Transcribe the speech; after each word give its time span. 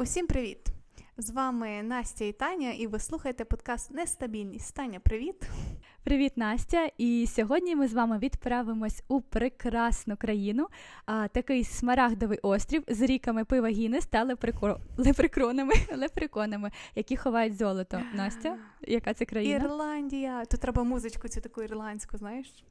Усім 0.00 0.26
привіт! 0.26 0.58
З 1.16 1.30
вами 1.30 1.82
Настя 1.82 2.24
і 2.24 2.32
Таня, 2.32 2.70
і 2.70 2.86
ви 2.86 2.98
слухаєте 2.98 3.44
подкаст 3.44 3.90
Нестабільність. 3.90 4.74
Таня, 4.74 5.00
привіт! 5.00 5.36
Привіт, 6.04 6.36
Настя! 6.36 6.90
І 6.98 7.26
сьогодні 7.26 7.76
ми 7.76 7.88
з 7.88 7.94
вами 7.94 8.18
відправимось 8.18 9.02
у 9.08 9.20
прекрасну 9.20 10.16
країну, 10.16 10.66
а 11.06 11.28
такий 11.28 11.64
смарагдовий 11.64 12.38
острів 12.42 12.84
з 12.88 13.00
ріками 13.00 13.44
пива 13.44 13.68
Гінес 13.68 14.06
та 14.06 14.24
лепрекро... 14.24 14.80
лепрекронами, 14.96 15.74
лепреконами, 15.96 16.70
які 16.94 17.16
ховають 17.16 17.56
золото. 17.56 18.00
Настя, 18.14 18.58
яка 18.80 19.14
це 19.14 19.24
країна? 19.24 19.64
Ірландія. 19.64 20.44
Тут 20.44 20.60
треба 20.60 20.82
музичку, 20.82 21.28
цю 21.28 21.40
таку 21.40 21.62
ірландську, 21.62 22.16
знаєш? 22.16 22.64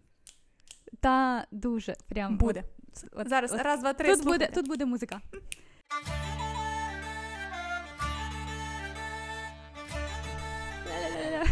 Та 0.99 1.45
дуже 1.51 1.95
прям 2.07 2.37
буде. 2.37 2.63
От, 3.11 3.29
Зараз 3.29 3.53
от, 3.53 3.61
раз, 3.61 3.79
два, 3.79 3.93
три. 3.93 4.15
Тут 4.15 4.25
буде, 4.25 4.49
тут 4.53 4.67
буде 4.67 4.85
музика. 4.85 5.21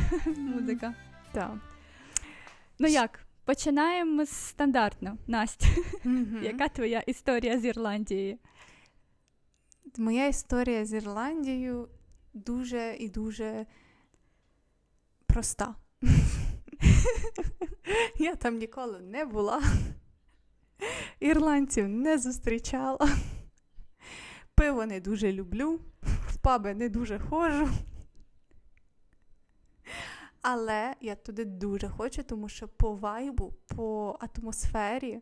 Музика. 0.38 0.94
Так. 1.32 1.58
Ну 2.80 2.88
як? 2.88 3.20
Починаємо 3.46 4.26
стандартно, 4.26 5.18
Настя. 5.28 5.68
Яка 6.44 6.68
твоя 6.68 7.00
історія 7.00 7.60
з 7.60 7.66
Ірландією? 7.66 8.38
Моя 9.98 10.28
історія 10.28 10.86
з 10.86 10.94
Ірландією 10.94 11.90
дуже 12.34 12.96
і 13.00 13.10
дуже 13.10 13.66
проста. 15.28 15.76
Я 18.20 18.36
там 18.36 18.58
ніколи 18.58 19.00
не 19.00 19.26
була. 19.26 19.64
Ірландців 21.20 21.90
не 21.90 22.18
зустрічала. 22.18 23.10
Пиво 24.56 24.86
не 24.86 25.00
дуже 25.00 25.32
люблю, 25.32 25.80
в 26.02 26.38
паби 26.38 26.74
не 26.74 26.90
дуже 26.90 27.20
ходжу. 27.20 27.70
Але 30.50 30.96
я 31.02 31.16
туди 31.16 31.46
дуже 31.46 31.90
хочу, 31.90 32.24
тому 32.24 32.50
що 32.50 32.68
по 32.68 32.94
вайбу, 32.94 33.54
по 33.68 34.20
атмосфері, 34.20 35.22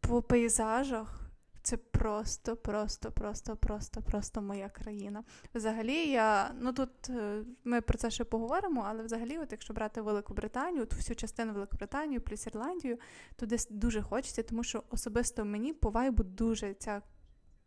по 0.00 0.22
пейзажах 0.22 1.20
це 1.62 1.76
просто, 1.76 2.56
просто, 2.56 3.12
просто, 3.12 3.56
просто, 3.56 4.02
просто 4.02 4.42
моя 4.42 4.68
країна. 4.68 5.24
Взагалі, 5.54 6.10
я 6.10 6.54
ну 6.60 6.72
тут 6.72 7.10
е, 7.10 7.44
ми 7.64 7.80
про 7.80 7.98
це 7.98 8.10
ще 8.10 8.24
поговоримо, 8.24 8.84
але 8.88 9.02
взагалі, 9.02 9.38
от 9.38 9.52
якщо 9.52 9.74
брати 9.74 10.00
Велику 10.00 10.34
Британію, 10.34 10.82
от 10.82 10.94
всю 10.94 11.16
частину 11.16 11.52
Великобританію 11.52 12.20
плюс 12.20 12.46
Ірландію, 12.46 12.98
туди 13.36 13.56
дуже 13.70 14.02
хочеться, 14.02 14.42
тому 14.42 14.64
що 14.64 14.82
особисто 14.90 15.44
мені 15.44 15.72
по 15.72 15.90
вайбу 15.90 16.22
дуже 16.22 16.74
ця, 16.74 17.02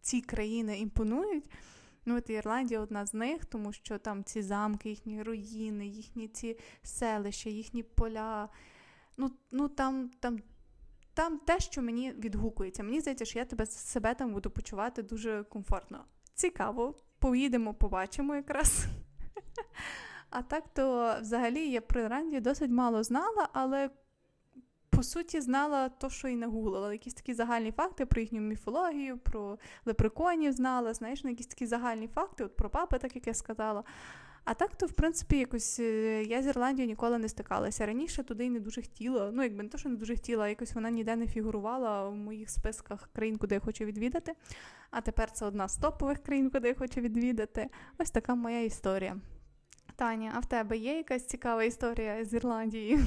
ці 0.01 0.21
країни 0.21 0.79
імпонують. 0.79 1.49
Ну, 2.05 2.17
от 2.17 2.29
Ірландія 2.29 2.79
одна 2.79 3.05
з 3.05 3.13
них, 3.13 3.45
тому 3.45 3.73
що 3.73 3.97
там 3.97 4.23
ці 4.23 4.41
замки, 4.41 4.89
їхні 4.89 5.23
руїни, 5.23 5.87
їхні 5.87 6.27
ці 6.27 6.57
селища, 6.83 7.49
їхні 7.49 7.83
поля. 7.83 8.49
Ну, 9.17 9.31
ну 9.51 9.67
там, 9.67 10.11
там, 10.19 10.39
там 11.13 11.39
те, 11.39 11.59
що 11.59 11.81
мені 11.81 12.11
відгукується. 12.11 12.83
Мені 12.83 12.99
здається, 12.99 13.25
що 13.25 13.39
я 13.39 13.45
тебе 13.45 13.65
себе 13.65 14.15
там 14.15 14.33
буду 14.33 14.49
почувати 14.49 15.03
дуже 15.03 15.43
комфортно. 15.43 16.05
Цікаво, 16.33 16.95
поїдемо, 17.19 17.73
побачимо 17.73 18.35
якраз. 18.35 18.85
А 20.29 20.41
так 20.41 20.63
то 20.73 21.15
взагалі 21.21 21.69
я 21.69 21.81
про 21.81 22.01
Ірландію 22.01 22.41
досить 22.41 22.71
мало 22.71 23.03
знала, 23.03 23.49
але 23.53 23.89
по 24.91 25.03
суті, 25.03 25.41
знала 25.41 25.89
то, 25.89 26.09
що 26.09 26.27
і 26.27 26.35
нагуглила. 26.35 26.91
Якісь 26.91 27.13
такі 27.13 27.33
загальні 27.33 27.71
факти 27.71 28.05
про 28.05 28.21
їхню 28.21 28.41
міфологію, 28.41 29.17
про 29.17 29.57
лепреконів 29.85 30.53
знала, 30.53 30.93
знаєш, 30.93 31.23
ну, 31.23 31.29
якісь 31.29 31.47
такі 31.47 31.65
загальні 31.65 32.07
факти, 32.07 32.43
от 32.43 32.55
про 32.55 32.69
папи, 32.69 32.97
так 32.97 33.15
як 33.15 33.27
я 33.27 33.33
сказала. 33.33 33.83
А 34.43 34.53
так, 34.53 34.75
то, 34.75 34.85
в 34.85 34.91
принципі, 34.91 35.37
якось 35.37 35.79
е, 35.79 36.23
я 36.23 36.41
з 36.41 36.47
Ірландією 36.47 36.87
ніколи 36.87 37.17
не 37.17 37.29
стикалася. 37.29 37.85
Раніше 37.85 38.23
туди 38.23 38.45
й 38.45 38.49
не 38.49 38.59
дуже 38.59 38.81
хотіла. 38.81 39.31
Ну, 39.33 39.43
якби 39.43 39.63
не 39.63 39.69
то, 39.69 39.77
що 39.77 39.89
не 39.89 39.95
дуже 39.95 40.15
хотіла, 40.15 40.49
якось 40.49 40.73
вона 40.73 40.89
ніде 40.89 41.15
не 41.15 41.27
фігурувала 41.27 42.09
в 42.09 42.15
моїх 42.15 42.49
списках 42.49 43.09
країн, 43.13 43.37
куди 43.37 43.55
я 43.55 43.61
хочу 43.61 43.85
відвідати. 43.85 44.33
А 44.91 45.01
тепер 45.01 45.31
це 45.31 45.45
одна 45.45 45.67
з 45.67 45.77
топових 45.77 46.19
країн, 46.19 46.49
куди 46.49 46.67
я 46.67 46.75
хочу 46.75 47.01
відвідати. 47.01 47.69
Ось 47.97 48.11
така 48.11 48.35
моя 48.35 48.61
історія. 48.61 49.17
Таня, 49.95 50.31
а 50.35 50.39
в 50.39 50.45
тебе 50.45 50.77
є 50.77 50.97
якась 50.97 51.25
цікава 51.25 51.63
історія 51.63 52.25
з 52.25 52.33
Ірландією? 52.33 52.99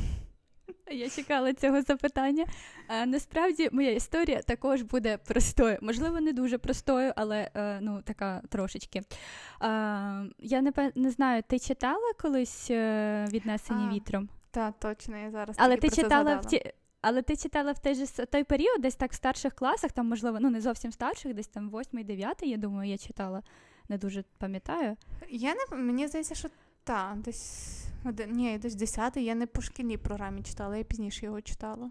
Я 0.90 1.10
чекала 1.10 1.54
цього 1.54 1.82
запитання. 1.82 2.44
А, 2.88 3.06
Насправді 3.06 3.68
моя 3.72 3.90
історія 3.90 4.42
також 4.42 4.82
буде 4.82 5.18
простою. 5.18 5.78
Можливо, 5.82 6.20
не 6.20 6.32
дуже 6.32 6.58
простою, 6.58 7.12
але 7.16 7.50
е, 7.54 7.78
ну, 7.80 8.02
така 8.04 8.42
трошечки. 8.48 9.02
А, 9.60 10.24
Я 10.38 10.62
не 10.62 10.72
не 10.94 11.10
знаю, 11.10 11.42
ти 11.48 11.58
читала 11.58 12.12
колись 12.22 12.70
е, 12.70 13.26
віднесені 13.32 13.86
а, 13.90 13.94
вітром? 13.94 14.28
Так, 14.50 14.74
точно, 14.78 15.16
я 15.16 15.30
зараз. 15.30 15.56
Але 15.58 15.76
ти 15.76 15.90
читала 15.90 16.36
в 16.36 16.46
ті. 16.46 16.72
Але 17.06 17.22
ти 17.22 17.36
читала 17.36 17.72
в 17.72 17.78
той 17.78 17.94
же 17.94 18.06
той 18.06 18.44
період, 18.44 18.80
десь 18.80 18.94
так 18.94 19.12
в 19.12 19.14
старших 19.14 19.54
класах, 19.54 19.92
там, 19.92 20.08
можливо, 20.08 20.38
ну 20.40 20.50
не 20.50 20.60
зовсім 20.60 20.92
старших, 20.92 21.34
десь 21.34 21.48
там 21.48 21.70
восьмий, 21.70 22.04
дев'ятий, 22.04 22.50
я 22.50 22.56
думаю, 22.56 22.90
я 22.90 22.98
читала, 22.98 23.42
не 23.88 23.98
дуже 23.98 24.24
пам'ятаю. 24.38 24.96
Я 25.30 25.54
не 25.54 25.76
Мені 25.76 26.08
здається, 26.08 26.34
що 26.34 26.48
так, 26.84 27.16
десь. 27.16 27.83
Ні, 28.28 28.58
десь 28.58 28.74
10 28.74 29.16
я 29.16 29.34
не 29.34 29.46
по 29.46 29.62
шкільній 29.62 29.98
програмі 29.98 30.42
читала, 30.42 30.76
я 30.76 30.84
пізніше 30.84 31.26
його 31.26 31.40
читала. 31.40 31.90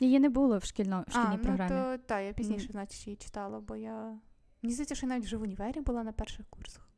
Її 0.00 0.20
не 0.20 0.28
було 0.28 0.58
в 0.58 0.64
шкільно, 0.64 1.04
в 1.08 1.10
шкільній 1.10 1.38
а, 1.40 1.44
програмі. 1.44 1.74
Ну, 1.74 1.96
то, 1.96 2.02
так, 2.06 2.24
я 2.24 2.32
пізніше, 2.32 2.68
mm. 2.68 2.72
значить, 2.72 3.06
її 3.06 3.16
читала, 3.16 3.60
бо 3.60 3.76
я. 3.76 4.18
Мені 4.62 4.74
здається, 4.74 4.94
що 4.94 5.06
я 5.06 5.12
навіть 5.12 5.24
вже 5.24 5.36
в 5.36 5.42
універі 5.42 5.80
була 5.80 6.04
на 6.04 6.12
перших 6.12 6.46
курсах. 6.50 6.88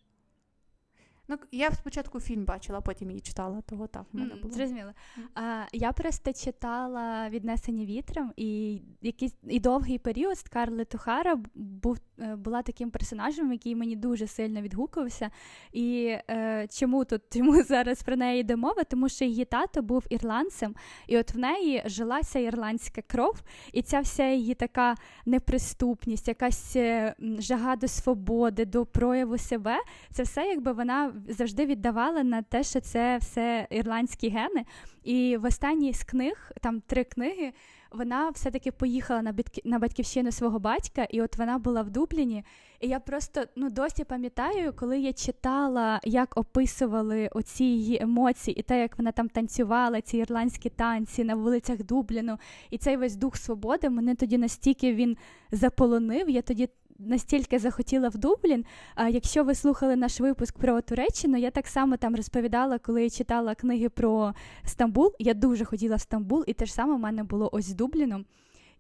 Ну, 1.29 1.37
я 1.53 1.71
спочатку 1.71 2.21
фільм 2.21 2.45
бачила, 2.45 2.81
потім 2.81 3.11
її 3.11 3.21
читала, 3.21 3.61
того 3.61 3.87
так 3.87 4.05
в 4.13 4.17
мене 4.17 4.35
було. 4.35 4.55
Зрозуміло. 4.55 4.93
А, 5.35 5.63
Я 5.73 5.93
просто 5.93 6.33
читала 6.33 7.29
віднесені 7.29 7.87
вітром, 7.87 8.33
і 8.37 8.81
якийсь 9.03 9.35
і 9.49 9.61
довгий 9.61 9.99
період 9.99 10.39
Скарлет 10.39 10.89
Тухара 10.89 11.39
був 11.55 11.99
е, 12.19 12.37
була 12.37 12.63
таким 12.63 12.91
персонажем, 12.91 13.53
який 13.53 13.77
мені 13.77 13.97
дуже 13.97 14.27
сильно 14.27 14.63
відгукувався. 14.63 15.31
І 15.73 16.17
е, 16.31 16.67
чому 16.71 17.05
тут 17.05 17.23
чому 17.33 17.63
зараз 17.63 18.03
про 18.03 18.17
неї 18.17 18.41
йде 18.41 18.57
мова? 18.57 18.85
Тому 18.85 19.09
що 19.09 19.25
її 19.25 19.45
тато 19.45 19.83
був 19.83 20.05
ірландцем, 20.11 20.75
і 21.07 21.19
от 21.19 21.35
в 21.35 21.39
неї 21.39 21.83
жилася 21.87 22.39
ірландська 22.39 23.03
кров, 23.03 23.43
і 23.73 23.83
ця 23.83 24.01
вся 24.01 24.29
її 24.29 24.55
така 24.55 24.95
неприступність, 25.27 26.29
якась 26.29 26.77
е, 26.77 27.15
жага 27.39 27.77
до 27.77 27.89
свободи, 27.89 28.65
до 28.65 28.87
прояву 28.87 29.39
себе. 29.39 29.77
Це 30.11 30.23
все, 30.23 30.47
якби 30.47 30.73
вона 30.73 31.14
завжди 31.29 31.67
віддавала 31.67 32.23
на 32.23 32.43
те, 32.43 32.63
що 32.63 32.81
це 32.81 33.17
все 33.17 33.67
ірландські 33.71 34.29
гени. 34.29 34.65
І 35.05 35.37
в 35.37 35.45
останній 35.45 35.93
з 35.93 36.05
книг, 36.05 36.53
там 36.63 36.81
три 36.81 37.05
книги, 37.05 37.53
вона 37.95 38.31
все-таки 38.31 38.73
поїхала 38.73 39.23
на 39.23 39.35
на 39.65 39.79
батьківщину 39.79 40.33
свого 40.33 40.59
батька, 40.59 41.07
і 41.11 41.23
от 41.23 41.37
вона 41.37 41.59
була 41.59 41.83
в 41.83 41.91
Дубліні. 41.91 42.45
І 42.81 42.89
я 42.89 43.01
просто 43.01 43.45
ну 43.57 43.71
досі 43.71 44.05
пам'ятаю, 44.05 44.73
коли 44.77 44.99
я 45.01 45.13
читала, 45.13 46.01
як 46.05 46.37
описували 46.37 47.29
оці 47.33 47.65
її 47.65 47.99
емоції, 48.03 48.61
і 48.61 48.63
те, 48.63 48.81
як 48.81 48.99
вона 48.99 49.13
там 49.13 49.29
танцювала, 49.29 50.01
ці 50.01 50.19
ірландські 50.19 50.71
танці 50.71 51.25
на 51.25 51.35
вулицях 51.35 51.83
Дубліну, 51.83 52.39
і 52.71 52.79
цей 52.79 52.97
весь 52.97 53.17
дух 53.17 53.37
свободи 53.37 53.91
мене 53.91 54.15
тоді 54.15 54.39
настільки 54.39 54.95
він 54.95 55.17
заполонив. 55.51 56.31
Я 56.31 56.43
тоді 56.43 56.69
настільки 56.99 57.59
захотіла 57.59 58.09
в 58.09 58.19
Дублін. 58.19 58.65
А 58.95 59.09
якщо 59.09 59.45
ви 59.45 59.55
слухали 59.55 59.97
наш 59.97 60.21
випуск 60.21 60.59
про 60.59 60.81
Туреччину, 60.81 61.39
я 61.39 61.51
так 61.51 61.67
само 61.67 61.97
там 61.97 62.17
розповідала, 62.17 62.79
коли 62.79 63.11
читала 63.11 63.55
книги 63.55 63.89
про 63.89 64.35
Стамбул. 64.65 65.13
Я 65.19 65.35
дуже 65.35 65.65
хотіла 65.65 65.97
в 65.97 66.01
Стамбул, 66.01 66.45
і 66.47 66.53
те 66.53 66.67
ж 66.67 66.73
саме 66.73 66.95
в 66.95 66.99
мене 66.99 67.25
було 67.25 67.51
ось 67.53 67.65
з 67.65 67.75
Дубліном. 67.75 68.25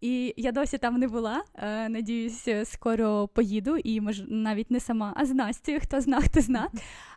І 0.04 0.34
я 0.36 0.52
досі 0.52 0.78
там 0.78 0.96
не 0.96 1.08
була. 1.08 1.44
Е, 1.54 1.88
надіюсь, 1.88 2.48
скоро 2.64 3.28
поїду, 3.28 3.76
і 3.76 4.00
мож, 4.00 4.22
навіть 4.28 4.70
не 4.70 4.80
сама, 4.80 5.12
а 5.16 5.26
з 5.26 5.34
Настю, 5.34 5.72
хто 5.82 6.00
зна, 6.00 6.20
хто 6.20 6.40
зна. 6.40 6.68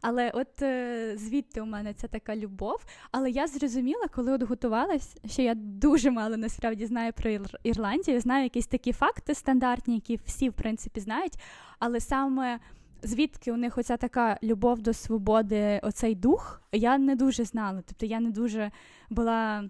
Але 0.01 0.29
от 0.29 0.61
е, 0.61 1.13
звідти 1.17 1.61
у 1.61 1.65
мене 1.65 1.93
це 1.93 2.07
така 2.07 2.35
любов. 2.35 2.85
Але 3.11 3.29
я 3.29 3.47
зрозуміла, 3.47 4.07
коли 4.15 4.31
от 4.31 4.43
готувалась, 4.43 5.15
що 5.25 5.41
я 5.41 5.53
дуже 5.55 6.11
мало 6.11 6.37
насправді 6.37 6.85
знаю 6.85 7.13
про 7.13 7.29
Ір- 7.29 7.59
Ірландію, 7.63 8.19
знаю 8.19 8.43
якісь 8.43 8.67
такі 8.67 8.93
факти 8.93 9.35
стандартні, 9.35 9.95
які 9.95 10.19
всі 10.25 10.49
в 10.49 10.53
принципі 10.53 10.99
знають. 10.99 11.33
Але 11.79 11.99
саме 11.99 12.59
звідки 13.03 13.51
у 13.51 13.57
них 13.57 13.77
оця 13.77 13.97
така 13.97 14.37
любов 14.43 14.81
до 14.81 14.93
свободи, 14.93 15.79
оцей 15.83 16.15
дух, 16.15 16.61
я 16.71 16.97
не 16.97 17.15
дуже 17.15 17.43
знала. 17.45 17.81
Тобто 17.85 18.05
я 18.05 18.19
не 18.19 18.31
дуже 18.31 18.71
була 19.09 19.69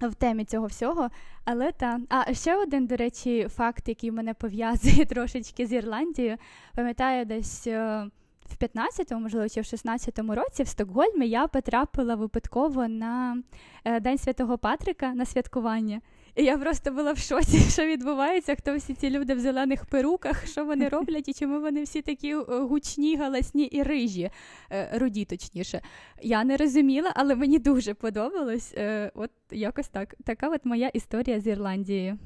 в 0.00 0.14
темі 0.14 0.44
цього 0.44 0.66
всього. 0.66 1.08
Але 1.44 1.72
та. 1.72 2.00
А 2.08 2.34
ще 2.34 2.56
один, 2.56 2.86
до 2.86 2.96
речі, 2.96 3.48
факт, 3.50 3.88
який 3.88 4.10
мене 4.10 4.34
пов'язує 4.34 5.04
трошечки 5.06 5.66
з 5.66 5.72
Ірландією, 5.72 6.36
пам'ятаю, 6.74 7.24
десь. 7.24 7.66
Е, 7.66 8.10
в 8.50 8.64
15-му, 8.64 9.20
можливо, 9.20 9.48
чи 9.48 9.60
в 9.60 9.64
16-му 9.64 10.34
році 10.34 10.62
в 10.62 10.68
Стокгольмі 10.68 11.28
я 11.28 11.46
потрапила 11.46 12.14
випадково 12.14 12.88
на 12.88 13.42
е, 13.84 14.00
День 14.00 14.18
Святого 14.18 14.58
Патрика 14.58 15.14
на 15.14 15.24
святкування. 15.24 16.00
І 16.36 16.44
я 16.44 16.58
просто 16.58 16.90
була 16.90 17.12
в 17.12 17.18
шоці, 17.18 17.58
що 17.70 17.86
відбувається, 17.86 18.54
хто 18.54 18.76
всі 18.76 18.94
ці 18.94 19.10
люди 19.10 19.34
в 19.34 19.40
зелених 19.40 19.86
перуках, 19.86 20.46
що 20.46 20.64
вони 20.64 20.88
роблять, 20.88 21.28
і 21.28 21.34
чому 21.34 21.60
вони 21.60 21.82
всі 21.82 22.02
такі 22.02 22.30
е, 22.30 22.42
гучні, 22.44 23.16
галасні 23.16 23.64
і 23.64 23.82
рижі, 23.82 24.30
е, 24.70 24.98
руді, 24.98 25.24
точніше. 25.24 25.80
Я 26.22 26.44
не 26.44 26.56
розуміла, 26.56 27.12
але 27.16 27.34
мені 27.34 27.58
дуже 27.58 27.94
подобалось. 27.94 28.74
Е, 28.76 29.10
от 29.14 29.30
якось 29.50 29.88
так. 29.88 30.14
Така 30.24 30.48
от 30.48 30.64
моя 30.64 30.88
історія 30.88 31.40
з 31.40 31.46
Ірландією. 31.46 32.18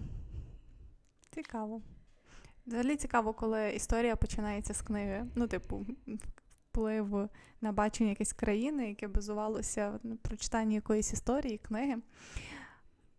Цікаво. 1.34 1.82
Взагалі 2.66 2.96
цікаво, 2.96 3.32
коли 3.32 3.70
історія 3.70 4.16
починається 4.16 4.74
з 4.74 4.82
книги. 4.82 5.26
Ну, 5.34 5.46
типу, 5.46 5.86
вплив 6.70 7.28
на 7.60 7.72
бачення 7.72 8.10
якоїсь 8.10 8.32
країни, 8.32 8.88
яке 8.88 9.08
базувалося 9.08 9.98
на 10.02 10.16
прочитанні 10.16 10.74
якоїсь 10.74 11.12
історії, 11.12 11.58
книги. 11.58 11.96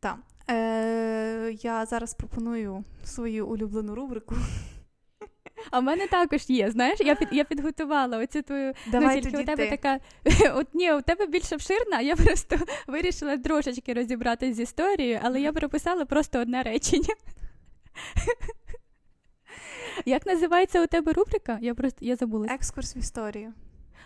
Так. 0.01 0.17
Е, 0.49 1.51
Я 1.61 1.85
зараз 1.85 2.13
пропоную 2.13 2.83
свою 3.03 3.47
улюблену 3.47 3.95
рубрику. 3.95 4.35
А 5.71 5.79
в 5.79 5.83
мене 5.83 6.07
також 6.07 6.49
є. 6.49 6.71
Знаєш, 6.71 6.99
я 6.99 7.15
під 7.15 7.27
я 7.31 7.43
підготувала 7.43 8.17
оцю 8.17 8.41
твою 8.41 8.73
ну, 8.85 8.91
Давай 8.91 9.15
ну, 9.15 9.21
тільки 9.21 9.31
тоді 9.31 9.43
у 9.43 9.45
тебе 9.45 9.69
ти. 9.69 9.77
така. 9.77 9.99
От 10.59 10.67
ні, 10.73 10.93
у 10.93 11.01
тебе 11.01 11.27
більш 11.27 11.51
обширна, 11.51 12.01
я 12.01 12.15
просто 12.15 12.57
вирішила 12.87 13.37
трошечки 13.37 13.93
розібратися 13.93 14.53
з 14.53 14.59
історією, 14.59 15.19
але 15.23 15.41
я 15.41 15.53
прописала 15.53 16.05
просто 16.05 16.39
одне 16.39 16.63
речення. 16.63 17.15
Як 20.05 20.25
називається 20.25 20.83
у 20.83 20.87
тебе 20.87 21.13
рубрика? 21.13 21.57
Я 21.61 21.75
просто 21.75 22.05
я 22.05 22.15
забула. 22.15 22.47
Екскурс 22.49 22.95
в 22.95 22.97
історію. 22.97 23.53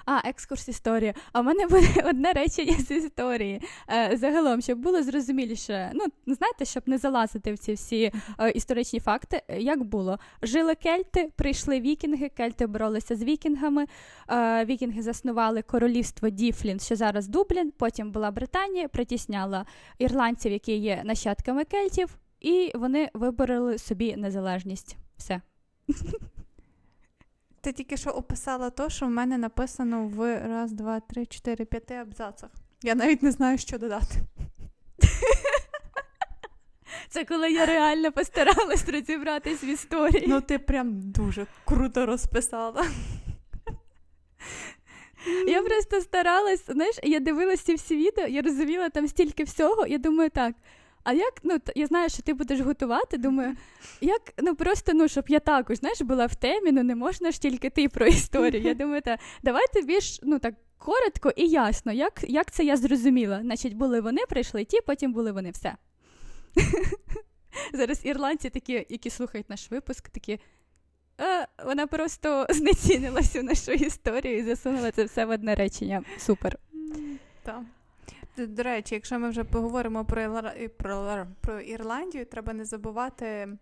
А, 0.06 0.30
екскурс 0.30 0.68
історія. 0.68 1.14
А 1.34 1.42
в 1.42 1.44
мене 1.44 1.68
буде 1.68 1.88
одне 2.06 2.34
речення 2.34 2.74
з 2.74 2.92
історії. 2.92 3.62
Е, 3.90 4.18
Загалом, 4.18 4.62
щоб 4.62 4.80
було 4.80 5.04
зрозуміліше, 5.04 5.92
ну 5.94 6.06
знаєте, 6.28 6.66
щоб 6.66 6.84
не 6.86 6.98
залазити 6.98 7.54
в 7.54 7.58
ці 7.58 7.74
всі 7.74 8.12
е, 8.40 8.52
історичні 8.52 9.00
факти. 9.00 9.42
Як 9.58 9.84
було? 9.84 10.20
Жили 10.42 10.76
кельти, 10.76 11.32
прийшли 11.36 11.80
вікінги, 11.80 12.30
кельти 12.30 12.68
боролися 12.68 13.16
з 13.16 13.24
вікінгами. 13.24 13.86
Е, 14.30 14.66
вікінги 14.66 15.02
заснували 15.02 15.62
королівство 15.62 16.30
Діфлін, 16.30 16.80
що 16.80 16.96
зараз 16.96 17.28
Дублін. 17.28 17.74
Потім 17.78 18.12
була 18.12 18.32
Британія, 18.32 18.88
притісняла 18.88 19.66
ірландців, 20.00 20.52
які 20.52 20.78
є 20.78 21.02
нащадками 21.06 21.64
кельтів, 21.66 22.18
і 22.42 22.72
вони 22.76 23.10
вибороли 23.14 23.78
собі 23.78 24.16
незалежність. 24.16 24.98
Все. 25.18 25.42
Ти 27.66 27.72
тільки 27.72 27.98
що 27.98 28.10
описала 28.10 28.70
то, 28.70 28.90
що 28.90 29.06
в 29.06 29.10
мене 29.10 29.38
написано 29.38 30.08
в 30.08 30.48
раз, 30.48 30.72
два, 30.72 31.00
три, 31.00 31.26
чотири, 31.26 31.66
п'яти 31.66 31.94
абзацах. 31.94 32.50
Я 32.84 32.96
навіть 32.96 33.24
не 33.24 33.32
знаю, 33.32 33.58
що 33.58 33.78
додати. 33.78 34.16
Це 37.10 37.26
коли 37.26 37.52
я 37.52 37.66
реально 37.66 38.12
постаралась 38.12 38.90
розібратись 38.90 39.64
в 39.64 39.66
історії. 39.66 40.26
Ну, 40.28 40.42
ти 40.42 40.60
прям 40.60 41.12
дуже 41.12 41.48
круто 41.66 42.06
розписала. 42.06 42.86
Я 45.48 45.62
просто 45.62 46.02
старалась, 46.02 46.66
знаєш, 46.66 47.00
я 47.04 47.20
дивилася 47.20 47.76
всі 47.76 47.96
відео, 47.96 48.28
я 48.28 48.42
розуміла 48.42 48.90
там 48.90 49.08
стільки 49.08 49.44
всього. 49.44 49.88
Я 49.88 49.98
думаю, 49.98 50.30
так. 50.30 50.56
А 51.06 51.14
як, 51.14 51.34
ну, 51.44 51.58
я 51.76 51.88
знаю, 51.88 52.10
що 52.10 52.24
ти 52.24 52.34
будеш 52.34 52.60
готувати, 52.60 53.18
думаю, 53.18 53.56
як, 54.02 54.22
ну 54.38 54.56
просто, 54.56 54.94
ну, 54.94 55.08
щоб 55.08 55.26
я 55.28 55.40
також, 55.40 55.78
знаєш, 55.78 56.02
була 56.02 56.26
в 56.26 56.36
темі, 56.36 56.72
ну 56.72 56.84
не 56.84 56.96
можна 56.96 57.32
ж 57.32 57.42
тільки 57.42 57.70
ти 57.70 57.90
про 57.90 58.06
історію. 58.06 58.64
Я 58.64 58.74
думаю, 58.84 59.02
так, 59.02 59.20
давайте 59.44 59.82
більш, 59.82 60.20
ну 60.24 60.40
так, 60.40 60.56
коротко 60.78 61.32
і 61.36 61.48
ясно, 61.48 61.92
як 61.92 62.24
як 62.28 62.52
це 62.52 62.64
я 62.64 62.78
зрозуміла. 62.78 63.42
Значить, 63.42 63.74
були 63.74 64.02
вони, 64.02 64.22
прийшли 64.30 64.64
ті, 64.66 64.82
потім 64.82 65.14
були 65.14 65.32
вони, 65.32 65.52
все. 65.52 65.76
Зараз 67.74 68.06
ірландці 68.06 68.50
такі, 68.50 68.86
які 68.90 69.10
слухають 69.10 69.50
наш 69.50 69.72
випуск, 69.72 70.10
такі. 70.10 70.40
«Е, 71.22 71.48
Вона 71.66 71.88
просто 71.88 72.48
знецінила 72.50 73.20
всю 73.20 73.44
нашу 73.44 73.72
історію 73.72 74.38
і 74.38 74.44
засунула 74.44 74.92
це 74.92 75.04
все 75.04 75.26
в 75.26 75.30
одне 75.30 75.56
речення. 75.56 76.04
Супер. 76.18 76.58
Так. 77.44 77.62
До, 78.38 78.64
речі, 78.64 78.96
якщо 78.96 79.20
ми 79.20 79.30
вже 79.30 79.44
поговоримо 79.44 80.06
про, 80.06 80.44
про, 80.78 81.28
про 81.42 81.60
Ірландію, 81.60 82.26
треба 82.26 82.54
не 82.54 82.66
забувати, 82.66 83.58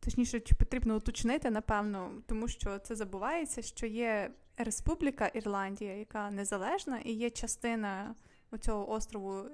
точніше, 0.00 0.40
чи 0.40 0.54
потрібно 0.54 0.96
уточнити, 0.96 1.50
напевно, 1.50 2.10
тому 2.26 2.48
що 2.48 2.78
це 2.78 2.96
забувається, 2.96 3.62
що 3.62 3.86
є 3.86 4.30
Республіка 4.56 5.26
Ірландія, 5.26 5.96
яка 5.96 6.30
незалежна, 6.30 6.98
і 6.98 7.12
є 7.12 7.30
частина 7.30 8.14
цього 8.60 8.90
острову, 8.90 9.44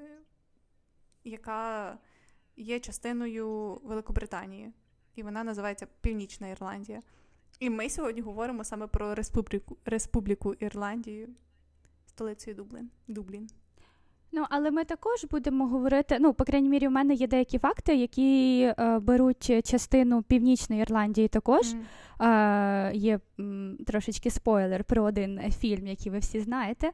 яка 1.25 1.99
є 2.57 2.81
частиною 2.81 3.81
Великобританії. 3.85 4.73
І 5.15 5.23
вона 5.23 5.45
називається 5.45 5.87
Північна 6.01 6.49
Ірландія. 6.49 7.03
І 7.61 7.71
ми 7.71 7.91
сьогодні 7.91 8.21
говоримо 8.21 8.65
саме 8.65 8.87
про 8.87 9.15
Республіку 9.15 9.77
Республіку 9.85 10.55
Ірландію, 10.55 11.29
столицею 12.07 12.57
Дублін. 12.57 12.91
Дублін. 13.09 13.51
Ну, 14.33 14.45
але 14.51 14.71
ми 14.71 14.85
також 14.85 15.25
будемо 15.31 15.67
говорити. 15.67 16.17
Ну, 16.21 16.33
по 16.33 16.45
крайній 16.45 16.69
мірі, 16.69 16.89
у 16.89 16.91
мене 16.91 17.15
є 17.15 17.27
деякі 17.27 17.59
факти, 17.59 17.97
які 17.97 18.61
е, 18.63 18.99
беруть 18.99 19.67
частину 19.71 20.23
Північної 20.23 20.83
Ірландії 20.83 21.29
також. 21.29 21.67
Mm. 22.19 22.89
Е, 22.89 22.93
Є 22.95 23.21
трошечки 23.87 24.31
спойлер 24.31 24.85
про 24.85 25.03
один 25.03 25.41
фільм, 25.61 25.87
який 25.87 26.13
ви 26.13 26.19
всі 26.19 26.41
знаєте. 26.41 26.91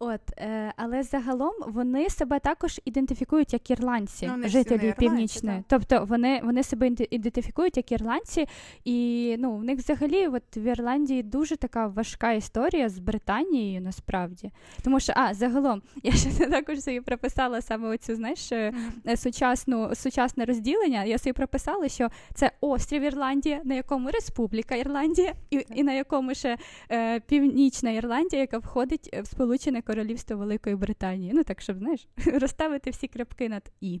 От, 0.00 0.20
е, 0.38 0.72
Але 0.76 1.02
загалом 1.02 1.52
вони 1.66 2.10
себе 2.10 2.38
також 2.38 2.80
ідентифікують 2.84 3.52
як 3.52 3.70
ірландці, 3.70 4.30
ну, 4.36 4.48
жителі 4.48 4.94
північної. 4.98 5.62
Тобто 5.68 6.04
вони 6.04 6.40
вони 6.44 6.62
себе 6.62 6.90
ідентифікують 7.10 7.76
як 7.76 7.92
ірландці, 7.92 8.46
і 8.84 9.36
ну, 9.38 9.56
в 9.56 9.64
них 9.64 9.78
взагалі 9.78 10.26
от 10.26 10.42
в 10.56 10.64
Ірландії 10.64 11.22
дуже 11.22 11.56
така 11.56 11.86
важка 11.86 12.32
історія 12.32 12.88
з 12.88 12.98
Британією 12.98 13.80
насправді. 13.80 14.50
Тому 14.84 15.00
що, 15.00 15.12
а, 15.16 15.34
загалом, 15.34 15.82
я 16.02 16.12
ще 16.12 16.30
також 16.30 16.80
собі 16.80 17.00
прописала 17.00 17.62
саме 17.62 17.88
оцю, 17.88 18.14
знаєш, 18.14 18.52
mm-hmm. 18.52 19.16
сучасну, 19.16 19.94
сучасне 19.94 20.44
розділення. 20.44 21.04
Я 21.04 21.18
собі 21.18 21.32
прописала, 21.32 21.88
що 21.88 22.08
це 22.34 22.50
острів 22.60 23.02
Ірландія, 23.02 23.60
на 23.64 23.74
якому 23.74 24.10
Республіка 24.10 24.74
Ірландія, 24.74 25.34
і, 25.50 25.65
і 25.74 25.82
на 25.82 25.92
якому 25.92 26.34
ще 26.34 26.58
е, 26.90 27.20
Північна 27.20 27.90
Ірландія, 27.90 28.40
яка 28.40 28.58
входить 28.58 29.16
в 29.22 29.26
Сполучене 29.26 29.82
Королівство 29.82 30.36
Великої 30.36 30.76
Британії. 30.76 31.32
Ну 31.34 31.44
так, 31.44 31.60
щоб 31.60 31.78
знаєш, 31.78 32.08
розставити 32.26 32.90
всі 32.90 33.08
крапки 33.08 33.48
над 33.48 33.70
І. 33.80 34.00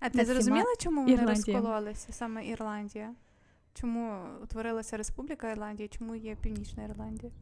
А 0.00 0.08
ти 0.08 0.24
зрозуміла, 0.24 0.74
чому 0.78 1.00
вони 1.00 1.12
Ірландія. 1.12 1.56
розкололися 1.56 2.12
саме 2.12 2.46
Ірландія? 2.46 3.14
Чому 3.74 4.18
утворилася 4.42 4.96
Республіка 4.96 5.50
Ірландія, 5.50 5.88
чому 5.88 6.14
є 6.14 6.36
Північна 6.42 6.84
Ірландія? 6.84 7.32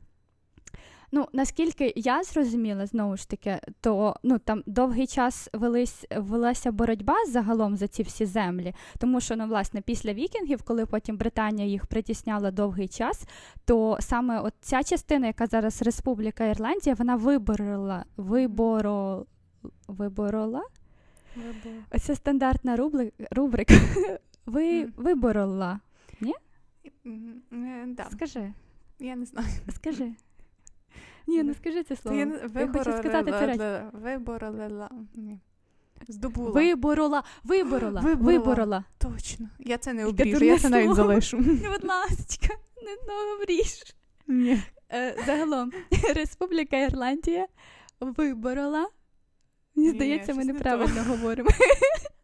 Ну, 1.12 1.28
наскільки 1.32 1.92
я 1.96 2.22
зрозуміла, 2.22 2.86
знову 2.86 3.16
ж 3.16 3.28
таки, 3.28 3.60
то 3.80 4.16
ну 4.22 4.38
там 4.38 4.62
довгий 4.66 5.06
час 5.06 5.48
велись, 5.52 6.04
велася 6.16 6.72
боротьба 6.72 7.14
загалом 7.28 7.76
за 7.76 7.88
ці 7.88 8.02
всі 8.02 8.26
землі, 8.26 8.74
тому 8.98 9.20
що 9.20 9.36
ну, 9.36 9.46
власне 9.46 9.80
після 9.80 10.12
вікінгів, 10.12 10.62
коли 10.62 10.86
потім 10.86 11.16
Британія 11.16 11.68
їх 11.68 11.86
притісняла 11.86 12.50
довгий 12.50 12.88
час, 12.88 13.24
то 13.64 13.96
саме 14.00 14.40
от 14.40 14.54
ця 14.60 14.82
частина, 14.82 15.26
яка 15.26 15.46
зараз 15.46 15.82
Республіка 15.82 16.44
Ірландія, 16.44 16.94
вона 16.94 17.16
виборола 17.16 18.04
виборо, 18.16 19.26
виборола? 19.88 20.62
Вибор. 21.36 21.82
Оце 21.90 22.16
стандартна 22.16 22.76
рубли, 22.76 23.12
рубрика. 23.30 23.74
Ви 24.46 24.84
mm. 24.84 24.92
виборола? 24.96 25.80
Ні? 26.20 26.34
Mm, 27.06 27.94
да. 27.94 28.06
Скажи. 28.10 28.52
Я 28.98 29.16
не 29.16 29.24
знаю. 29.24 29.48
Скажи. 29.74 30.12
Ні, 31.30 31.42
не 31.42 31.54
скажи 31.54 31.82
це 31.82 31.96
слово. 31.96 32.18
Я, 32.18 32.68
хочу 32.72 32.92
сказати 32.92 33.30
це 33.30 33.46
речі. 33.46 33.86
Виборола. 33.92 34.90
Здобула. 36.08 36.50
Виборола, 36.50 37.24
виборола, 37.44 38.00
виборола. 38.00 38.38
виборола. 38.38 38.84
Точно. 38.98 39.48
Я 39.58 39.78
це 39.78 39.92
не 39.92 40.06
обріжу, 40.06 40.44
я 40.44 40.58
це 40.58 40.68
навіть 40.68 40.94
залишу. 40.94 41.36
Будь 41.72 41.84
ласка, 41.84 42.48
не 42.82 43.34
обріж. 43.34 43.94
Ні. 44.26 44.62
Е, 44.92 45.16
загалом, 45.26 45.72
Республіка 46.14 46.76
Ірландія 46.76 47.46
виборола. 48.00 48.88
Мені 49.74 49.90
здається, 49.90 50.34
ми 50.34 50.44
неправильно 50.44 50.94
не 50.94 51.02
говоримо. 51.02 51.50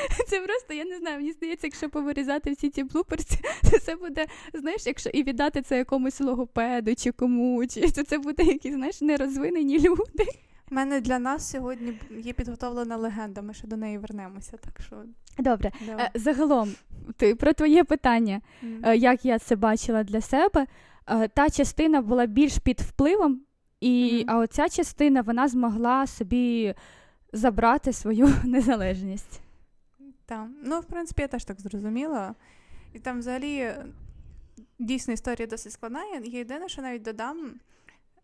Це 0.26 0.40
просто, 0.40 0.74
я 0.74 0.84
не 0.84 0.98
знаю, 0.98 1.16
мені 1.16 1.32
здається, 1.32 1.66
якщо 1.66 1.90
повирізати 1.90 2.52
всі 2.52 2.70
ці 2.70 2.84
блуперси, 2.84 3.38
то 3.70 3.78
це 3.78 3.96
буде, 3.96 4.26
знаєш, 4.54 4.86
якщо 4.86 5.10
і 5.10 5.22
віддати 5.22 5.62
це 5.62 5.78
якомусь 5.78 6.20
логопеду 6.20 6.94
чи 6.94 7.12
кому, 7.12 7.66
чи 7.66 7.90
то 7.90 8.02
це 8.02 8.18
буде 8.18 8.42
якісь, 8.42 8.74
знаєш, 8.74 9.00
нерозвинені 9.00 9.78
люди. 9.78 10.26
У 10.70 10.74
мене 10.74 11.00
для 11.00 11.18
нас 11.18 11.50
сьогодні 11.50 11.98
є 12.10 12.32
підготовлена 12.32 12.96
легенда, 12.96 13.42
ми 13.42 13.54
ще 13.54 13.66
до 13.66 13.76
неї 13.76 13.98
вернемося. 13.98 14.56
так 14.56 14.80
що... 14.86 14.96
Добре. 15.38 15.72
Давай. 15.86 16.04
Е, 16.04 16.10
загалом, 16.14 16.74
ти 17.16 17.34
про 17.34 17.52
твоє 17.52 17.84
питання, 17.84 18.40
mm. 18.64 18.94
як 18.94 19.24
я 19.24 19.38
це 19.38 19.56
бачила 19.56 20.04
для 20.04 20.20
себе, 20.20 20.66
е, 21.06 21.28
та 21.28 21.50
частина 21.50 22.02
була 22.02 22.26
більш 22.26 22.58
під 22.58 22.80
впливом, 22.80 23.40
і 23.80 24.10
mm. 24.12 24.24
а 24.26 24.38
оця 24.38 24.68
частина 24.68 25.20
вона 25.20 25.48
змогла 25.48 26.06
собі 26.06 26.74
забрати 27.32 27.92
свою 27.92 28.28
незалежність. 28.44 29.40
Так, 30.26 30.48
ну 30.62 30.80
в 30.80 30.84
принципі, 30.84 31.22
я 31.22 31.28
теж 31.28 31.44
так 31.44 31.60
зрозуміла. 31.60 32.34
І 32.92 32.98
там 32.98 33.18
взагалі 33.18 33.74
дійсно 34.78 35.14
історія 35.14 35.46
досить 35.46 35.72
складна. 35.72 36.04
Я 36.04 36.20
єдине, 36.38 36.68
що 36.68 36.82
навіть 36.82 37.02
додам. 37.02 37.54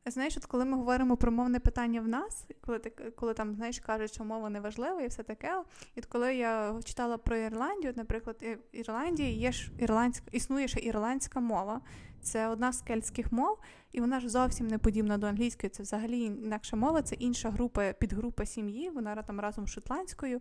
Знаєш, 0.07 0.37
от 0.37 0.47
коли 0.47 0.65
ми 0.65 0.77
говоримо 0.77 1.17
про 1.17 1.33
мовне 1.33 1.59
питання 1.59 2.01
в 2.01 2.09
нас, 2.09 2.47
коли 2.61 2.79
ти 2.79 2.91
коли 3.17 3.35
там 3.35 3.55
знаєш, 3.55 3.79
кажуть, 3.81 4.15
що 4.15 4.25
мова 4.25 4.51
не 4.51 4.61
важлива 4.61 5.03
і 5.03 5.07
все 5.07 5.23
таке. 5.23 5.63
І 5.95 6.01
от 6.01 6.07
коли 6.07 6.37
я 6.37 6.81
читала 6.85 7.19
про 7.19 7.37
Ірландію, 7.37 7.93
наприклад, 7.97 8.37
в 8.43 8.77
Ірландії 8.77 9.39
є 9.39 9.53
ж 9.53 9.73
ірландська, 9.79 10.27
існує 10.33 10.69
ще 10.69 10.81
ірландська 10.81 11.41
мова. 11.41 11.81
Це 12.23 12.49
одна 12.49 12.73
з 12.73 12.83
кельтських 12.83 13.33
мов, 13.33 13.59
і 13.93 14.01
вона 14.01 14.21
ж 14.21 14.29
зовсім 14.29 14.67
не 14.67 14.79
подібна 14.79 15.19
до 15.19 15.27
англійської. 15.27 15.71
Це 15.71 15.83
взагалі 15.83 16.21
інакша 16.21 16.77
мова, 16.77 17.03
це 17.03 17.15
інша 17.15 17.51
група, 17.51 17.93
підгрупа 17.93 18.47
сім'ї, 18.47 18.91
вона 18.91 19.23
там 19.23 19.41
разом 19.41 19.67
з 19.67 19.71
шотландською. 19.71 20.41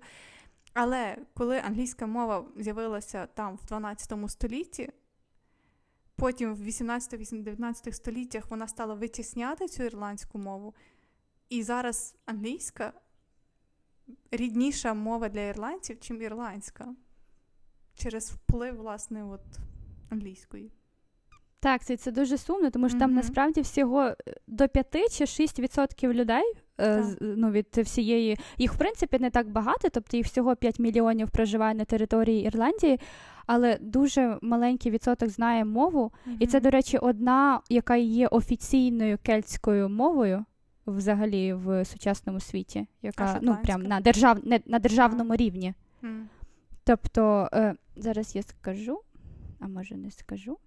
Але 0.79 1.17
коли 1.33 1.59
англійська 1.59 2.07
мова 2.07 2.45
з'явилася 2.57 3.27
там 3.27 3.55
в 3.55 3.65
12 3.65 4.13
столітті, 4.27 4.89
потім 6.15 6.55
в 6.55 6.67
18-19 6.67 7.91
століттях 7.91 8.51
вона 8.51 8.67
стала 8.67 8.93
витісняти 8.93 9.67
цю 9.67 9.83
ірландську 9.83 10.37
мову, 10.37 10.75
і 11.49 11.63
зараз 11.63 12.15
англійська 12.25 12.93
рідніша 14.31 14.93
мова 14.93 15.29
для 15.29 15.41
ірландців, 15.41 15.99
чим 15.99 16.21
ірландська, 16.21 16.95
через 17.95 18.31
вплив, 18.31 18.75
власне, 18.75 19.23
от, 19.23 19.45
англійської. 20.09 20.71
Так, 21.59 21.83
це 21.83 21.97
це 21.97 22.11
дуже 22.11 22.37
сумно, 22.37 22.69
тому 22.69 22.89
що 22.89 22.97
mm-hmm. 22.97 22.99
там 22.99 23.13
насправді 23.13 23.61
всього 23.61 24.03
е, 24.03 24.15
до 24.47 24.67
5 24.67 25.17
чи 25.17 25.23
6% 25.23 26.13
людей 26.13 26.53
е, 26.79 27.03
ну, 27.21 27.51
від 27.51 27.67
всієї. 27.77 28.37
Їх, 28.57 28.73
в 28.73 28.77
принципі, 28.77 29.17
не 29.19 29.29
так 29.29 29.49
багато, 29.49 29.89
тобто 29.89 30.17
їх 30.17 30.25
всього 30.25 30.55
5 30.55 30.79
мільйонів 30.79 31.29
проживає 31.29 31.75
на 31.75 31.85
території 31.85 32.45
Ірландії, 32.45 32.99
але 33.45 33.77
дуже 33.81 34.37
маленький 34.41 34.91
відсоток 34.91 35.29
знає 35.29 35.65
мову. 35.65 36.11
Mm-hmm. 36.27 36.35
І 36.39 36.47
це, 36.47 36.59
до 36.59 36.69
речі, 36.69 36.97
одна, 36.97 37.61
яка 37.69 37.95
є 37.95 38.27
офіційною 38.27 39.17
кельтською 39.23 39.89
мовою. 39.89 40.45
Взагалі 40.87 41.53
в 41.53 41.85
сучасному 41.85 42.39
світі, 42.39 42.87
яка 43.01 43.39
ну 43.41 43.57
прям 43.63 43.83
на 43.83 43.99
держав 43.99 44.47
не, 44.47 44.59
на 44.65 44.79
державному 44.79 45.33
а. 45.33 45.35
рівні. 45.35 45.73
Mm. 46.03 46.23
Тобто, 46.83 47.49
е, 47.53 47.75
зараз 47.95 48.35
я 48.35 48.43
скажу, 48.43 48.99
а 49.59 49.67
може 49.67 49.95
не 49.95 50.11
скажу. 50.11 50.57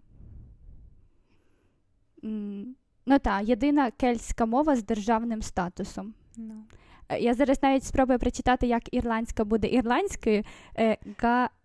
Ну 2.22 3.18
так, 3.18 3.48
єдина 3.48 3.90
кельтська 3.90 4.46
мова 4.46 4.76
з 4.76 4.84
державним 4.84 5.42
статусом. 5.42 6.06
No. 6.06 6.12
Ну. 6.36 6.64
Е, 7.08 7.20
я 7.20 7.34
зараз 7.34 7.62
навіть 7.62 7.84
спробую 7.84 8.18
прочитати, 8.18 8.66
як 8.66 8.94
ірландська 8.94 9.44
буде 9.44 9.68
ірландською. 9.68 10.42
Е, 10.78 10.96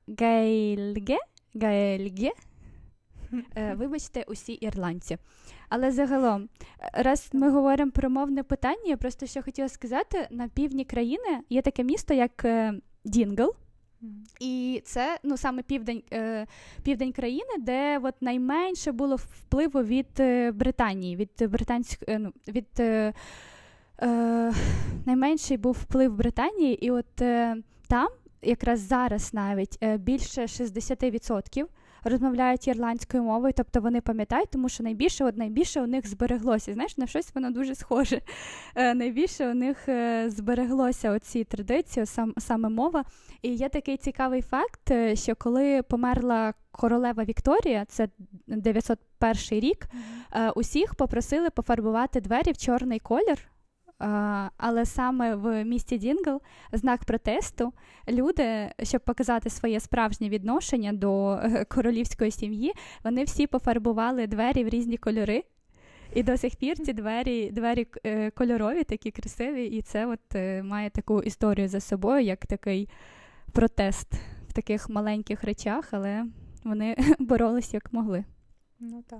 гейлге. 0.08 1.18
Гаельге. 1.56 2.32
Е, 3.56 3.74
вибачте, 3.78 4.26
усі 4.28 4.54
ірландці. 4.54 5.18
Але 5.70 5.92
загалом, 5.92 6.50
раз 6.94 7.30
ми 7.34 7.52
говоримо 7.52 7.92
про 7.92 8.10
мовне 8.10 8.44
питання, 8.44 8.84
я 8.86 8.98
просто 8.98 9.26
що 9.26 9.44
хотіла 9.44 9.70
сказати: 9.70 10.28
на 10.32 10.48
півдні 10.48 10.86
країни 10.86 11.42
є 11.50 11.62
таке 11.62 11.84
місто, 11.84 12.14
як 12.14 12.46
Дінгл. 13.06 13.56
І 14.40 14.82
це 14.86 15.20
ну 15.24 15.38
саме 15.38 15.62
південь 15.62 16.04
е, 16.14 16.48
південь 16.84 17.12
країни, 17.12 17.58
де 17.60 18.00
от 18.04 18.16
найменше 18.22 18.92
було 18.92 19.16
впливу 19.16 19.84
від 19.84 20.20
е, 20.20 20.52
Британії, 20.52 21.16
від 21.16 21.50
британської 21.52 22.16
е, 22.16 22.20
ну, 22.20 22.34
від 22.48 22.68
е, 22.80 23.14
е, 24.02 24.54
найменший 25.06 25.58
був 25.58 25.78
вплив 25.82 26.16
Британії, 26.16 26.86
і 26.86 26.92
от 26.92 27.22
е, 27.22 27.58
там 27.88 28.08
якраз 28.42 28.80
зараз 28.80 29.34
навіть 29.34 29.86
більше 30.00 30.42
60% 30.42 31.66
розмовляють 32.06 32.68
ірландською 32.68 33.24
мовою, 33.24 33.54
тобто 33.58 33.82
вони 33.82 34.02
пам'ятають, 34.02 34.50
тому 34.50 34.70
що 34.70 34.84
найбільше 34.84 35.26
от 35.26 35.38
найбільше 35.38 35.82
у 35.82 35.88
них 35.88 36.08
збереглося. 36.08 36.74
Знаєш, 36.74 36.98
на 36.98 37.08
щось 37.08 37.36
воно 37.36 37.52
дуже 37.52 37.76
схоже. 37.76 38.22
Е, 38.76 38.94
найбільше 38.94 39.52
у 39.52 39.54
них 39.54 39.90
е, 39.90 40.30
збереглося 40.30 41.12
оці 41.12 41.44
традиції, 41.44 42.06
сам, 42.06 42.34
саме 42.38 42.70
мова. 42.70 43.04
І 43.42 43.54
є 43.54 43.70
такий 43.70 43.98
цікавий 43.98 44.42
факт, 44.42 44.92
е, 44.92 45.16
що 45.16 45.36
коли 45.36 45.82
померла 45.82 46.54
королева 46.72 47.24
Вікторія, 47.24 47.86
це 47.86 48.10
901 48.48 49.60
рік, 49.60 49.88
усіх 50.56 50.96
попросили 50.96 51.50
пофарбувати 51.50 52.22
двері 52.22 52.52
в 52.52 52.58
чорний 52.58 53.00
колір. 53.00 53.38
Але 54.58 54.86
саме 54.86 55.36
в 55.36 55.64
місті 55.64 55.98
Дінгл 55.98 56.35
в 56.35 56.42
знак 56.72 57.06
протесту 57.06 57.74
люди, 58.08 58.72
щоб 58.84 59.02
показати 59.02 59.50
своє 59.50 59.80
справжнє 59.80 60.30
відношення 60.30 60.94
до 60.94 61.32
е, 61.32 61.66
королівської 61.66 62.32
сім'ї, 62.32 62.74
вони 63.04 63.24
всі 63.24 63.48
пофарбували 63.48 64.28
двері 64.28 64.64
в 64.64 64.70
різні 64.70 64.98
кольори. 64.98 65.44
І 66.14 66.24
до 66.24 66.38
сих 66.38 66.56
пір 66.56 66.80
ці 66.80 66.94
двері 66.94 67.52
двері 67.52 67.88
е, 68.06 68.32
кольорові, 68.32 68.84
такі 68.84 69.12
красиві, 69.12 69.66
і 69.66 69.82
це 69.82 70.06
от 70.06 70.36
е, 70.36 70.64
має 70.64 70.90
таку 70.90 71.22
історію 71.22 71.68
за 71.68 71.80
собою, 71.80 72.24
як 72.24 72.46
такий 72.46 72.90
протест 73.52 74.14
в 74.50 74.54
таких 74.54 74.90
маленьких 74.90 75.44
речах, 75.44 75.88
але 75.92 76.26
вони 76.64 76.96
боролись 77.20 77.74
як 77.74 77.94
могли. 77.94 78.26
Ну 78.80 79.04
так. 79.10 79.20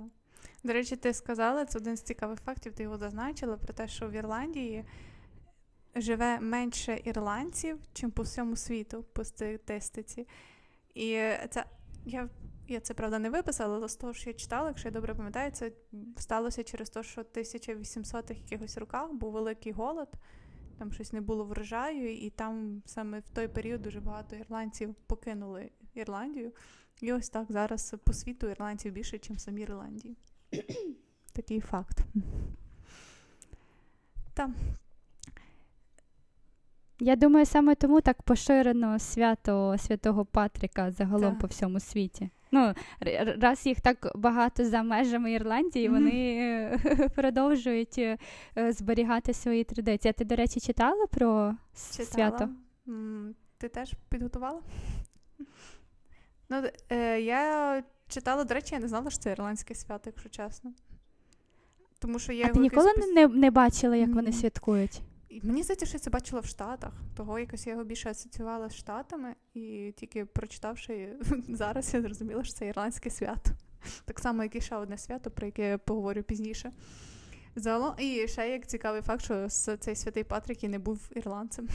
До 0.66 0.72
речі, 0.72 0.96
ти 0.96 1.14
сказала, 1.14 1.64
це 1.64 1.78
один 1.78 1.96
з 1.96 2.02
цікавих 2.02 2.40
фактів, 2.40 2.72
ти 2.72 2.82
його 2.82 2.98
зазначила 2.98 3.56
про 3.56 3.74
те, 3.74 3.88
що 3.88 4.08
в 4.08 4.12
Ірландії 4.12 4.84
живе 5.96 6.40
менше 6.40 7.00
ірландців, 7.04 7.78
чим 7.92 8.10
по 8.10 8.22
всьому 8.22 8.56
світу, 8.56 9.04
по 9.12 9.24
статистиці. 9.24 10.28
І 10.94 11.18
це 11.50 11.64
я 12.04 12.28
я 12.68 12.80
це 12.80 12.94
правда 12.94 13.18
не 13.18 13.30
виписала, 13.30 13.76
але 13.76 13.88
з 13.88 13.96
того, 13.96 14.14
що 14.14 14.30
я 14.30 14.34
читала, 14.34 14.68
якщо 14.68 14.88
я 14.88 14.92
добре 14.92 15.14
пам'ятаю, 15.14 15.50
це 15.50 15.72
сталося 16.16 16.62
через 16.62 16.90
те, 16.90 17.02
що 17.02 17.22
в 17.22 17.24
1800-х 17.24 18.40
якихось 18.40 18.78
роках 18.78 19.12
був 19.12 19.32
великий 19.32 19.72
голод, 19.72 20.08
там 20.78 20.92
щось 20.92 21.12
не 21.12 21.20
було 21.20 21.44
врожаю, 21.44 22.14
і 22.14 22.30
там 22.30 22.82
саме 22.86 23.18
в 23.18 23.28
той 23.28 23.48
період 23.48 23.82
дуже 23.82 24.00
багато 24.00 24.36
ірландців 24.36 24.94
покинули 24.94 25.70
Ірландію. 25.94 26.52
І 27.00 27.12
ось 27.12 27.28
так 27.28 27.52
зараз 27.52 27.94
по 28.04 28.12
світу 28.12 28.48
ірландців 28.48 28.92
більше, 28.92 29.20
ніж 29.28 29.38
в 29.38 29.40
самій 29.40 29.62
Ірландії. 29.62 30.16
Такий 31.32 31.60
факт. 31.60 32.04
Та. 34.34 34.50
Я 37.00 37.16
думаю, 37.16 37.46
саме 37.46 37.74
тому 37.74 38.00
так 38.00 38.22
поширено 38.22 38.98
свято 38.98 39.76
Святого 39.78 40.24
Патріка 40.24 40.90
загалом 40.90 41.30
так. 41.30 41.38
по 41.38 41.46
всьому 41.46 41.80
світі. 41.80 42.30
Ну, 42.52 42.74
раз 43.40 43.66
їх 43.66 43.80
так 43.80 44.12
багато 44.14 44.64
за 44.64 44.82
межами 44.82 45.32
Ірландії, 45.32 45.88
вони 45.88 46.10
mm-hmm. 46.10 47.08
продовжують 47.14 47.98
е, 47.98 48.18
зберігати 48.72 49.32
свої 49.32 49.64
традиції. 49.64 50.10
А 50.10 50.12
ти, 50.12 50.24
до 50.24 50.36
речі, 50.36 50.60
читала 50.60 51.06
про 51.06 51.54
читала. 51.74 52.06
свято? 52.06 52.48
Ти 53.58 53.68
теж 53.68 53.94
підготувала? 54.08 54.60
Ну, 56.48 56.62
е, 56.90 57.20
Я 57.20 57.82
читала, 58.08 58.44
до 58.44 58.54
речі, 58.54 58.74
я 58.74 58.80
не 58.80 58.88
знала, 58.88 59.10
що 59.10 59.18
це 59.18 59.30
ірландське 59.30 59.74
свято, 59.74 60.02
якщо 60.06 60.28
чесно. 60.28 60.72
Тому 61.98 62.18
що 62.18 62.32
я 62.32 62.46
А 62.46 62.48
ти 62.48 62.60
ніколи 62.60 62.88
якось... 62.88 63.12
не 63.14 63.28
не 63.28 63.50
бачила, 63.50 63.96
як 63.96 64.10
mm. 64.10 64.14
вони 64.14 64.32
святкують? 64.32 65.02
Мені 65.42 65.62
здається, 65.62 65.86
що 65.86 65.96
я 65.96 65.98
це 65.98 66.10
бачила 66.10 66.40
в 66.40 66.46
Штатах. 66.46 66.92
Того 67.16 67.38
якось 67.38 67.66
я 67.66 67.72
його 67.72 67.84
більше 67.84 68.10
асоціювала 68.10 68.68
з 68.68 68.74
Штатами, 68.74 69.34
і 69.54 69.94
тільки 69.96 70.24
прочитавши 70.24 71.16
зараз, 71.48 71.94
я 71.94 72.02
зрозуміла, 72.02 72.44
що 72.44 72.52
це 72.52 72.66
ірландське 72.66 73.10
свято. 73.10 73.50
Так 74.04 74.18
само, 74.18 74.42
як 74.42 74.54
і 74.54 74.60
ще 74.60 74.76
одне 74.76 74.98
свято, 74.98 75.30
про 75.30 75.46
яке 75.46 75.68
я 75.68 75.78
поговорю 75.78 76.22
пізніше. 76.22 76.72
Загалом, 77.56 77.94
і 77.98 78.28
ще 78.28 78.48
як 78.50 78.66
цікавий 78.66 79.02
факт, 79.02 79.24
що 79.24 79.48
цей 79.78 79.96
святий 79.96 80.24
Патрік 80.24 80.64
і 80.64 80.68
не 80.68 80.78
був 80.78 81.10
ірландцем. 81.14 81.68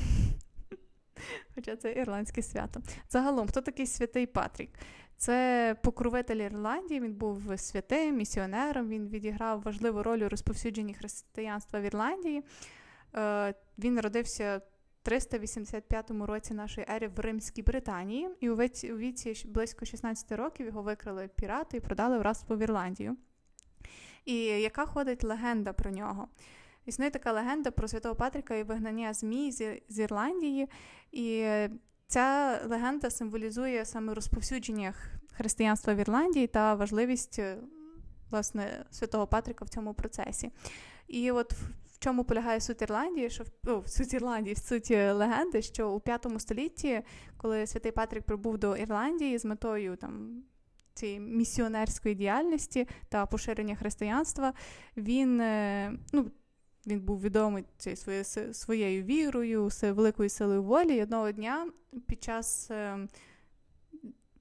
Хоча 1.55 1.75
це 1.75 1.91
ірландське 1.91 2.41
свято. 2.41 2.81
Загалом, 3.09 3.47
хто 3.47 3.61
такий 3.61 3.87
святий 3.87 4.25
Патрік? 4.25 4.69
Це 5.17 5.75
покровитель 5.83 6.35
Ірландії, 6.35 6.99
він 6.99 7.13
був 7.13 7.59
святим, 7.59 8.17
місіонером, 8.17 8.89
він 8.89 9.07
відіграв 9.07 9.61
важливу 9.61 10.03
роль 10.03 10.19
у 10.19 10.29
розповсюдженні 10.29 10.93
християнства 10.93 11.79
в 11.79 11.83
Ірландії. 11.83 12.43
Е, 13.15 13.53
він 13.77 13.93
народився 13.93 14.57
в 14.57 15.05
385 15.05 16.11
році 16.11 16.53
нашої 16.53 16.87
ери 16.89 17.07
в 17.07 17.19
Римській 17.19 17.61
Британії, 17.61 18.29
і 18.39 18.49
у 18.49 18.55
віці 18.97 19.45
близько 19.45 19.85
16 19.85 20.31
років 20.31 20.65
його 20.65 20.81
викрили 20.81 21.29
пірати 21.35 21.77
і 21.77 21.79
продали 21.79 22.17
в 22.17 22.21
рабство 22.21 22.55
в 22.55 22.59
Ірландію. 22.59 23.17
І 24.25 24.35
яка 24.43 24.85
ходить 24.85 25.23
легенда 25.23 25.73
про 25.73 25.91
нього? 25.91 26.27
Існує 26.85 27.11
така 27.11 27.31
легенда 27.31 27.71
про 27.71 27.87
святого 27.87 28.15
Патріка 28.15 28.55
і 28.55 28.63
вигнання 28.63 29.13
змій 29.13 29.51
з 29.89 29.99
Ірландії. 29.99 30.69
І 31.11 31.45
ця 32.07 32.59
легенда 32.65 33.09
символізує 33.09 33.85
саме 33.85 34.13
розповсюдження 34.13 34.93
християнства 35.31 35.93
в 35.93 35.97
Ірландії 35.97 36.47
та 36.47 36.75
важливість 36.75 37.41
власне 38.31 38.85
святого 38.91 39.27
Патріка 39.27 39.65
в 39.65 39.69
цьому 39.69 39.93
процесі. 39.93 40.51
І 41.07 41.31
от 41.31 41.53
в 41.53 41.99
чому 41.99 42.23
полягає 42.23 42.59
суть 42.59 42.81
Ірландії, 42.81 43.29
що 43.29 43.43
о, 43.67 43.79
в 43.79 43.89
суть 43.89 44.13
Ірландії, 44.13 44.53
в 44.53 44.57
суті 44.57 44.95
легенди, 44.95 45.61
що 45.61 45.91
у 45.91 45.99
п'ятому 45.99 46.39
столітті, 46.39 47.01
коли 47.37 47.67
святий 47.67 47.91
Патрік 47.91 48.23
прибув 48.23 48.57
до 48.57 48.75
Ірландії 48.75 49.37
з 49.37 49.45
метою 49.45 49.95
там. 49.95 50.43
Цієї 50.93 51.19
місіонерської 51.19 52.15
діяльності 52.15 52.87
та 53.09 53.25
поширення 53.25 53.75
християнства, 53.75 54.53
він 54.97 55.37
ну, 56.13 56.31
він 56.87 56.99
був 56.99 57.21
відомий 57.21 57.63
своєю 57.95 58.23
своєю 58.53 59.03
вірою, 59.03 59.69
великою 59.81 60.29
силою 60.29 60.63
волі. 60.63 60.95
І 60.95 61.03
одного 61.03 61.31
дня 61.31 61.67
під 62.07 62.23
час 62.23 62.71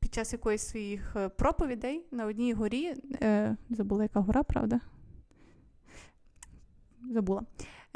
під 0.00 0.14
час 0.14 0.32
якоїсь 0.32 0.62
своїх 0.62 1.16
проповідей 1.36 2.04
на 2.10 2.26
одній 2.26 2.52
горі, 2.52 2.94
забула, 3.70 4.02
яка 4.02 4.20
гора, 4.20 4.42
правда? 4.42 4.80
забула. 7.10 7.42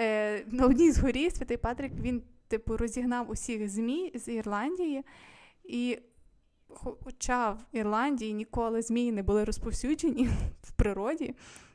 Е, 0.01 0.45
На 0.47 0.67
одній 0.67 0.91
з 0.91 0.99
горі 0.99 1.31
Святий 1.31 1.57
Патрік 1.57 1.93
він, 2.01 2.23
типу, 2.49 2.77
розігнав 2.77 3.31
усіх 3.31 3.69
змій 3.69 4.13
з 4.15 4.29
Ірландії, 4.29 5.05
і 5.65 5.99
хоча 6.69 7.51
в 7.51 7.65
Ірландії 7.73 8.35
ніколи 8.35 8.83
змії 8.83 9.13
не 9.13 9.23
були 9.23 9.45
розповсюджені 9.45 10.29
в 10.63 10.73
природі, 10.73 11.35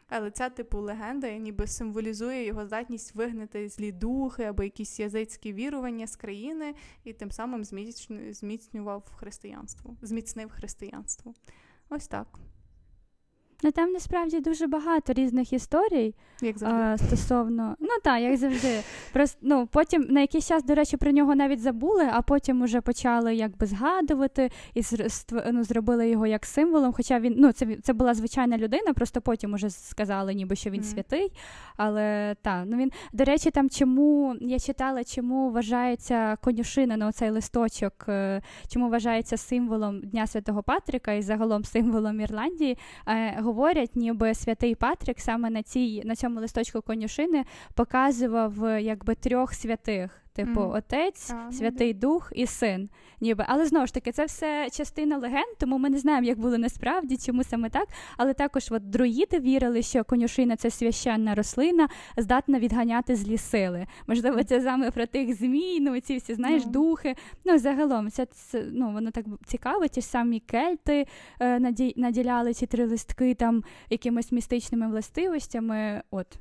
але 0.10 0.32
ця 0.32 0.50
типу 0.50 0.80
легенда 0.80 1.38
ніби 1.38 1.68
символізує 1.68 2.46
його 2.46 2.66
здатність 2.66 3.16
вигнати 3.16 3.70
злі 3.70 3.92
духи 3.92 4.44
або 4.44 4.64
якісь 4.64 5.00
язицькі 5.00 5.54
вірування 5.54 6.08
з 6.08 6.16
країни, 6.16 6.76
і 7.04 7.14
тим 7.14 7.32
самим 7.32 7.64
зміцнював 8.32 9.04
християнство, 9.16 9.98
зміцнив 10.02 10.50
християнство. 10.50 11.34
Ось 11.90 12.08
так. 12.08 12.40
Ну 13.64 13.72
там 13.72 13.92
насправді 13.92 14.40
дуже 14.40 14.68
багато 14.68 15.14
різних 15.14 15.54
історій 15.54 16.16
як 16.42 16.58
завжди. 16.58 16.82
А, 16.82 16.98
стосовно. 16.98 17.76
Ну 17.80 17.90
так, 18.04 18.22
як 18.22 18.38
завжди. 18.38 18.80
Просто 19.14 19.38
ну 19.42 19.68
потім 19.72 20.06
на 20.10 20.22
якийсь 20.22 20.48
час, 20.48 20.64
до 20.64 20.76
речі, 20.76 20.98
про 20.98 21.12
нього 21.12 21.36
навіть 21.36 21.62
забули, 21.62 22.10
а 22.12 22.22
потім 22.22 22.62
уже 22.62 22.82
почали 22.82 23.36
якби 23.36 23.66
згадувати 23.66 24.52
і 24.74 24.82
ну, 25.52 25.64
зробили 25.64 26.10
його 26.10 26.28
як 26.28 26.46
символом. 26.46 26.94
Хоча 26.94 27.20
він 27.20 27.36
ну 27.38 27.52
це 27.52 27.78
це 27.84 27.94
була 27.94 28.14
звичайна 28.14 28.58
людина, 28.58 28.94
просто 28.94 29.22
потім 29.22 29.54
уже 29.54 29.70
сказали, 29.70 30.34
ніби 30.34 30.56
що 30.56 30.70
він 30.70 30.82
mm. 30.82 30.84
святий. 30.84 31.32
Але 31.78 32.36
так, 32.42 32.64
ну 32.68 32.78
він 32.78 32.92
до 33.14 33.24
речі, 33.24 33.52
там 33.52 33.70
чому 33.70 34.36
я 34.42 34.60
читала, 34.60 35.04
чому 35.04 35.52
вважається 35.52 36.38
конюшина 36.42 36.98
на 36.98 37.08
оцей 37.08 37.30
листочок, 37.30 37.94
е, 38.08 38.42
чому 38.68 38.90
вважається 38.90 39.38
символом 39.38 40.02
Дня 40.02 40.28
Святого 40.28 40.64
Патрика 40.64 41.14
і 41.14 41.22
загалом 41.22 41.64
символом 41.64 42.22
Ірландії. 42.22 42.78
Говорять, 43.50 43.96
ніби 43.96 44.34
святий 44.34 44.76
Патрік 44.76 45.20
саме 45.20 45.50
на 45.50 45.64
цій 45.64 46.02
на 46.06 46.16
цьому 46.16 46.40
листочку 46.40 46.82
конюшини 46.82 47.46
показував 47.74 48.66
е, 48.66 48.82
якби 48.82 49.16
трьох 49.16 49.54
святих. 49.54 50.22
Типу, 50.40 50.60
mm. 50.60 50.78
отець, 50.78 51.32
а, 51.32 51.46
ну 51.46 51.52
Святий 51.52 51.94
ну, 51.94 52.00
Дух 52.00 52.32
і 52.36 52.46
син. 52.46 52.90
Ніби. 53.22 53.46
Але 53.48 53.66
знову 53.66 53.88
ж 53.88 53.94
таки, 53.94 54.12
це 54.12 54.26
все 54.26 54.68
частина 54.72 55.18
легенд, 55.18 55.58
тому 55.58 55.78
ми 55.78 55.90
не 55.90 55.98
знаємо, 55.98 56.28
як 56.28 56.40
було 56.40 56.58
насправді, 56.58 57.18
чому 57.18 57.44
саме 57.44 57.70
так. 57.70 57.88
Але 58.18 58.34
також 58.34 58.68
от, 58.72 58.90
друїди 58.90 59.40
вірили, 59.40 59.82
що 59.82 60.04
конюшина 60.04 60.56
це 60.56 60.70
священна 60.70 61.36
рослина, 61.36 61.90
здатна 62.18 62.60
відганяти 62.60 63.16
злі 63.16 63.38
сили. 63.38 63.88
Можливо, 64.08 64.44
це 64.44 64.62
саме 64.62 64.92
про 64.92 65.06
тих 65.06 65.36
змій, 65.36 65.80
ну 65.80 66.00
ці 66.00 66.18
всі 66.18 66.34
знаєш, 66.34 66.64
mm. 66.64 66.70
духи. 66.70 67.16
Ну, 67.46 67.58
загалом, 67.58 68.12
це, 68.12 68.26
це 68.26 68.66
ну, 68.72 68.92
воно 68.92 69.12
так 69.12 69.26
цікаво. 69.46 69.88
Ті 69.88 70.02
ж 70.02 70.08
самі 70.08 70.40
кельти 70.40 71.08
е, 71.40 71.60
наді, 71.60 71.94
наділяли 71.98 72.54
ці 72.54 72.66
три 72.66 72.86
листки 72.86 73.34
там 73.34 73.64
якимись 73.90 74.32
містичними 74.32 74.88
властивостями. 74.88 76.02
От. 76.12 76.40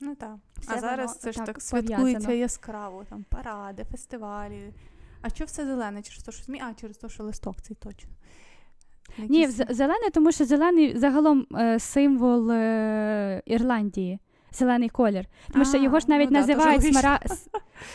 Ну 0.00 0.14
так. 0.14 0.36
А 0.66 0.80
зараз 0.80 1.18
це 1.18 1.32
ж 1.32 1.38
так, 1.38 1.46
так 1.46 1.62
святкується 1.62 2.32
яскраво, 2.32 3.04
там 3.04 3.24
паради, 3.28 3.84
фестивалі. 3.84 4.74
А 5.20 5.28
що 5.28 5.44
все 5.44 5.66
зелене? 5.66 6.02
Через 6.02 6.22
те, 6.22 6.32
що 6.32 6.44
змі? 6.44 6.62
А, 6.64 6.74
через 6.74 6.96
те, 6.96 7.08
що 7.08 7.22
листок 7.22 7.62
цей 7.62 7.76
точно. 7.76 8.10
Ні, 9.18 9.48
зелене, 9.48 10.10
тому 10.12 10.32
що 10.32 10.44
зелений 10.44 10.98
загалом 10.98 11.46
е, 11.54 11.78
символ 11.78 12.50
е, 12.50 13.42
Ірландії 13.46 14.18
зелений 14.56 14.88
колір. 14.88 15.26
Тому 15.52 15.64
що 15.64 15.76
його 15.76 16.00
ж 16.00 16.06
навіть 16.08 16.30
ну, 16.30 16.38
називають 16.38 16.82
да, 16.82 16.92
смара... 16.92 17.20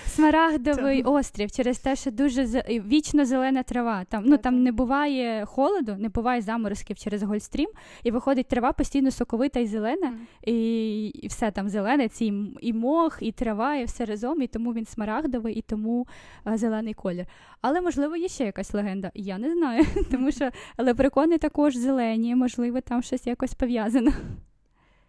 смарагдовий 0.08 1.04
острів 1.04 1.52
через 1.52 1.80
те, 1.80 1.96
що 1.96 2.12
дуже 2.12 2.46
вічно 2.70 3.26
зелена 3.26 3.64
трава. 3.64 4.04
Там 4.04 4.24
ну 4.26 4.38
там 4.38 4.64
не 4.64 4.72
буває 4.72 5.46
холоду, 5.46 5.96
не 6.00 6.10
буває 6.10 6.42
заморозків 6.42 6.98
через 6.98 7.24
Гольстрім, 7.24 7.70
і 8.04 8.12
виходить 8.12 8.48
трава 8.48 8.72
постійно 8.72 9.12
соковита 9.12 9.60
і 9.60 9.68
зелена, 9.68 10.08
mm. 10.08 10.50
і 10.50 11.08
і 11.08 11.28
все 11.28 11.52
там 11.52 11.70
зелене, 11.70 12.08
ці 12.08 12.34
і 12.62 12.74
мох, 12.74 13.18
і 13.22 13.32
трава, 13.32 13.76
і 13.76 13.86
все 13.86 14.06
разом, 14.06 14.42
і 14.42 14.48
тому 14.48 14.74
він 14.74 14.86
смарагдовий, 14.86 15.56
і 15.56 15.62
тому 15.62 16.08
а, 16.44 16.58
зелений 16.58 16.94
колір. 16.94 17.26
Але 17.62 17.82
можливо 17.82 18.16
є 18.16 18.28
ще 18.28 18.46
якась 18.46 18.74
легенда. 18.74 19.12
Я 19.14 19.38
не 19.38 19.54
знаю, 19.54 19.86
тому 20.12 20.32
що 20.32 20.50
але 20.78 20.94
прикони 20.94 21.38
також 21.38 21.76
зелені, 21.76 22.36
можливо, 22.36 22.82
там 22.82 23.02
щось 23.02 23.28
якось 23.28 23.54
пов'язано. 23.54 24.12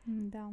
Да. 0.06 0.50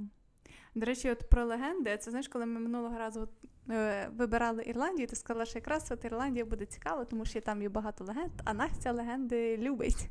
До 0.77 0.85
речі, 0.85 1.11
от 1.11 1.29
про 1.29 1.45
легенди, 1.45 1.97
це 1.97 2.11
знаєш, 2.11 2.27
коли 2.27 2.45
ми 2.45 2.59
минулого 2.59 2.97
разу 2.97 3.27
е, 3.69 4.09
вибирали 4.17 4.63
Ірландію, 4.63 5.07
ти 5.07 5.15
сказала, 5.15 5.45
що 5.45 5.57
якраз 5.57 5.91
от 5.91 6.05
Ірландія 6.05 6.45
буде 6.45 6.65
цікава, 6.65 7.05
тому 7.05 7.25
що 7.25 7.41
там 7.41 7.61
є 7.61 7.69
багато 7.69 8.03
легенд, 8.03 8.31
а 8.45 8.53
Настя 8.53 8.91
легенди 8.91 9.57
любить. 9.57 10.09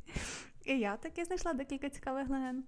І 0.67 0.79
я 0.79 0.97
таки 0.97 1.25
знайшла 1.25 1.53
декілька 1.53 1.89
цікавих 1.89 2.29
легенд. 2.29 2.63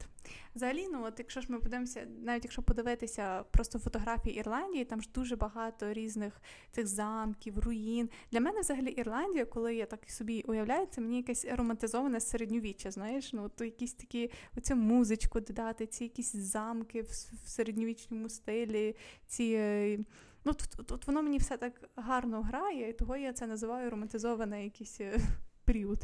Взагалі, 0.56 0.88
ну 0.92 1.04
от 1.04 1.14
якщо 1.20 1.42
ж 1.42 1.52
ми 1.52 1.60
подивимося, 1.60 2.08
навіть 2.22 2.44
якщо 2.44 2.62
подивитися 2.62 3.44
просто 3.52 3.80
фотографії 3.80 4.38
Ірландії, 4.38 4.86
там 4.86 5.02
ж 5.02 5.10
дуже 5.14 5.36
багато 5.36 5.94
різних 5.94 6.42
цих 6.72 6.88
замків, 6.88 7.60
руїн. 7.60 8.10
Для 8.32 8.40
мене 8.40 8.60
взагалі 8.60 8.90
Ірландія, 8.90 9.46
коли 9.46 9.76
я 9.76 9.86
так 9.86 10.10
собі 10.12 10.42
уявляю, 10.48 10.88
це 10.92 11.02
мені 11.02 11.18
якесь 11.18 11.46
романтизоване 11.52 12.20
середньовіччя, 12.20 12.92
знаєш, 12.92 13.34
ну 13.34 13.50
то 13.50 13.66
якісь 13.66 13.94
такі 13.94 14.32
оцю 14.58 14.76
музичку 14.76 15.40
додати, 15.40 15.88
ці 15.88 16.04
якісь 16.04 16.36
замки 16.36 17.02
в, 17.02 17.12
середньовічному 17.46 18.30
стилі, 18.30 18.96
ці. 19.28 19.54
Е, 19.58 20.00
ну, 20.46 20.54
тут, 20.54 20.88
тут 20.88 21.08
воно 21.08 21.22
мені 21.22 21.38
все 21.38 21.58
так 21.58 21.90
гарно 21.96 22.42
грає, 22.42 22.90
і 22.90 22.94
того 22.94 23.18
я 23.18 23.34
це 23.34 23.48
називаю 23.48 23.90
романтизований 23.90 24.64
якийсь 24.64 25.02
е, 25.02 25.20
період. 25.66 26.00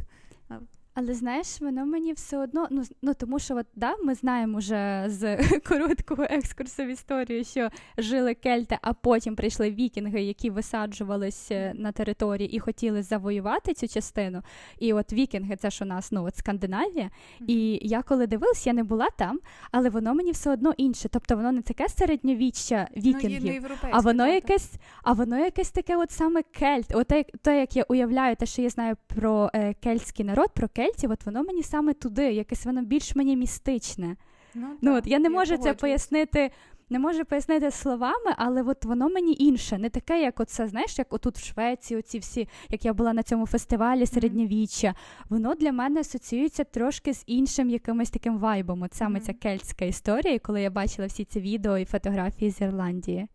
Але 0.97 1.13
знаєш, 1.13 1.61
воно 1.61 1.85
мені 1.85 2.13
все 2.13 2.37
одно, 2.37 2.67
ну 2.71 2.83
ну 3.01 3.13
тому 3.13 3.39
що 3.39 3.55
от, 3.55 3.65
да, 3.75 3.95
ми 4.03 4.15
знаємо 4.15 4.57
вже 4.57 5.03
з 5.07 5.37
короткого 5.69 6.23
екскурсу 6.23 6.83
в 6.83 6.87
історію, 6.87 7.43
що 7.43 7.69
жили 7.97 8.33
кельти, 8.33 8.77
а 8.81 8.93
потім 8.93 9.35
прийшли 9.35 9.71
вікінги, 9.71 10.21
які 10.21 10.49
висаджувалися 10.49 11.71
на 11.75 11.91
території 11.91 12.49
і 12.55 12.59
хотіли 12.59 13.03
завоювати 13.03 13.73
цю 13.73 13.87
частину. 13.87 14.41
І 14.79 14.93
от 14.93 15.13
вікінги, 15.13 15.55
це 15.55 15.69
ж 15.69 15.83
у 15.83 15.87
нас 15.87 16.11
ну 16.11 16.23
от 16.23 16.37
Скандинавія. 16.37 17.09
І 17.47 17.79
я 17.81 18.01
коли 18.01 18.27
дивилась, 18.27 18.67
я 18.67 18.73
не 18.73 18.83
була 18.83 19.09
там, 19.17 19.39
але 19.71 19.89
воно 19.89 20.13
мені 20.13 20.31
все 20.31 20.51
одно 20.51 20.73
інше. 20.77 21.09
Тобто 21.09 21.35
воно 21.35 21.51
не 21.51 21.61
таке 21.61 21.89
середньовіччя 21.89 22.87
ну, 22.95 23.01
вікінгів, 23.01 23.65
ну, 23.69 23.89
а 23.91 23.99
воно 23.99 24.27
якесь, 24.27 24.71
а 25.03 25.13
воно 25.13 25.37
якесь 25.37 25.71
таке, 25.71 25.97
от 25.97 26.11
саме 26.11 26.43
кельт. 26.43 26.95
От 26.95 27.07
те, 27.41 27.59
як 27.59 27.75
я 27.75 27.83
уявляю, 27.83 28.35
те, 28.35 28.45
що 28.45 28.61
я 28.61 28.69
знаю 28.69 28.97
про 29.07 29.49
е, 29.53 29.73
кельтський 29.73 30.25
народ, 30.25 30.53
про 30.53 30.67
кельт 30.67 30.84
кельтів, 30.85 31.11
от 31.11 31.25
воно 31.25 31.43
мені 31.43 31.63
саме 31.63 31.93
туди, 31.93 32.33
якесь 32.33 32.65
воно 32.65 32.81
більш 32.81 33.15
мені 33.15 33.37
містичне. 33.37 34.15
Ну, 34.55 34.67
ну 34.81 34.95
от 34.95 35.07
Я 35.07 35.19
не 35.19 35.29
можу 35.29 35.57
це 35.57 35.73
пояснити. 35.73 36.51
Не 36.89 36.99
можу 36.99 37.25
пояснити 37.25 37.71
словами, 37.71 38.35
але 38.37 38.61
от 38.61 38.85
воно 38.85 39.09
мені 39.09 39.35
інше, 39.39 39.77
не 39.77 39.89
таке, 39.89 40.21
як 40.21 40.39
оце, 40.39 40.67
знаєш, 40.67 40.99
як 40.99 41.13
отут 41.13 41.37
в 41.37 41.45
Швеції, 41.45 41.99
оці 41.99 42.19
всі, 42.19 42.47
як 42.69 42.85
я 42.85 42.93
була 42.93 43.13
на 43.13 43.23
цьому 43.23 43.47
фестивалі 43.47 44.05
середньовіччя. 44.05 44.87
Mm-hmm. 44.87 45.25
Воно 45.29 45.55
для 45.55 45.71
мене 45.71 45.99
асоціюється 45.99 46.63
трошки 46.63 47.13
з 47.13 47.23
іншим 47.27 47.69
якимось 47.69 48.09
таким 48.09 48.37
вайбом. 48.37 48.81
От 48.81 48.93
саме 48.93 49.19
mm-hmm. 49.19 49.23
ця 49.23 49.33
кельтська 49.33 49.85
історія, 49.85 50.39
коли 50.39 50.61
я 50.61 50.69
бачила 50.69 51.07
всі 51.07 51.25
ці 51.25 51.39
відео 51.39 51.77
і 51.77 51.85
фотографії 51.85 52.51
з 52.51 52.61
Ірландії. 52.61 53.27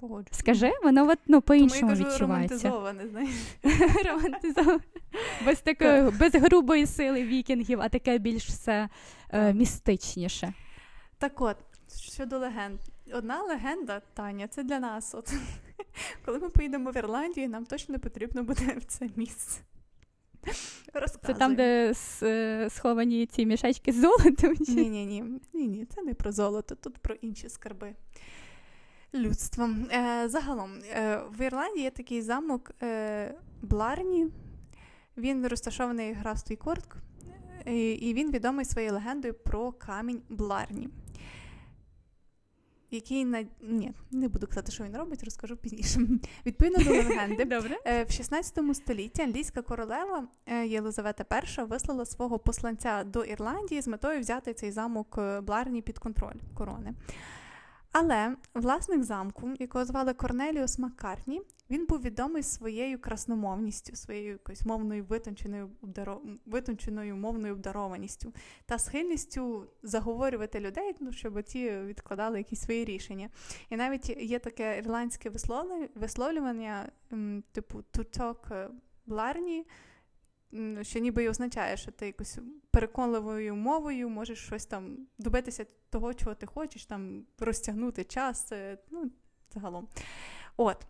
Погоджу. 0.00 0.28
Скажи, 0.30 0.72
воно 0.82 1.08
от, 1.10 1.18
ну, 1.26 1.40
по-іншому 1.40 1.92
Тому 1.92 2.02
я 2.02 2.04
кажу, 2.04 2.18
романтизоване, 2.18 3.08
знаєш. 3.08 3.30
романтизоване. 4.06 4.80
Без 5.46 5.60
такої, 5.60 6.10
без 6.10 6.34
грубої 6.34 6.86
сили 6.86 7.22
вікінгів, 7.22 7.80
а 7.80 7.88
таке 7.88 8.18
більш 8.18 8.46
все 8.46 8.88
е, 9.30 9.54
містичніше. 9.54 10.52
Так 11.18 11.40
от, 11.40 11.56
щодо 11.96 12.38
легенд. 12.38 12.80
Одна 13.12 13.42
легенда, 13.42 14.02
Таня, 14.14 14.48
це 14.48 14.62
для 14.62 14.78
нас. 14.78 15.14
От. 15.14 15.32
Коли 16.24 16.38
ми 16.38 16.48
поїдемо 16.48 16.90
в 16.90 16.96
Ірландію, 16.96 17.48
нам 17.48 17.64
точно 17.66 17.98
потрібно 17.98 18.42
буде 18.42 18.76
в 18.78 18.84
це 18.84 19.08
місце. 19.16 19.60
Це 21.26 21.34
там, 21.34 21.54
де 21.54 21.94
е, 22.22 22.68
сховані 22.70 23.26
ці 23.26 23.46
мішечки 23.46 23.92
з 23.92 24.00
золотом? 24.00 24.54
Ні-ні, 24.60 25.06
ні, 25.52 25.68
ні, 25.68 25.86
це 25.94 26.02
не 26.02 26.14
про 26.14 26.32
золото, 26.32 26.74
тут 26.74 26.98
про 26.98 27.14
інші 27.14 27.48
скарби 27.48 27.94
людством. 29.14 29.86
Е, 29.92 30.28
Загалом, 30.28 30.70
е, 30.90 31.20
в 31.38 31.40
Ірландії 31.46 31.84
є 31.84 31.90
такий 31.90 32.22
замок 32.22 32.70
е, 32.82 33.34
Бларні. 33.62 34.28
Він 35.16 35.46
розташований 35.46 36.12
графстві 36.12 36.56
Кортк, 36.56 36.96
і, 37.66 37.90
і 37.90 38.14
він 38.14 38.30
відомий 38.30 38.64
своєю 38.64 38.92
легендою 38.92 39.34
про 39.34 39.72
камінь 39.72 40.22
Бларні. 40.28 40.88
який 42.90 43.24
на 43.24 43.44
ні, 43.60 43.92
не 44.10 44.28
буду 44.28 44.46
казати, 44.46 44.72
що 44.72 44.84
він 44.84 44.96
робить, 44.96 45.24
розкажу 45.24 45.56
пізніше. 45.56 46.00
Відповідно 46.46 46.84
до 46.84 46.90
легенди, 46.90 47.44
Добре. 47.44 48.04
В 48.08 48.12
16 48.12 48.76
столітті 48.76 49.22
англійська 49.22 49.62
королева 49.62 50.28
Єлизавета 50.66 51.40
І 51.58 51.62
вислала 51.62 52.04
свого 52.04 52.38
посланця 52.38 53.04
до 53.04 53.24
Ірландії 53.24 53.80
з 53.80 53.88
метою 53.88 54.20
взяти 54.20 54.54
цей 54.54 54.70
замок 54.70 55.18
Бларні 55.42 55.82
під 55.82 55.98
контроль 55.98 56.36
корони. 56.54 56.94
Але 57.92 58.36
власник 58.54 59.04
замку, 59.04 59.50
якого 59.58 59.84
звали 59.84 60.14
Корнеліус 60.14 60.78
Маккартні, 60.78 61.42
він 61.70 61.86
був 61.86 62.00
відомий 62.00 62.42
своєю 62.42 62.98
красномовністю, 62.98 63.96
своєю 63.96 64.32
якоюсь 64.32 64.66
мовною 64.66 65.04
витонченою 65.04 65.70
витонченою 66.46 67.16
мовною 67.16 67.52
обдарованістю 67.54 68.32
та 68.66 68.78
схильністю 68.78 69.66
заговорювати 69.82 70.60
людей, 70.60 70.94
ну, 71.00 71.12
щоб 71.12 71.42
ті 71.42 71.70
відкладали 71.70 72.38
якісь 72.38 72.60
свої 72.60 72.84
рішення. 72.84 73.28
І 73.70 73.76
навіть 73.76 74.22
є 74.22 74.38
таке 74.38 74.78
ірландське 74.78 75.30
висловлювання, 75.94 76.90
типу 77.52 77.78
«to 77.78 78.18
talk 78.18 78.70
бларні», 79.06 79.66
що 80.82 80.98
ніби 80.98 81.24
й 81.24 81.28
означає, 81.28 81.76
що 81.76 81.90
ти 81.90 82.06
якось 82.06 82.38
переконливою 82.70 83.56
мовою 83.56 84.08
можеш 84.08 84.38
щось 84.38 84.66
там 84.66 85.06
добитися 85.18 85.66
того, 85.90 86.14
чого 86.14 86.34
ти 86.34 86.46
хочеш, 86.46 86.86
там 86.86 87.24
розтягнути 87.38 88.04
час, 88.04 88.52
ну, 88.90 89.10
загалом. 89.54 89.88
От. 90.56 90.86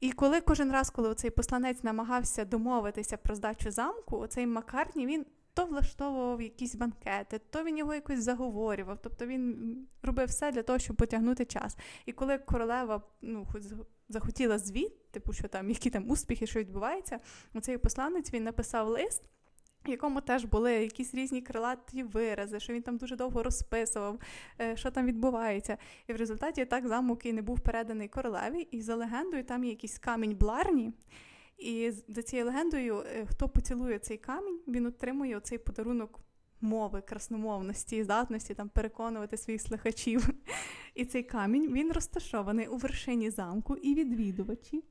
І 0.00 0.12
коли 0.12 0.40
кожен 0.40 0.72
раз, 0.72 0.90
коли 0.90 1.14
цей 1.14 1.30
посланець 1.30 1.82
намагався 1.82 2.44
домовитися 2.44 3.16
про 3.16 3.34
здачу 3.34 3.70
замку, 3.70 4.18
оцей 4.18 4.46
Маккартні, 4.46 5.06
він 5.06 5.26
то 5.54 5.66
влаштовував 5.66 6.42
якісь 6.42 6.74
банкети, 6.74 7.40
то 7.50 7.64
він 7.64 7.78
його 7.78 7.94
якось 7.94 8.22
заговорював. 8.22 8.98
Тобто 9.02 9.26
він 9.26 9.76
робив 10.02 10.28
все 10.28 10.52
для 10.52 10.62
того, 10.62 10.78
щоб 10.78 10.96
потягнути 10.96 11.44
час. 11.44 11.76
І 12.06 12.12
коли 12.12 12.38
королева 12.38 13.02
ну, 13.22 13.46
захотіла 14.08 14.58
звіт, 14.58 15.10
типу, 15.10 15.32
що 15.32 15.48
там 15.48 15.70
які 15.70 15.90
там 15.90 16.10
успіхи, 16.10 16.46
що 16.46 16.60
відбувається, 16.60 17.18
оцей 17.54 17.78
посланець 17.78 18.32
він 18.32 18.44
написав 18.44 18.88
лист 18.88 19.22
в 19.86 19.88
якому 19.88 20.20
теж 20.20 20.44
були 20.44 20.72
якісь 20.72 21.14
різні 21.14 21.42
крилаті 21.42 22.02
вирази, 22.02 22.60
що 22.60 22.72
він 22.72 22.82
там 22.82 22.96
дуже 22.96 23.16
довго 23.16 23.42
розписував, 23.42 24.18
е, 24.60 24.76
що 24.76 24.90
там 24.90 25.06
відбувається. 25.06 25.76
І 26.06 26.12
в 26.12 26.16
результаті 26.16 26.64
так 26.64 26.88
замок 26.88 27.26
і 27.26 27.32
не 27.32 27.42
був 27.42 27.60
переданий 27.60 28.08
королеві, 28.08 28.60
і 28.70 28.80
за 28.80 28.94
легендою 28.94 29.44
там 29.44 29.64
є 29.64 29.70
якийсь 29.70 29.98
камінь 29.98 30.36
Бларні. 30.36 30.92
І 31.62 31.90
за 32.08 32.22
цією 32.22 32.46
легендою, 32.46 32.98
е, 32.98 33.26
хто 33.26 33.48
поцілує 33.48 33.98
цей 33.98 34.16
камінь, 34.16 34.60
він 34.68 34.86
отримує 34.86 35.40
цей 35.40 35.58
подарунок 35.58 36.20
мови, 36.60 37.00
красномовності, 37.00 38.04
здатності 38.04 38.54
там 38.54 38.68
переконувати 38.68 39.36
своїх 39.36 39.62
слухачів. 39.62 40.28
І 40.94 41.04
цей 41.04 41.22
камінь 41.22 41.72
він 41.72 41.92
розташований 41.92 42.66
у 42.66 42.76
вершині 42.76 43.30
замку, 43.30 43.76
і 43.76 43.94
відвідувачі 43.94 44.84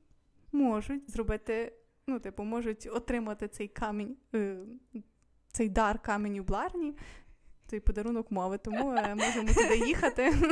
можуть 0.52 1.10
зробити 1.10 1.72
ну, 2.06 2.20
типу, 2.20 2.44
можуть 2.44 2.88
отримати 2.92 3.48
цей 3.48 3.68
камінь, 3.68 4.16
е, 4.34 4.56
цей 5.52 5.68
дар 5.68 5.98
каменю 5.98 6.42
бларні, 6.42 6.94
цей 7.66 7.80
подарунок 7.80 8.30
мови. 8.30 8.58
Тому 8.58 8.92
е, 8.92 9.14
можемо 9.14 9.48
туди 9.48 9.76
їхати. 9.86 10.34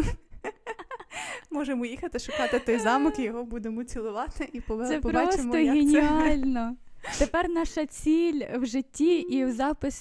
Можемо 1.50 1.86
їхати, 1.86 2.18
шукати 2.18 2.58
той 2.58 2.78
замок, 2.78 3.18
і 3.18 3.22
його 3.22 3.44
будемо 3.44 3.84
цілувати 3.84 4.48
і 4.52 4.60
побачимо, 4.60 4.94
Це 4.94 5.00
просто 5.00 5.58
як 5.58 5.74
геніально. 5.74 6.76
Це... 7.12 7.18
Тепер 7.18 7.48
наша 7.48 7.86
ціль 7.86 8.42
в 8.56 8.66
житті 8.66 9.18
і 9.18 9.44
в 9.44 9.52
запис 9.52 9.96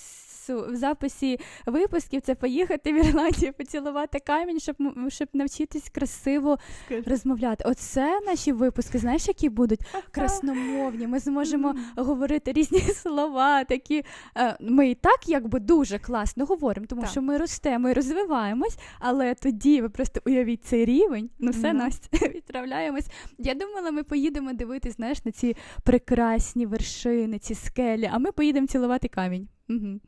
запису 0.49 0.73
в 0.73 0.75
записі 0.75 1.39
випусків 1.65 2.21
це 2.21 2.35
поїхати 2.35 2.93
в 2.93 2.95
Ірландію, 2.95 3.53
поцілувати 3.53 4.19
камінь, 4.19 4.59
щоб 4.59 4.75
щоб 5.07 5.27
навчитись 5.33 5.89
красиво 5.89 6.57
Скажи. 6.85 7.03
розмовляти. 7.07 7.63
Оце 7.67 8.19
наші 8.25 8.51
випуски. 8.51 8.97
Знаєш, 8.97 9.27
які 9.27 9.49
будуть 9.49 9.79
красномовні. 10.11 11.07
Ми 11.07 11.19
зможемо 11.19 11.75
говорити 11.95 12.51
різні 12.51 12.79
слова. 12.95 13.63
Такі 13.63 14.03
е, 14.37 14.57
ми 14.59 14.89
і 14.89 14.95
так 14.95 15.19
якби 15.27 15.59
дуже 15.59 15.99
класно 15.99 16.45
говоримо, 16.45 16.87
тому 16.87 17.01
так. 17.01 17.11
що 17.11 17.21
ми 17.21 17.37
ростемо 17.37 17.89
і 17.89 17.93
розвиваємось. 17.93 18.77
Але 18.99 19.35
тоді 19.35 19.81
ви 19.81 19.89
просто 19.89 20.21
уявіть 20.25 20.65
цей 20.65 20.85
рівень. 20.85 21.29
Ну 21.39 21.51
все 21.51 21.67
mm-hmm. 21.67 21.73
Настя, 21.73 22.27
відправляємось. 22.35 23.07
Я 23.37 23.53
думала, 23.53 23.91
ми 23.91 24.03
поїдемо 24.03 24.53
дивитись, 24.53 24.95
знаєш, 24.95 25.25
на 25.25 25.31
ці 25.31 25.55
прекрасні 25.83 26.65
вершини, 26.65 27.39
ці 27.39 27.55
скелі. 27.55 28.09
А 28.13 28.17
ми 28.19 28.31
поїдемо 28.31 28.67
цілувати 28.67 29.07
камінь. 29.07 29.47
Угу. 29.69 29.99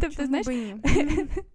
Тобто, 0.00 0.26
знаєш, 0.26 0.46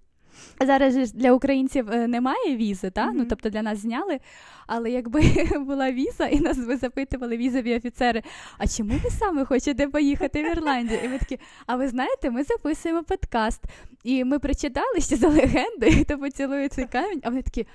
Зараз 0.62 0.94
ж 0.94 1.14
для 1.14 1.32
українців 1.32 1.92
е, 1.92 2.08
немає 2.08 2.58
візи, 2.58 2.90
та? 2.90 3.08
Mm-hmm. 3.08 3.14
ну 3.14 3.26
тобто 3.26 3.50
для 3.50 3.62
нас 3.62 3.80
зняли. 3.80 4.20
Але 4.68 4.92
якби 4.92 5.22
була 5.60 5.92
віза, 5.92 6.26
і 6.26 6.40
нас 6.40 6.58
би 6.58 6.78
запитували 6.78 7.38
візові 7.38 7.76
офіцери, 7.76 8.24
а 8.58 8.68
чому 8.68 8.94
ви 9.04 9.10
саме 9.10 9.46
хочете 9.46 9.88
поїхати 9.88 10.44
в 10.44 10.52
Ірландію? 10.52 11.00
І 11.04 11.08
ми 11.08 11.18
такі, 11.18 11.40
а 11.66 11.76
ви 11.76 11.88
знаєте, 11.88 12.30
ми 12.30 12.44
записуємо 12.44 13.04
подкаст, 13.04 13.64
і 14.04 14.24
ми 14.24 14.40
прочитали 14.40 15.00
ще 15.00 15.16
за 15.16 15.28
легендою, 15.28 16.04
хто 16.04 16.18
поцілує 16.18 16.70
цей 16.70 16.86
камінь, 16.86 17.22
а 17.24 17.30
вони 17.30 17.42
такі. 17.42 17.68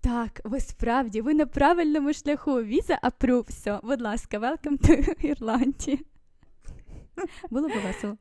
Так, 0.00 0.40
ви 0.44 0.60
справді, 0.60 1.20
ви 1.20 1.34
на 1.34 1.46
правильному 1.46 2.12
шляху. 2.12 2.62
Віза 2.62 2.98
апрув. 3.02 3.46
Все, 3.48 3.80
будь 3.82 4.00
ласка, 4.00 4.38
welcome 4.38 4.78
to 4.78 5.26
Ірландії. 5.26 6.00
Було 7.50 7.68
б 7.68 7.72
весело. 7.86 8.16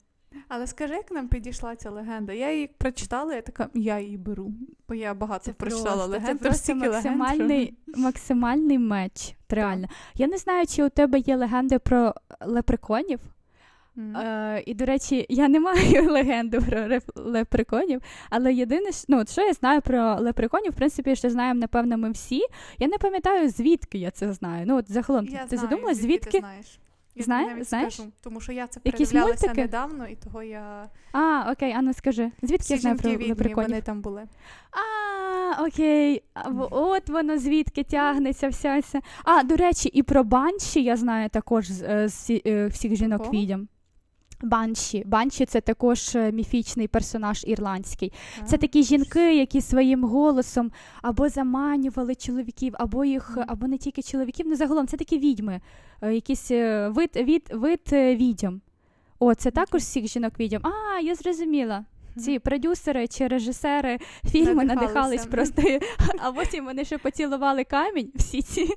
Але 0.47 0.67
скажи, 0.67 0.93
як 0.93 1.11
нам 1.11 1.27
підійшла 1.27 1.75
ця 1.75 1.89
легенда? 1.89 2.33
Я 2.33 2.51
її 2.51 2.67
прочитала, 2.67 3.35
я 3.35 3.41
така, 3.41 3.69
я 3.73 3.99
її 3.99 4.17
беру. 4.17 4.51
Бо 4.88 4.95
я 4.95 5.13
багато 5.13 5.45
це 5.45 5.53
прочитала 5.53 6.05
легенд. 6.05 6.39
Це 6.39 6.47
просто 6.47 6.75
максимальний, 6.75 7.47
легенд, 7.47 8.05
максимальний 8.05 8.79
меч. 8.79 9.35
Реально. 9.49 9.88
Я 10.13 10.27
не 10.27 10.38
знаю, 10.38 10.67
чи 10.67 10.83
у 10.83 10.89
тебе 10.89 11.19
є 11.19 11.35
легенди 11.35 11.79
про 11.79 12.13
лепреконів. 12.41 13.19
Mm. 13.97 14.17
Е, 14.17 14.63
І, 14.65 14.73
до 14.73 14.85
речі, 14.85 15.25
я 15.29 15.47
не 15.47 15.59
маю 15.59 16.11
легенду 16.11 16.61
про 16.61 16.99
лепреконів, 17.15 18.01
але 18.29 18.53
єдине, 18.53 18.89
ну, 19.07 19.23
що 19.27 19.41
я 19.41 19.53
знаю 19.53 19.81
про 19.81 20.15
лепреконів, 20.19 20.71
в 20.71 20.75
принципі, 20.75 21.15
що 21.15 21.29
знаємо, 21.29 21.59
напевно, 21.59 21.97
ми 21.97 22.11
всі. 22.11 22.41
Я 22.79 22.88
не 22.88 22.97
пам'ятаю, 22.97 23.49
звідки 23.49 23.97
я 23.97 24.11
це 24.11 24.33
знаю. 24.33 24.65
Ну, 24.67 24.77
от 24.77 24.91
загалом, 24.91 25.25
я 25.25 25.45
ти 25.45 25.57
знаю, 25.57 25.69
задумала, 25.69 25.93
звідки? 25.93 26.31
ти 26.31 26.39
знаєш? 26.39 26.79
Я 27.15 27.23
Знає? 27.23 27.47
навіть 27.47 27.69
знаєш? 27.69 27.93
скажу, 27.93 28.12
тому 28.21 28.41
що 28.41 28.51
я 28.51 28.67
це 28.67 28.80
передивлялася 28.80 29.54
недавно, 29.54 30.08
і 30.08 30.15
того 30.15 30.43
я. 30.43 30.89
А, 31.12 31.51
окей, 31.51 31.73
а 31.78 31.82
ну 31.82 31.93
скажи. 31.93 32.32
Звідки 32.41 32.73
я 32.73 32.80
знаю 32.80 32.97
про 32.97 33.12
лепреконів? 33.12 33.69
вони 33.69 33.82
там 33.82 34.01
були. 34.01 34.23
А, 34.71 35.63
окей. 35.63 36.23
От 36.71 37.10
воно 37.10 37.38
звідки 37.38 37.84
тягнеться 37.84 38.47
вся. 38.47 38.80
вся. 38.80 39.01
А, 39.23 39.43
до 39.43 39.56
речі, 39.56 39.89
і 39.89 40.04
про 40.04 40.23
банші 40.23 40.84
я 40.84 40.97
знаю 40.97 41.30
також 41.30 41.71
з, 41.71 41.82
е, 41.82 42.10
з, 42.10 42.28
з 42.28 42.41
е, 42.45 42.67
всіх 42.67 42.95
жінок 42.95 43.34
відьом. 43.34 43.67
Банші. 44.41 45.04
Банші 45.06 45.45
це 45.45 45.62
також 45.62 46.15
е, 46.15 46.32
міфічний 46.32 46.88
персонаж 46.88 47.43
ірландський. 47.48 48.13
Це 48.45 48.58
такі 48.58 48.84
жінки, 48.84 49.36
які 49.36 49.62
своїм 49.62 50.04
голосом 50.04 50.71
або 51.02 51.30
заманювали 51.30 52.15
чоловіків, 52.15 52.74
або 52.78 53.06
їх, 53.06 53.38
або 53.48 53.67
не 53.67 53.78
тільки 53.78 54.02
чоловіків, 54.04 54.45
ну 54.50 54.56
загалом 54.56 54.88
це 54.88 54.98
такі 54.98 55.19
відьми, 55.19 55.62
е, 56.02 56.13
якийсь 56.13 56.52
е, 56.52 56.89
вид 56.89 57.12
вид, 57.15 57.50
вид 57.54 57.89
відьом. 57.91 58.62
О, 59.19 59.36
це 59.36 59.52
також 59.52 59.82
всіх 59.82 60.08
жінок 60.08 60.39
відьом. 60.39 60.62
А, 60.65 61.00
я 61.00 61.15
зрозуміла. 61.15 61.86
Ці 62.17 62.39
продюсери 62.39 63.08
чи 63.08 63.28
режисери 63.28 64.00
фільму 64.32 64.63
надихались 64.63 65.26
просто, 65.26 65.62
а 66.19 66.32
потім 66.32 66.65
вони 66.65 66.86
ще 66.86 66.98
поцілували 66.98 67.63
камінь 67.63 68.12
всі 68.15 68.41
ці 68.41 68.69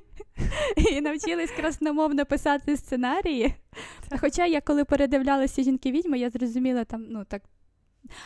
і 0.91 1.01
навчились 1.01 1.51
красномовно 1.51 2.25
писати 2.25 2.77
сценарії. 2.77 3.53
Хоча 4.21 4.45
я 4.45 4.61
коли 4.61 4.85
передивлялася 4.85 5.63
жінки 5.63 5.91
відьми, 5.91 6.19
я 6.19 6.29
зрозуміла 6.29 6.83
там, 6.83 7.05
ну 7.09 7.25
так. 7.25 7.41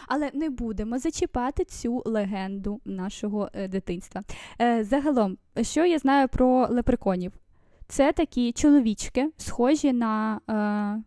Але 0.08 0.32
не 0.34 0.50
будемо 0.50 1.00
зачіпати 1.00 1.64
цю 1.66 2.02
легенду 2.06 2.82
нашого 2.86 3.50
е, 3.54 3.68
дитинства. 3.68 4.24
Е, 4.62 4.84
Загалом, 4.84 5.38
що 5.62 5.86
я 5.86 6.00
знаю 6.00 6.28
про 6.28 6.68
лепреконів? 6.70 7.34
Це 7.88 8.12
такі 8.12 8.52
чоловічки, 8.52 9.30
схожі 9.38 9.94
на 9.94 10.40
е, 10.50 11.04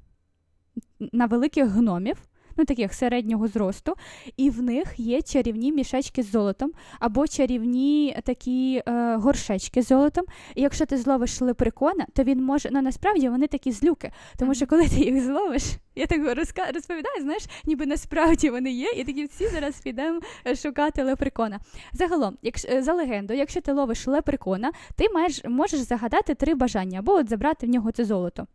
на 1.12 1.26
великих 1.26 1.66
гномів, 1.66 2.16
ну 2.56 2.64
таких 2.64 2.94
середнього 2.94 3.48
зросту, 3.48 3.94
і 4.36 4.50
в 4.50 4.62
них 4.62 4.94
є 4.96 5.22
чарівні 5.22 5.72
мішечки 5.72 6.22
з 6.22 6.30
золотом 6.30 6.72
або 7.00 7.26
чарівні 7.26 8.16
такі 8.24 8.82
е, 8.86 9.16
горшечки 9.16 9.82
з 9.82 9.86
золотом. 9.86 10.24
І 10.54 10.62
якщо 10.62 10.86
ти 10.86 10.96
зловиш 10.96 11.40
лепрекона, 11.40 12.06
то 12.12 12.22
він 12.22 12.44
може, 12.44 12.68
ну 12.72 12.82
насправді 12.82 13.28
вони 13.28 13.46
такі 13.46 13.72
злюки, 13.72 14.12
тому 14.38 14.54
що 14.54 14.66
коли 14.66 14.88
ти 14.88 15.00
їх 15.00 15.24
зловиш, 15.24 15.62
я 15.96 16.06
так 16.06 16.36
розка... 16.36 16.66
розповідаю, 16.74 17.22
знаєш, 17.22 17.42
ніби 17.64 17.86
насправді 17.86 18.50
вони 18.50 18.72
є, 18.72 18.90
і 18.96 19.04
такі 19.04 19.24
всі 19.24 19.48
зараз 19.48 19.80
підемо 19.80 20.20
е, 20.46 20.56
шукати 20.56 21.02
лепрекона. 21.02 21.60
Загалом, 21.92 22.38
якщо 22.42 22.68
е, 22.68 22.82
за 22.82 22.92
легендою, 22.92 23.38
якщо 23.38 23.60
ти 23.60 23.72
ловиш 23.72 24.06
лепрекона, 24.06 24.72
ти 24.96 25.08
маєш 25.14 25.44
можеш 25.44 25.80
загадати 25.80 26.34
три 26.34 26.54
бажання 26.54 26.98
або 26.98 27.12
от 27.12 27.28
забрати 27.28 27.66
в 27.66 27.70
нього 27.70 27.92
це 27.92 28.04
золото. 28.04 28.46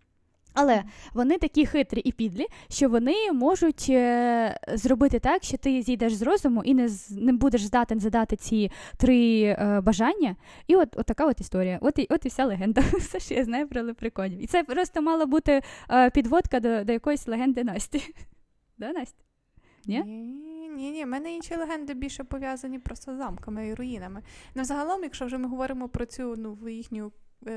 Але 0.54 0.84
вони 1.14 1.38
такі 1.38 1.66
хитрі 1.66 2.00
і 2.00 2.12
підлі, 2.12 2.48
що 2.70 2.90
вони 2.90 3.32
можуть 3.34 3.86
е, 3.90 4.60
зробити 4.74 5.20
так, 5.20 5.44
що 5.44 5.58
ти 5.58 5.82
зійдеш 5.82 6.14
з 6.14 6.22
розуму 6.22 6.64
і 6.64 6.74
не 6.74 6.90
не 7.10 7.34
будеш 7.34 7.64
здатен 7.64 8.00
задати 8.00 8.36
ці 8.36 8.72
три 8.98 9.42
е, 9.42 9.82
бажання. 9.82 10.36
І 10.68 10.76
от, 10.76 10.90
от 10.98 11.06
така 11.06 11.26
от 11.26 11.42
історія. 11.42 11.80
От 11.82 12.00
і 12.00 12.08
от 12.10 12.26
і 12.26 12.30
вся 12.30 12.46
легенда. 12.46 12.82
Все, 12.94 13.20
що 13.20 13.34
я 13.34 13.44
знаю 13.44 13.68
про 13.68 13.84
лепреконів. 13.84 14.44
І 14.44 14.48
це 14.48 14.64
просто 14.64 15.02
мала 15.02 15.26
бути 15.26 15.62
е, 15.92 16.10
підводка 16.10 16.60
до 16.60 16.84
до 16.84 16.94
якоїсь 16.94 17.28
легенди 17.28 17.64
Насті. 17.64 18.02
Да, 18.78 18.92
Настя? 18.92 19.24
Ні? 19.86 20.04
Ні, 20.76 20.92
ні, 20.92 21.04
в 21.04 21.08
мене 21.08 21.36
інші 21.36 21.56
легенди 21.56 21.94
більше 21.94 22.24
пов'язані 22.24 22.80
просто 22.80 23.14
з 23.14 23.18
замками 23.18 23.68
і 23.68 23.74
руїнами. 23.74 24.22
Ну, 24.56 24.62
взагалом, 24.62 25.04
якщо 25.04 25.26
вже 25.26 25.38
ми 25.38 25.48
говоримо 25.48 25.90
про 25.90 26.06
цю 26.06 26.36
ну, 26.38 26.70
їхню 26.70 27.12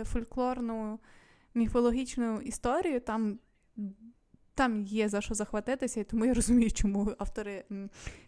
фольклорну 0.05 0.99
міфологічну 1.55 2.41
історію, 2.41 3.01
там 3.01 3.39
там 4.55 4.83
є 4.83 5.09
за 5.09 5.21
що 5.21 5.35
захватитися, 5.35 6.01
і 6.01 6.05
тому 6.05 6.25
я 6.25 6.35
розумію, 6.35 6.71
чому 6.71 7.13
автори 7.19 7.65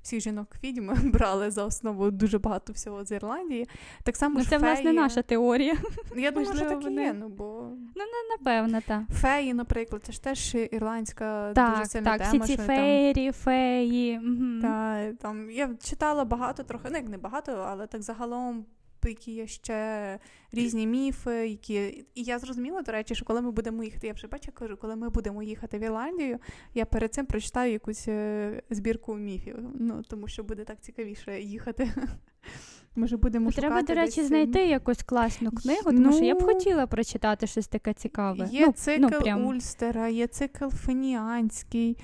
всіх 0.03 0.21
жінок 0.21 0.49
відьм 0.65 0.91
брали 1.13 1.51
за 1.51 1.65
основу 1.65 2.11
дуже 2.11 2.39
багато 2.39 2.73
всього 2.73 3.05
з 3.05 3.11
Ірландії. 3.11 3.69
Так 4.03 4.17
само 4.17 4.35
ну, 4.35 4.45
ж 4.45 4.51
Це, 4.51 4.59
феї... 4.59 4.73
власне, 4.73 4.93
наша 4.93 5.23
теорія. 5.23 5.77
Я 6.17 6.31
думаю, 6.31 6.57
що 6.57 6.65
так 6.65 6.85
і 6.91 6.95
є. 6.95 7.13
Ну, 7.13 7.29
бо... 7.29 7.69
ну, 7.97 8.05
напевно, 8.39 8.81
так. 8.87 9.03
Феї, 9.13 9.55
наприклад, 9.55 10.03
це 10.05 10.13
ж 10.13 10.23
теж 10.23 10.55
ірландська 10.55 11.53
так, 11.53 11.71
дуже 11.71 11.87
сильна 11.87 12.19
так, 12.19 12.31
тема. 12.31 12.45
Всі 12.45 12.57
ці 12.57 12.63
феєрі, 12.63 13.25
там... 13.25 13.33
феї. 13.33 14.19
Угу. 14.19 14.63
Та, 14.63 15.13
там, 15.13 15.51
Я 15.51 15.71
читала 15.83 16.25
багато 16.25 16.63
трохи, 16.63 16.89
ну 16.91 16.97
як 16.97 17.09
не 17.09 17.19
багато, 17.19 17.53
але 17.53 17.87
так 17.87 18.03
загалом 18.03 18.65
які 19.05 19.33
є 19.33 19.47
ще 19.47 20.19
різні 20.53 20.87
міфи, 20.87 21.49
які. 21.49 22.05
І 22.15 22.23
я 22.23 22.39
зрозуміла, 22.39 22.83
до 22.83 22.93
речі, 22.93 23.15
що 23.15 23.25
коли 23.25 23.41
ми 23.43 23.51
будемо 23.51 23.85
їхати, 23.85 24.07
я 24.07 24.13
вже 24.13 24.27
бачу, 24.27 24.53
кажу, 24.53 24.77
коли 24.77 24.97
ми 24.97 25.09
будемо 25.09 25.43
їхати 25.43 25.79
в 25.79 25.83
Ірландію, 25.83 26.39
я 26.75 26.85
перед 26.85 27.15
цим 27.15 27.27
прочитаю 27.27 27.73
якусь 27.73 28.09
е, 28.09 28.63
збірку 28.71 29.15
міфів. 29.15 29.57
Ну, 29.75 30.03
тому 30.09 30.29
що 30.29 30.45
буде 30.45 30.65
так 30.65 30.81
цікавіше 30.81 31.41
їхати. 31.41 31.91
Може, 32.97 33.17
будемо 33.17 33.51
Треба, 33.51 33.75
шукати 33.75 33.95
до 33.95 34.01
речі, 34.01 34.21
десь... 34.21 34.29
знайти 34.29 34.67
якусь 34.67 35.03
класну 35.03 35.51
книгу, 35.51 35.83
тому 35.85 35.99
ну, 35.99 36.13
що 36.13 36.25
я 36.25 36.35
б 36.35 36.39
ну, 36.41 36.47
хотіла 36.47 36.87
прочитати 36.87 37.47
щось 37.47 37.69
таке 37.69 37.93
цікаве. 37.93 38.49
Є 38.51 38.67
ну, 38.67 38.73
цикл 38.73 39.03
ну, 39.03 39.21
прям... 39.21 39.47
Ульстера, 39.47 40.09
є 40.09 40.27
цикл 40.27 40.69
Феніанський, 40.69 41.97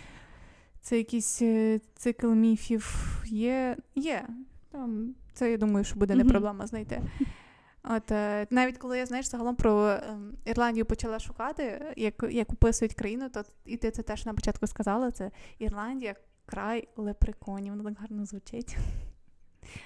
це 0.81 0.99
якийсь 0.99 1.43
е, 1.43 1.81
цикл 1.97 2.27
міфів. 2.27 2.97
Є, 3.27 3.77
є. 3.95 4.27
Там 4.71 5.15
це 5.33 5.51
я 5.51 5.57
думаю, 5.57 5.85
що 5.85 5.97
буде 5.97 6.15
не 6.15 6.25
проблема 6.25 6.67
знайти. 6.67 7.03
От 7.85 8.11
е, 8.11 8.47
навіть 8.51 8.79
коли 8.79 8.99
я 8.99 9.07
знаєш 9.07 9.27
загалом 9.27 9.57
про 9.57 9.89
е, 9.89 10.03
Ірландію 10.45 10.85
почала 10.85 11.19
шукати, 11.19 11.95
як 11.97 12.25
як 12.31 12.53
описують 12.53 12.95
країну, 12.95 13.29
то 13.29 13.45
і 13.65 13.77
ти 13.77 13.91
це 13.91 14.03
теж 14.03 14.27
на 14.27 14.35
початку 14.35 14.67
сказала. 14.67 15.11
Це 15.11 15.31
Ірландія, 15.59 16.15
край 16.47 16.89
лепреконів. 16.97 17.73
Воно 17.73 17.85
так 17.85 17.99
гарно 18.01 18.27
звучить. 18.27 18.77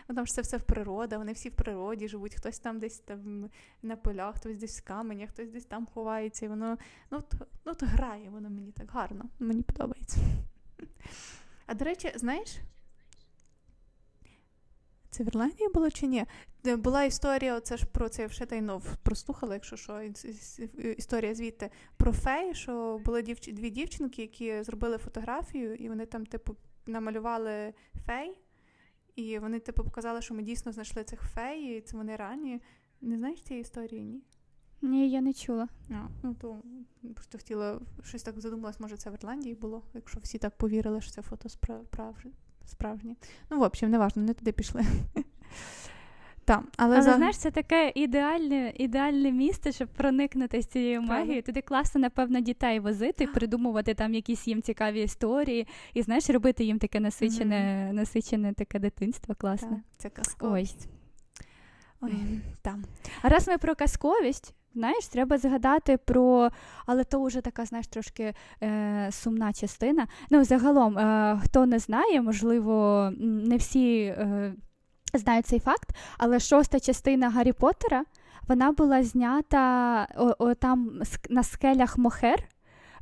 Ну, 0.09 0.15
Там 0.15 0.27
ж 0.27 0.33
це 0.33 0.43
все 0.43 0.57
в 0.57 0.63
природі, 0.63 1.17
вони 1.17 1.33
всі 1.33 1.49
в 1.49 1.53
природі 1.53 2.09
живуть, 2.09 2.35
хтось 2.35 2.59
там 2.59 2.79
десь 2.79 2.99
там 2.99 3.51
на 3.83 3.97
полях, 3.97 4.37
хтось 4.37 4.57
десь 4.57 4.81
в 4.81 4.85
каменях, 4.85 5.31
хтось 5.31 5.51
десь 5.51 5.65
там 5.65 5.87
ховається. 5.95 6.47
І 6.47 6.49
воно 6.49 6.79
ну, 7.11 7.21
то, 7.21 7.47
ну, 7.65 7.75
то 7.75 7.87
грає, 7.87 8.31
воно 8.31 8.51
мені 8.51 8.73
так 8.73 8.91
гарно, 8.91 9.25
мені 9.39 9.63
подобається. 9.63 10.19
А 11.69 11.75
до 11.75 11.85
речі, 11.85 12.13
знаєш, 12.15 12.57
це 15.17 15.25
в 15.25 15.27
Ірландії 15.27 15.69
було 15.75 15.91
чи 15.91 16.07
ні? 16.07 16.25
Була 16.65 17.05
історія, 17.05 17.61
це 17.61 17.77
ж 17.77 17.87
про 17.87 18.09
це 18.09 18.29
я 18.41 18.47
тайнов 18.47 18.97
прослухала, 19.03 19.55
якщо 19.55 19.77
що, 19.77 20.03
історія 20.97 21.35
звідти 21.35 21.71
про 21.97 22.13
фей, 22.13 22.55
що 22.55 23.01
були 23.05 23.23
дівч... 23.23 23.53
дві 23.53 23.71
дівчинки, 23.71 24.23
які 24.23 24.63
зробили 24.63 24.99
фотографію, 24.99 25.75
і 25.75 25.89
вони 25.89 26.07
там, 26.07 26.27
типу, 26.27 26.57
намалювали 26.87 27.75
фей, 28.07 28.39
і 29.15 29.39
вони, 29.39 29.59
типу, 29.59 29.85
показали, 29.85 30.23
що 30.23 30.35
ми 30.35 30.43
дійсно 30.43 30.73
знайшли 30.73 31.05
цих 31.05 31.21
фей, 31.21 31.77
і 31.77 31.81
це 31.81 31.97
вони 31.97 32.17
ранні. 32.17 32.61
Не 33.01 33.17
знаєш 33.17 33.43
цієї 33.43 33.61
історії, 33.61 34.03
ні? 34.03 34.23
Ні, 34.83 35.11
я 35.11 35.21
не 35.21 35.33
чула. 35.33 35.69
А, 35.91 36.09
ну 36.23 36.35
то 36.35 36.63
просто 37.15 37.39
хотіла 37.39 37.81
щось 38.05 38.23
так 38.23 38.41
задумалась, 38.41 38.81
може, 38.81 38.97
це 38.97 39.11
в 39.11 39.15
Ірландії 39.15 39.55
було, 39.55 39.83
якщо 39.95 40.21
всі 40.21 40.39
так 40.39 40.57
повірили, 40.57 41.01
що 41.01 41.11
це 41.11 41.23
фото 41.23 41.49
справжнє 41.49 42.33
справжні. 42.67 43.17
Ну, 43.51 43.59
в 43.59 43.63
общем, 43.63 43.91
неважно, 43.91 44.23
не 44.23 44.35
туди 44.35 44.53
пішли. 44.53 44.83
Так, 46.47 46.65
але 46.77 46.97
але 46.97 47.03
за... 47.03 47.17
знаєш, 47.17 47.37
це 47.37 47.51
таке 47.51 47.93
ідеальне 47.95 48.73
ідеальне 48.77 49.33
місце, 49.33 49.73
щоб 49.73 49.89
проникнути 49.89 50.63
з 50.63 50.67
цією 50.67 51.03
магією. 51.03 51.43
Туди 51.43 51.63
класно, 51.63 52.01
напевно, 52.01 52.41
дітей 52.41 52.81
возити, 52.81 53.27
придумувати 53.35 53.95
там 53.95 54.15
якісь 54.15 54.49
їм 54.49 54.63
цікаві 54.63 55.03
історії, 55.03 55.67
і 55.95 56.03
знаєш, 56.03 56.31
робити 56.31 56.65
їм 56.65 56.79
таке 56.79 57.01
насичене, 57.01 57.57
mm-hmm. 57.57 57.93
насичене 57.93 58.53
таке 58.53 58.79
дитинство. 58.79 59.35
Класне. 59.35 59.69
Так, 59.69 59.79
Це 59.97 60.11
казковість. 60.11 60.89
Ой. 62.01 62.13
Ой, 62.13 62.41
там. 62.63 62.85
А 63.23 63.29
раз 63.29 63.49
ми 63.49 63.59
про 63.59 63.75
казковість, 63.75 64.55
Знаєш, 64.77 65.07
треба 65.07 65.39
згадати 65.39 65.97
про, 65.97 66.51
але 66.87 67.05
то 67.05 67.23
вже 67.23 67.41
така, 67.41 67.65
знаєш, 67.65 67.87
трошки 67.87 68.35
е, 68.63 69.09
сумна 69.13 69.53
частина. 69.53 70.07
Ну, 70.31 70.45
загалом, 70.45 70.99
е, 70.99 71.41
хто 71.45 71.67
не 71.67 71.79
знає, 71.79 72.23
можливо, 72.23 73.09
не 73.21 73.57
всі 73.57 74.01
е, 74.01 74.55
знають 75.15 75.47
цей 75.47 75.61
факт, 75.61 75.89
але 76.19 76.41
шоста 76.41 76.81
частина 76.81 77.31
Гаррі 77.31 77.53
Поттера, 77.53 78.05
вона 78.49 78.73
була 78.73 79.03
знята 79.03 80.07
о, 80.17 80.35
о, 80.39 80.55
там 80.55 81.03
на 81.31 81.43
скелях 81.43 81.99
Мохер 81.99 82.45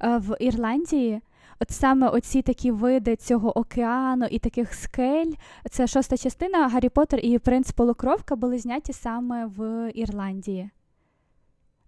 е, 0.00 0.18
в 0.18 0.37
Ірландії. 0.40 1.20
От 1.60 1.70
саме 1.70 2.08
оці 2.08 2.42
такі 2.42 2.70
види 2.70 3.16
цього 3.16 3.58
океану 3.58 4.26
і 4.30 4.38
таких 4.38 4.74
скель. 4.74 5.32
Це 5.70 5.87
шоста 5.87 6.16
частина 6.16 6.68
Гаррі 6.68 6.88
Поттер 6.88 7.20
і 7.22 7.38
Принц 7.38 7.72
Полукровка 7.72 8.37
були 8.37 8.58
зняті 8.58 8.92
саме 8.92 9.46
в 9.46 9.90
Ірландії. 9.94 10.70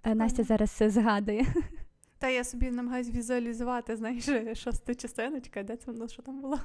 Е, 0.06 0.14
Настя 0.14 0.42
зараз 0.42 0.82
згадує. 0.86 1.46
Та 2.18 2.28
я 2.28 2.44
собі 2.44 2.70
намагаюся 2.70 3.12
візуалізувати, 3.12 3.96
знаєш, 3.96 4.28
шоста 4.54 4.94
частиночка, 4.94 5.62
де 5.62 5.76
це 5.76 5.92
воно 5.92 6.08
що 6.08 6.22
там 6.22 6.40
було. 6.40 6.58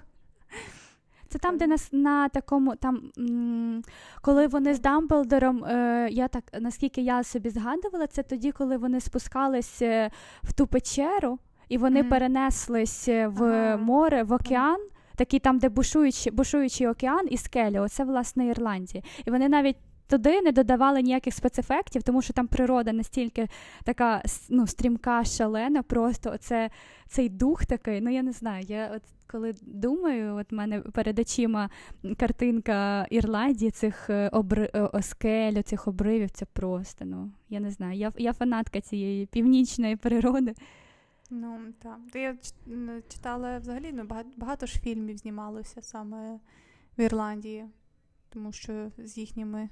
Це 1.30 1.40
там, 1.40 1.58
де 1.58 1.68
нас 1.68 1.90
на 1.92 2.30
такому, 2.30 2.76
там, 2.76 3.12
м- 3.18 3.82
коли 4.22 4.48
вони 4.48 4.74
з 4.74 4.80
Дамблдором, 4.80 5.66
е, 5.66 6.08
я 6.12 6.28
так, 6.28 6.44
наскільки 6.60 7.02
я 7.02 7.24
собі 7.24 7.50
згадувала, 7.50 8.08
це 8.08 8.24
тоді, 8.24 8.52
коли 8.52 8.78
вони 8.78 9.00
спускались 9.00 9.82
е, 9.82 10.12
в 10.44 10.54
ту 10.54 10.68
печеру, 10.68 11.40
і 11.70 11.78
вони 11.78 12.02
mm-hmm. 12.02 12.10
перенеслись 12.10 13.08
е, 13.08 13.28
в 13.28 13.44
ага. 13.44 13.78
море, 13.78 14.24
в 14.24 14.32
океан, 14.32 14.88
такий 15.16 15.40
там, 15.40 15.60
де 15.60 15.70
бушуючий, 15.70 16.32
бушуючий 16.32 16.88
океан 16.88 17.28
і 17.30 17.38
скелі. 17.38 17.80
Оце, 17.80 18.04
власне, 18.04 18.46
Ірландія. 18.46 19.04
І 19.26 19.32
вони 19.32 19.50
навіть 19.50 19.78
туди 20.12 20.42
не 20.42 20.52
додавали 20.52 21.02
ніяких 21.02 21.34
спецефектів, 21.34 22.04
тому 22.04 22.22
що 22.22 22.34
там 22.34 22.48
природа 22.48 22.94
настільки 22.94 23.48
така 23.84 24.24
ну, 24.50 24.68
стрімка, 24.68 25.24
шалена, 25.24 25.84
просто 25.84 26.32
оце, 26.34 26.70
цей 27.08 27.30
дух 27.30 27.66
такий. 27.66 28.02
Ну 28.02 28.10
я 28.10 28.22
не 28.22 28.32
знаю. 28.32 28.66
Я 28.68 28.92
от 28.96 29.02
коли 29.28 29.54
думаю, 29.62 30.36
от 30.36 30.52
в 30.52 30.56
мене 30.56 30.80
перед 30.80 31.20
очима 31.20 31.70
картинка 32.18 33.08
Ірландії, 33.10 33.72
цих 33.72 34.10
е, 34.10 34.30
обри... 34.30 34.68
оскель, 34.94 35.62
цих 35.62 35.88
обривів, 35.88 36.30
це 36.30 36.46
просто. 36.46 37.06
ну, 37.06 37.32
Я 37.50 37.60
не 37.60 37.72
знаю. 37.72 37.98
Я 37.98 38.12
я 38.18 38.34
фанатка 38.34 38.82
цієї 38.82 39.26
північної 39.26 39.96
природи. 39.96 40.54
Ну, 41.30 41.60
так. 41.82 42.00
Я 42.14 42.36
читала 43.10 43.58
взагалі 43.58 43.92
ну, 43.94 44.04
багато 44.38 44.66
ж 44.66 44.80
фільмів 44.80 45.18
знімалося 45.18 45.82
саме 45.82 46.40
в 46.98 47.02
Ірландії, 47.02 47.66
тому 48.30 48.52
що 48.52 48.92
з 48.98 49.18
їхніми 49.18 49.70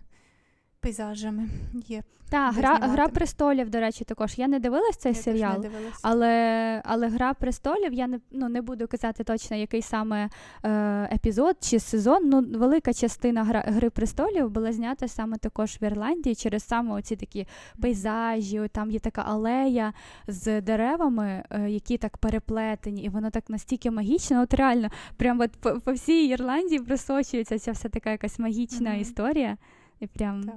пейзажами 0.81 1.49
є. 1.73 2.03
Так, 2.29 2.55
гра 2.55 2.75
гра 2.81 3.07
престолів, 3.07 3.69
до 3.69 3.79
речі, 3.79 4.03
також. 4.03 4.33
Я 4.37 4.47
не 4.47 4.59
дивилась 4.59 4.97
цей 4.97 5.13
я 5.13 5.21
серіал, 5.21 5.61
не 5.61 5.69
але 6.01 6.81
але 6.85 7.07
Гра 7.07 7.33
престолів 7.33 7.93
я 7.93 8.07
не 8.07 8.19
ну, 8.31 8.49
не 8.49 8.61
буду 8.61 8.87
казати 8.87 9.23
точно, 9.23 9.57
який 9.57 9.81
саме 9.81 10.29
е, 10.63 10.69
епізод 11.15 11.57
чи 11.61 11.79
сезон. 11.79 12.29
Ну, 12.29 12.59
велика 12.59 12.93
частина 12.93 13.43
гра, 13.43 13.63
Гри 13.67 13.89
престолів 13.89 14.49
була 14.49 14.73
знята 14.73 15.07
саме 15.07 15.37
також 15.37 15.77
в 15.81 15.83
Ірландії 15.83 16.35
через 16.35 16.63
саме 16.63 16.93
оці 16.93 17.15
такі 17.15 17.47
пейзажі. 17.81 18.61
Там 18.71 18.91
є 18.91 18.99
така 18.99 19.21
алея 19.21 19.93
з 20.27 20.61
деревами, 20.61 21.43
е, 21.49 21.69
які 21.69 21.97
так 21.97 22.17
переплетені, 22.17 23.03
і 23.03 23.09
воно 23.09 23.29
так 23.29 23.49
настільки 23.49 23.91
магічно. 23.91 24.41
От 24.41 24.53
реально, 24.53 24.89
прямо 25.17 25.43
от 25.43 25.51
по, 25.51 25.79
по 25.79 25.93
всій 25.93 26.27
Ірландії 26.27 26.79
просочується 26.79 27.59
ця 27.59 27.71
вся 27.71 27.89
така 27.89 28.11
якась 28.11 28.39
магічна 28.39 28.89
mm-hmm. 28.89 29.01
історія. 29.01 29.57
І 29.99 30.07
прям... 30.07 30.43
Так. 30.43 30.55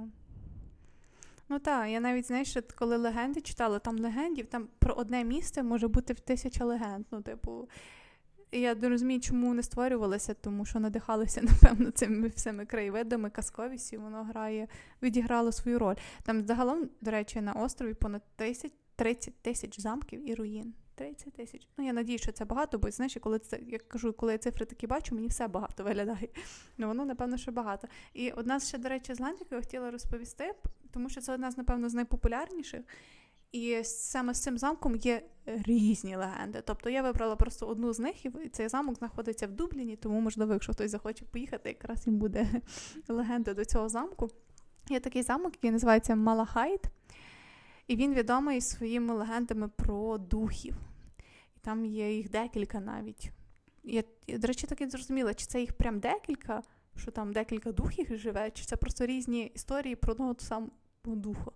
Ну 1.49 1.59
так, 1.59 1.89
я 1.89 1.99
навіть 1.99 2.27
знаєш, 2.27 2.57
коли 2.75 2.97
легенди 2.97 3.41
читала, 3.41 3.79
там 3.79 3.99
легендів, 3.99 4.47
там 4.47 4.67
про 4.79 4.93
одне 4.93 5.23
місце 5.23 5.63
може 5.63 5.87
бути 5.87 6.13
тисяча 6.13 6.65
легенд. 6.65 7.05
Ну, 7.11 7.21
типу, 7.21 7.69
я 8.51 8.75
не 8.75 8.89
розумію, 8.89 9.21
чому 9.21 9.53
не 9.53 9.63
створювалося, 9.63 10.33
тому 10.33 10.65
що 10.65 10.79
надихалися, 10.79 11.41
напевно, 11.61 11.91
цими 11.91 12.27
всіми 12.27 12.65
краєвидами, 12.65 13.29
казковістю, 13.29 14.01
воно 14.01 14.23
грає, 14.23 14.67
відіграло 15.01 15.51
свою 15.51 15.79
роль. 15.79 15.95
Там 16.23 16.45
загалом, 16.45 16.89
до 17.01 17.11
речі, 17.11 17.41
на 17.41 17.53
острові 17.53 17.93
понад 17.93 18.21
тисяч, 18.35 18.71
30 18.95 19.33
тисяч 19.41 19.79
замків 19.79 20.29
і 20.29 20.35
руїн. 20.35 20.73
30 20.95 21.33
тисяч. 21.33 21.67
Ну, 21.77 21.85
я 21.85 21.93
надію, 21.93 22.17
що 22.17 22.31
це 22.31 22.45
багато, 22.45 22.79
бо 22.79 22.91
знаєш, 22.91 23.17
коли 23.21 23.39
це 23.39 23.59
я 23.67 23.79
кажу, 23.79 24.13
коли 24.13 24.31
я 24.31 24.37
цифри 24.37 24.65
такі 24.65 24.87
бачу, 24.87 25.15
мені 25.15 25.27
все 25.27 25.47
багато 25.47 25.83
виглядає. 25.83 26.27
Ну 26.77 26.87
воно, 26.87 27.05
напевно, 27.05 27.37
що 27.37 27.51
багато. 27.51 27.87
І 28.13 28.31
одна 28.31 28.59
ще, 28.59 28.77
до 28.77 28.89
речі, 28.89 29.13
з 29.13 29.19
ланд, 29.19 29.37
я 29.51 29.59
хотіла 29.59 29.91
розповісти, 29.91 30.53
тому 30.91 31.09
що 31.09 31.21
це 31.21 31.33
одна 31.33 31.51
з, 31.51 31.57
напевно, 31.57 31.89
з 31.89 31.93
найпопулярніших. 31.93 32.81
І 33.51 33.83
саме 33.83 34.33
з 34.33 34.41
цим 34.41 34.57
замком 34.57 34.95
є 34.95 35.21
різні 35.45 36.15
легенди. 36.15 36.61
Тобто 36.65 36.89
я 36.89 37.01
вибрала 37.01 37.35
просто 37.35 37.65
одну 37.65 37.93
з 37.93 37.99
них, 37.99 38.25
і 38.25 38.49
цей 38.51 38.67
замок 38.67 38.95
знаходиться 38.95 39.47
в 39.47 39.51
Дубліні, 39.51 39.95
тому, 39.95 40.19
можливо, 40.19 40.53
якщо 40.53 40.73
хтось 40.73 40.91
захоче 40.91 41.25
поїхати, 41.25 41.69
якраз 41.69 42.07
їм 42.07 42.17
буде 42.17 42.47
легенда 43.07 43.53
до 43.53 43.65
цього 43.65 43.89
замку. 43.89 44.29
Є 44.89 44.99
такий 44.99 45.23
замок, 45.23 45.53
який 45.55 45.71
називається 45.71 46.15
Малахайт, 46.15 46.81
і 47.87 47.95
він 47.95 48.13
відомий 48.13 48.61
своїми 48.61 49.13
легендами 49.13 49.67
про 49.67 50.17
духів. 50.17 50.75
І 51.57 51.59
там 51.61 51.85
є 51.85 52.15
їх 52.15 52.29
декілька 52.29 52.79
навіть. 52.79 53.31
Я, 53.83 54.03
до 54.27 54.47
речі, 54.47 54.67
так 54.67 54.81
і 54.81 54.89
зрозуміла, 54.89 55.33
чи 55.33 55.45
це 55.45 55.61
їх 55.61 55.73
прям 55.73 55.99
декілька, 55.99 56.63
що 56.95 57.11
там 57.11 57.33
декілька 57.33 57.71
духів 57.71 58.17
живе, 58.17 58.51
чи 58.51 58.65
це 58.65 58.75
просто 58.75 59.05
різні 59.05 59.45
історії 59.45 59.95
про 59.95 60.13
одного 60.13 60.35
самого 60.39 60.71
духу. 61.05 61.51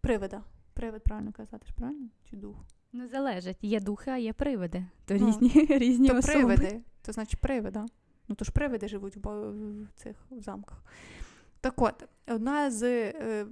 Привида. 0.00 0.42
Привид, 0.74 1.02
правильно 1.02 1.32
казати, 1.32 1.66
правильно? 1.76 2.08
Чи 2.30 2.36
дух? 2.36 2.56
Ну, 2.92 3.08
залежить. 3.08 3.56
Є 3.62 3.80
духи, 3.80 4.10
а 4.10 4.16
є 4.16 4.32
привиди. 4.32 4.86
То 5.04 5.14
ну, 5.14 5.28
різні 5.28 5.66
різні 5.78 6.08
то 6.08 6.16
особи. 6.16 6.40
привиди, 6.40 6.80
то 7.02 7.12
значить 7.12 7.40
привида. 7.40 7.86
Ну 8.28 8.34
то 8.34 8.44
ж 8.44 8.52
привиди 8.52 8.88
живуть 8.88 9.16
в, 9.16 9.20
в 9.20 9.88
цих 9.94 10.16
в 10.30 10.40
замках. 10.40 10.84
Так 11.60 11.82
от, 11.82 12.04
одна 12.26 12.70
з 12.70 12.82
е, 12.82 13.46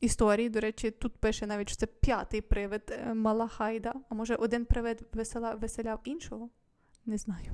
історій, 0.00 0.48
до 0.48 0.60
речі, 0.60 0.90
тут 0.90 1.16
пише 1.16 1.46
навіть, 1.46 1.68
що 1.68 1.76
це 1.76 1.86
п'ятий 1.86 2.40
привид 2.40 2.82
е, 2.90 3.14
Малахайда. 3.14 3.94
А 4.08 4.14
може 4.14 4.34
один 4.34 4.64
привид 4.64 5.02
весела, 5.12 5.54
веселяв 5.54 6.00
іншого? 6.04 6.48
Не 7.06 7.18
знаю. 7.18 7.50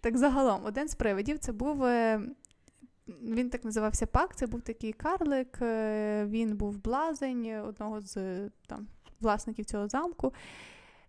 Так 0.00 0.18
загалом, 0.18 0.64
один 0.64 0.88
з 0.88 0.94
привидів 0.94 1.38
це 1.38 1.52
був 1.52 1.84
е, 1.84 2.20
він 3.08 3.50
так 3.50 3.64
називався 3.64 4.06
Пак, 4.06 4.36
це 4.36 4.46
був 4.46 4.62
такий 4.62 4.92
карлик, 4.92 5.58
е, 5.62 6.26
він 6.26 6.56
був 6.56 6.82
блазень 6.82 7.60
одного 7.60 8.00
з 8.00 8.40
там, 8.66 8.86
власників 9.20 9.64
цього 9.64 9.88
замку. 9.88 10.32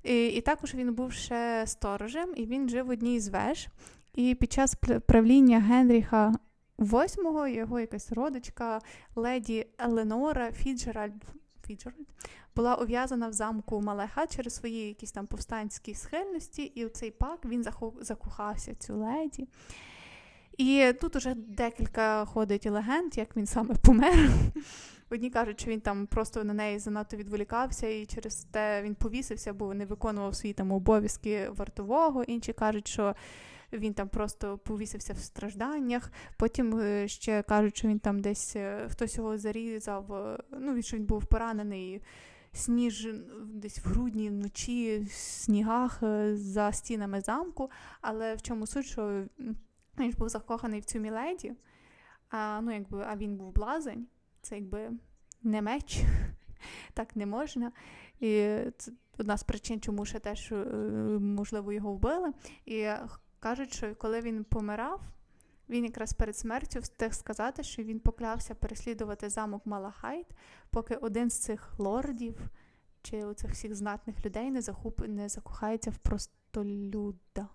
І 0.04 0.28
і 0.28 0.42
також 0.42 0.76
він 0.76 0.94
був 0.94 1.14
ще 1.14 1.64
сторожем, 1.68 2.34
і 2.36 2.46
він 2.46 2.70
жив 2.70 2.86
в 2.86 2.90
одній 2.90 3.20
з 3.20 3.28
веж. 3.28 3.68
І 4.16 4.36
під 4.36 4.52
час 4.52 4.76
правління 5.08 5.60
Генріха 5.60 6.34
VIII 6.78 7.48
його 7.48 7.80
якась 7.80 8.12
родичка, 8.12 8.82
леді 9.16 9.68
Еленора 9.78 10.52
Фіцджеральд, 10.52 11.24
Фіцджеральд 11.68 12.08
була 12.56 12.76
ув'язана 12.76 13.28
в 13.28 13.34
замку 13.34 13.82
Малеха 13.82 14.28
через 14.28 14.56
свої 14.56 14.88
якісь 14.88 15.12
там 15.12 15.28
повстанські 15.28 15.94
схильності, 15.94 16.64
і 16.64 16.86
у 16.86 16.90
цей 16.90 17.12
пак 17.12 17.46
він 17.46 17.66
закохався 18.02 18.76
цю 18.76 18.96
леді. 18.98 19.48
І 20.58 20.94
тут 21.02 21.16
уже 21.16 21.34
декілька 21.36 22.26
ходить 22.26 22.66
легенд, 22.66 23.18
як 23.18 23.38
він 23.38 23.46
саме 23.46 23.76
помер. 23.76 24.30
Одні 25.10 25.30
кажуть, 25.30 25.62
що 25.62 25.72
він 25.72 25.82
там 25.82 26.08
просто 26.08 26.44
на 26.44 26.54
неї 26.54 26.80
занадто 26.80 27.18
відволікався, 27.18 27.88
і 27.88 28.06
через 28.06 28.44
те 28.52 28.82
він 28.82 28.96
повісився, 28.96 29.54
бо 29.54 29.74
не 29.74 29.86
виконував 29.86 30.36
свої 30.36 30.54
там 30.54 30.72
обов'язки 30.72 31.50
вартового. 31.50 32.24
Інші 32.24 32.54
кажуть, 32.54 32.88
що 32.88 33.16
він 33.74 33.94
там 33.94 34.10
просто 34.10 34.58
повісився 34.58 35.14
в 35.14 35.18
стражданнях. 35.18 36.12
Потім 36.38 36.80
е, 36.80 37.08
ще 37.08 37.44
кажуть, 37.44 37.78
що 37.78 37.88
він 37.88 38.00
там 38.00 38.20
десь 38.20 38.56
е, 38.56 38.88
хтось 38.92 39.18
його 39.18 39.38
зарізав. 39.38 40.14
Е, 40.14 40.44
ну 40.52 40.82
що 40.82 40.98
він 40.98 41.06
був 41.06 41.26
поранений 41.26 42.02
сніж 42.54 43.08
десь 43.46 43.80
в 43.80 43.88
грудні 43.88 44.30
вночі 44.30 45.00
в 45.00 45.12
снігах 45.12 46.04
за 46.34 46.72
стінами 46.72 47.22
замку. 47.22 47.72
Але 48.02 48.36
в 48.36 48.42
чому 48.42 48.68
суть, 48.68 48.86
що 48.86 49.26
він 50.00 50.12
ж 50.12 50.18
був 50.18 50.30
закоханий 50.30 50.80
в 50.80 50.86
цю 50.86 51.00
міледі, 51.00 51.54
а 52.30 52.62
ну, 52.62 52.72
якби, 52.72 53.06
а 53.08 53.16
він 53.16 53.38
був 53.38 53.54
блазень, 53.54 54.08
це 54.42 54.56
якби 54.56 54.92
не 55.44 55.62
меч, 55.62 56.02
так 56.94 57.16
не 57.16 57.26
можна. 57.26 57.72
І 58.20 58.58
це 58.78 58.92
одна 59.18 59.38
з 59.38 59.44
причин, 59.44 59.82
чому 59.82 60.06
ще 60.06 60.20
теж, 60.20 60.54
можливо, 61.20 61.74
його 61.74 61.94
вбили. 61.94 62.32
І 62.66 62.88
кажуть, 63.40 63.74
що 63.74 63.96
коли 63.96 64.22
він 64.22 64.44
помирав, 64.44 65.02
він 65.70 65.86
якраз 65.86 66.14
перед 66.14 66.38
смертю 66.38 66.80
встиг 66.80 67.14
сказати, 67.14 67.64
що 67.64 67.84
він 67.84 68.00
поклявся 68.00 68.56
переслідувати 68.56 69.30
замок 69.30 69.66
Малахайт, 69.66 70.28
поки 70.70 70.96
один 70.96 71.30
з 71.30 71.40
цих 71.40 71.80
лордів 71.80 72.40
чи 73.02 73.26
у 73.26 73.34
цих 73.34 73.52
всіх 73.52 73.76
знатних 73.76 74.26
людей 74.26 74.52
не 74.52 74.62
захоп... 74.62 75.08
не 75.08 75.30
закохається 75.30 75.92
в 75.92 75.98
простолюда. 75.98 77.48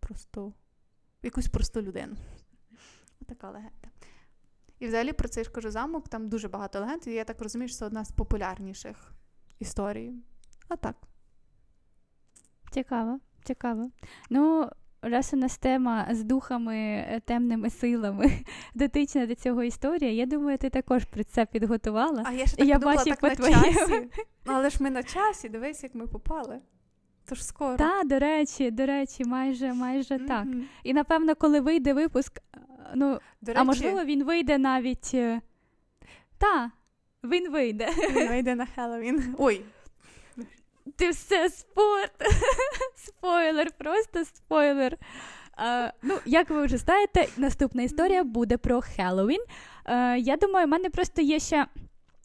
Просто 0.00 0.52
якусь 1.22 1.48
просту 1.48 1.82
людину. 1.82 2.16
Така 3.26 3.50
легенда. 3.50 3.88
І 4.78 4.86
взагалі 4.86 5.12
про 5.12 5.28
цей 5.28 5.44
ж 5.44 5.50
кажу 5.50 5.70
замок, 5.70 6.08
там 6.08 6.28
дуже 6.28 6.48
багато 6.48 6.80
легенд, 6.80 7.06
і 7.06 7.10
я 7.10 7.24
так 7.24 7.40
розумію, 7.40 7.68
що 7.68 7.78
це 7.78 7.86
одна 7.86 8.04
з 8.04 8.10
популярніших 8.12 9.12
історій. 9.58 10.12
А 10.68 10.76
так. 10.76 10.96
Цікаво, 12.70 13.20
цікаво. 13.44 13.90
Ну, 14.30 14.70
раз 15.02 15.30
у 15.34 15.36
нас 15.36 15.58
тема 15.58 16.08
з 16.10 16.24
духами, 16.24 16.76
е, 16.76 17.20
темними 17.24 17.70
силами 17.70 18.30
дотична 18.74 19.26
до 19.26 19.34
цього 19.34 19.62
історія, 19.62 20.12
я 20.12 20.26
думаю, 20.26 20.58
ти 20.58 20.70
також 20.70 21.04
про 21.04 21.24
це 21.24 21.46
підготувала. 21.46 22.22
А 22.26 22.32
я 22.32 22.46
ще 22.46 22.56
так 22.56 22.66
я 22.66 22.74
подумала, 22.74 22.96
бачу 22.96 23.10
так 23.10 23.20
по 23.20 23.28
на 23.28 23.34
твоєму. 23.34 23.62
часі. 23.62 24.08
Ну, 24.48 24.52
але 24.56 24.70
ж 24.70 24.82
ми 24.82 24.90
на 24.90 25.02
часі, 25.02 25.48
дивись, 25.48 25.82
як 25.82 25.94
ми 25.94 26.06
попали. 26.06 26.58
Тож 27.28 27.44
скоро. 27.44 27.76
Так, 27.76 28.08
до 28.08 28.18
речі, 28.18 28.70
до 28.70 28.86
речі, 28.86 29.24
майже 29.24 29.72
майже 29.72 30.14
mm-hmm. 30.14 30.26
так. 30.26 30.46
І 30.82 30.94
напевно, 30.94 31.34
коли 31.34 31.60
вийде 31.60 31.92
випуск, 31.92 32.40
ну 32.94 33.18
до 33.40 33.52
речі, 33.52 33.60
а 33.60 33.64
можливо, 33.64 34.04
він 34.04 34.24
вийде 34.24 34.58
навіть. 34.58 35.10
Е, 35.14 35.40
та, 36.38 36.70
він 37.24 37.50
вийде. 37.50 37.88
Він 38.10 38.28
вийде 38.28 38.54
на 38.54 38.66
Хеллоуін. 38.66 39.34
Ой. 39.38 39.62
Ти 40.96 41.10
все 41.10 41.48
спой. 41.48 42.12
Спойлер, 42.96 43.70
просто 43.78 44.24
спойлер. 44.24 44.96
Uh, 45.64 45.92
ну, 46.02 46.18
як 46.26 46.50
ви 46.50 46.64
вже 46.64 46.76
знаєте, 46.76 47.28
наступна 47.36 47.82
історія 47.82 48.24
буде 48.24 48.56
про 48.56 48.80
Хеллоуін. 48.80 49.40
Uh, 49.86 50.16
я 50.16 50.36
думаю, 50.36 50.66
в 50.66 50.68
мене 50.68 50.90
просто 50.90 51.22
є 51.22 51.38
ще 51.38 51.66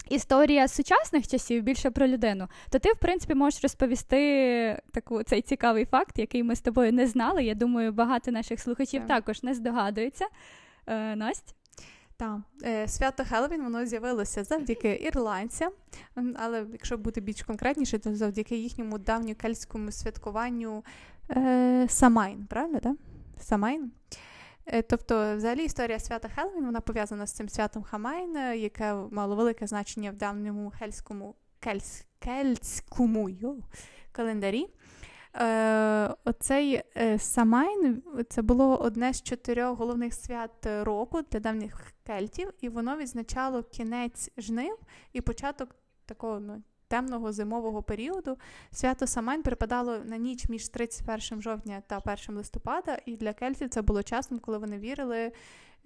історія 0.10 0.68
сучасних 0.68 1.28
часів 1.28 1.64
більше 1.64 1.92
про 1.92 2.08
людину, 2.08 2.48
то 2.70 2.80
ти, 2.80 2.92
в 2.94 2.98
принципі, 2.98 3.36
можеш 3.36 3.64
розповісти 3.64 4.82
таку 4.92 5.24
цей 5.24 5.42
цікавий 5.42 5.86
факт, 5.86 6.20
який 6.20 6.44
ми 6.44 6.56
з 6.56 6.62
тобою 6.62 6.94
не 6.94 7.08
знали. 7.08 7.44
Я 7.44 7.56
думаю, 7.56 7.92
багато 7.92 8.32
наших 8.32 8.60
слухачів 8.60 9.02
так. 9.02 9.08
також 9.08 9.44
не 9.44 9.54
здогадуються. 9.54 10.26
Е, 10.88 11.16
Настя? 11.16 11.54
Так, 12.22 12.40
е, 12.64 12.88
свято 12.88 13.24
Хеллоуін 13.26 13.64
воно 13.64 13.86
з'явилося 13.86 14.44
завдяки 14.44 15.00
ірландцям, 15.04 15.72
але 16.36 16.66
якщо 16.72 16.98
бути 16.98 17.22
більш 17.22 17.44
конкретніше, 17.44 18.00
то 18.00 18.16
завдяки 18.16 18.56
їхньому 18.56 18.98
давньокельтському 18.98 19.92
святкуванню 19.92 20.84
е, 21.32 21.86
Самайн, 21.90 22.46
правильно? 22.46 22.80
Да? 22.84 22.96
Самайн. 23.40 23.92
Е, 24.66 24.82
тобто, 24.82 25.36
взагалі, 25.36 25.66
історія 25.66 26.00
свята 26.00 26.30
Хеллоуін, 26.30 26.66
вона 26.66 26.82
пов'язана 26.82 27.28
з 27.28 27.34
цим 27.34 27.50
святом 27.50 27.84
Самайн, 27.84 28.36
е, 28.36 28.58
яке 28.58 28.94
мало 28.94 29.36
велике 29.36 29.68
значення 29.68 30.12
в 30.12 30.16
давньому 30.16 30.74
кельському 30.80 31.36
кельтському 32.20 33.30
календарі. 34.12 34.68
Е, 35.36 36.16
Оцей 36.26 36.82
е, 36.98 37.20
Самайн 37.20 38.04
це 38.30 38.42
було 38.42 38.78
одне 38.78 39.14
з 39.14 39.22
чотирьох 39.22 39.78
головних 39.78 40.14
свят 40.14 40.68
року 40.82 41.22
для 41.32 41.40
давніх 41.40 41.94
кельтів, 42.04 42.54
і 42.62 42.70
воно 42.70 42.98
відзначало 42.98 43.64
кінець 43.64 44.32
жнив 44.38 44.78
і 45.14 45.22
початок 45.22 45.76
такого 46.06 46.40
ну, 46.40 46.62
темного 46.92 47.32
зимового 47.32 47.84
періоду 47.84 48.38
свято 48.72 49.08
Самайн 49.08 49.44
припадало 49.44 49.98
на 50.06 50.18
ніч 50.18 50.50
між 50.50 50.70
31 50.70 51.42
жовтня 51.42 51.82
та 51.88 51.98
1 51.98 52.36
листопада, 52.36 52.98
і 53.06 53.18
для 53.18 53.34
кельтів 53.34 53.70
це 53.70 53.82
було 53.82 54.04
часом, 54.04 54.40
коли 54.40 54.58
вони 54.58 54.80
вірили, 54.80 55.32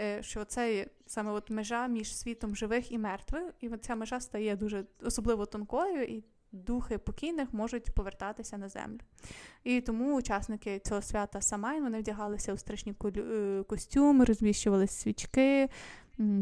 е, 0.02 0.24
що 0.24 0.46
це 0.46 0.88
саме 1.06 1.32
от 1.32 1.50
межа 1.50 1.88
між 1.88 2.18
світом 2.18 2.56
живих 2.56 2.92
і 2.92 2.98
мертвих, 2.98 3.44
і 3.62 3.70
ця 3.70 3.96
межа 3.96 4.20
стає 4.20 4.56
дуже 4.56 4.86
особливо 5.02 5.46
тонкою. 5.46 6.04
і 6.04 6.24
Духи 6.56 6.98
покійних 6.98 7.54
можуть 7.54 7.92
повертатися 7.92 8.58
на 8.58 8.70
землю. 8.70 9.00
І 9.64 9.82
тому 9.82 10.18
учасники 10.18 10.80
цього 10.80 11.02
свята 11.02 11.42
Самайн 11.42 11.84
вони 11.84 12.00
вдягалися 12.00 12.54
у 12.54 12.58
страшні 12.58 12.94
е, 13.16 13.64
костюми, 13.68 14.26
розвішували 14.26 14.88
свічки, 14.88 15.70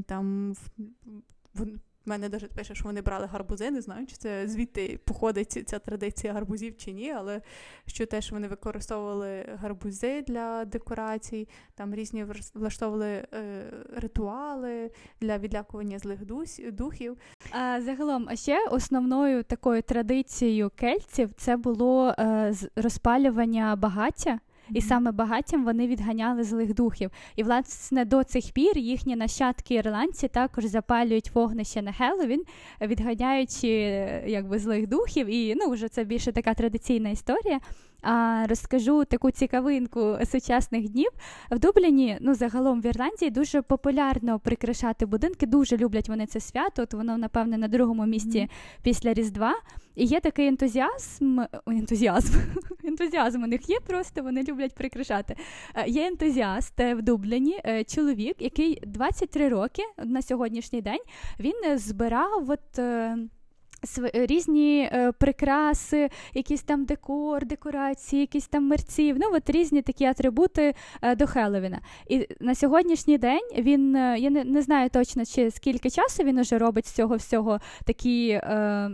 там 0.06 0.56
в 1.54 1.68
мене 2.06 2.30
навіть 2.30 2.52
пише, 2.52 2.76
що 2.76 2.84
вони 2.84 3.02
брали 3.02 3.26
гарбузи. 3.26 3.72
Не 3.72 3.82
знаю, 3.82 4.08
чи 4.08 4.16
це 4.16 4.48
звідти 4.48 5.00
походить 5.06 5.64
ця 5.70 5.80
традиція 5.80 6.34
гарбузів 6.34 6.78
чи 6.78 6.92
ні, 6.92 7.12
але 7.12 7.42
що 7.86 8.06
теж 8.06 8.32
вони 8.32 8.48
використовували 8.48 9.46
гарбузи 9.56 10.22
для 10.22 10.66
декорацій, 10.66 11.48
там 11.76 11.96
різні 11.96 12.26
влаштовували 12.54 13.08
е, 13.34 13.64
ритуали 13.96 14.92
для 15.22 15.38
відлякування 15.38 16.00
злих 16.00 16.20
духів. 16.72 17.18
А, 17.56 17.82
Загалом, 17.82 18.28
а 18.30 18.36
ще 18.36 18.68
основною 18.72 19.44
такою 19.44 19.82
традицією 19.82 20.72
кельтів 20.76 21.30
це 21.38 21.58
було 21.58 22.16
е, 22.20 22.54
розпалювання 22.76 23.76
багаття. 23.76 24.40
І 24.70 24.82
саме 24.82 25.12
багаттям 25.12 25.66
вони 25.66 25.88
відганяли 25.88 26.44
злих 26.44 26.74
духів. 26.74 27.12
І 27.36 27.44
власне 27.44 28.06
до 28.06 28.24
цих 28.24 28.52
пір 28.52 28.78
їхні 28.78 29.16
нащадки 29.16 29.76
ірландці 29.76 30.28
також 30.28 30.66
запалюють 30.66 31.36
вогнище 31.36 31.82
на 31.82 31.94
Хеллоуін, 31.94 32.44
відганяючи 32.82 33.68
якби 34.28 34.60
злих 34.60 34.88
духів. 34.88 35.28
І 35.28 35.56
ну 35.56 35.70
вже 35.70 35.90
це 35.90 36.04
більше 36.04 36.32
така 36.32 36.54
традиційна 36.54 37.10
історія. 37.10 37.60
А 38.04 38.46
розкажу 38.50 39.06
таку 39.06 39.32
цікавинку 39.32 40.18
сучасних 40.32 40.90
днів. 40.90 41.10
В 41.52 41.60
Дубліні, 41.60 42.18
ну 42.22 42.34
загалом 42.34 42.82
в 42.82 42.86
Ірландії, 42.86 43.32
дуже 43.32 43.62
популярно 43.62 44.40
прикрашати 44.40 45.06
будинки. 45.06 45.46
Дуже 45.46 45.78
люблять 45.78 46.10
вони 46.10 46.26
це 46.26 46.40
свято. 46.40 46.82
От 46.82 46.94
воно, 46.94 47.18
напевне, 47.18 47.58
на 47.58 47.68
другому 47.68 48.06
місці 48.06 48.40
mm-hmm. 48.40 48.84
після 48.84 49.14
Різдва. 49.14 49.54
І 49.96 50.06
є 50.06 50.20
такий 50.20 50.48
ентузіазм. 50.48 51.40
Ентузіазм 51.68 52.34
ентузіазм 52.84 53.44
у 53.44 53.48
них 53.48 53.70
є, 53.70 53.80
просто 53.80 54.24
вони 54.24 54.44
люблять 54.44 54.76
прикрашати. 54.76 55.36
Е, 55.76 55.90
є 55.90 56.08
ентузіаст 56.08 56.80
е, 56.80 56.96
в 56.96 57.02
Дубліні, 57.02 57.60
е, 57.66 57.84
чоловік, 57.84 58.36
який 58.40 58.80
23 58.88 59.50
роки 59.50 59.84
на 60.06 60.22
сьогоднішній 60.22 60.82
день 60.82 61.02
він 61.40 61.78
збирав 61.78 62.50
от 62.50 62.80
різні 64.14 64.90
е, 64.94 65.12
прикраси, 65.12 66.10
якісь 66.34 66.62
там 66.62 66.86
декор, 66.86 67.46
декорації, 67.46 68.20
якісь 68.20 68.48
там 68.48 68.68
мерці, 68.68 69.14
ну 69.14 69.28
от 69.34 69.50
різні 69.50 69.82
такі 69.82 70.06
атрибути 70.06 70.74
е, 71.02 71.16
до 71.16 71.28
Хеллоуіна. 71.28 71.80
І 72.08 72.28
на 72.40 72.56
сьогоднішній 72.56 73.18
день 73.18 73.50
він, 73.58 73.96
е, 73.96 74.16
я 74.20 74.30
не, 74.30 74.44
не 74.44 74.62
знаю 74.62 74.90
точно, 74.90 75.26
чи 75.26 75.52
скільки 75.52 75.90
часу 75.90 76.24
він 76.24 76.40
уже 76.40 76.58
робить 76.58 76.88
з 76.88 76.92
цього 76.92 77.16
всього 77.16 77.60
такі 77.86 78.30
е, 78.30 78.90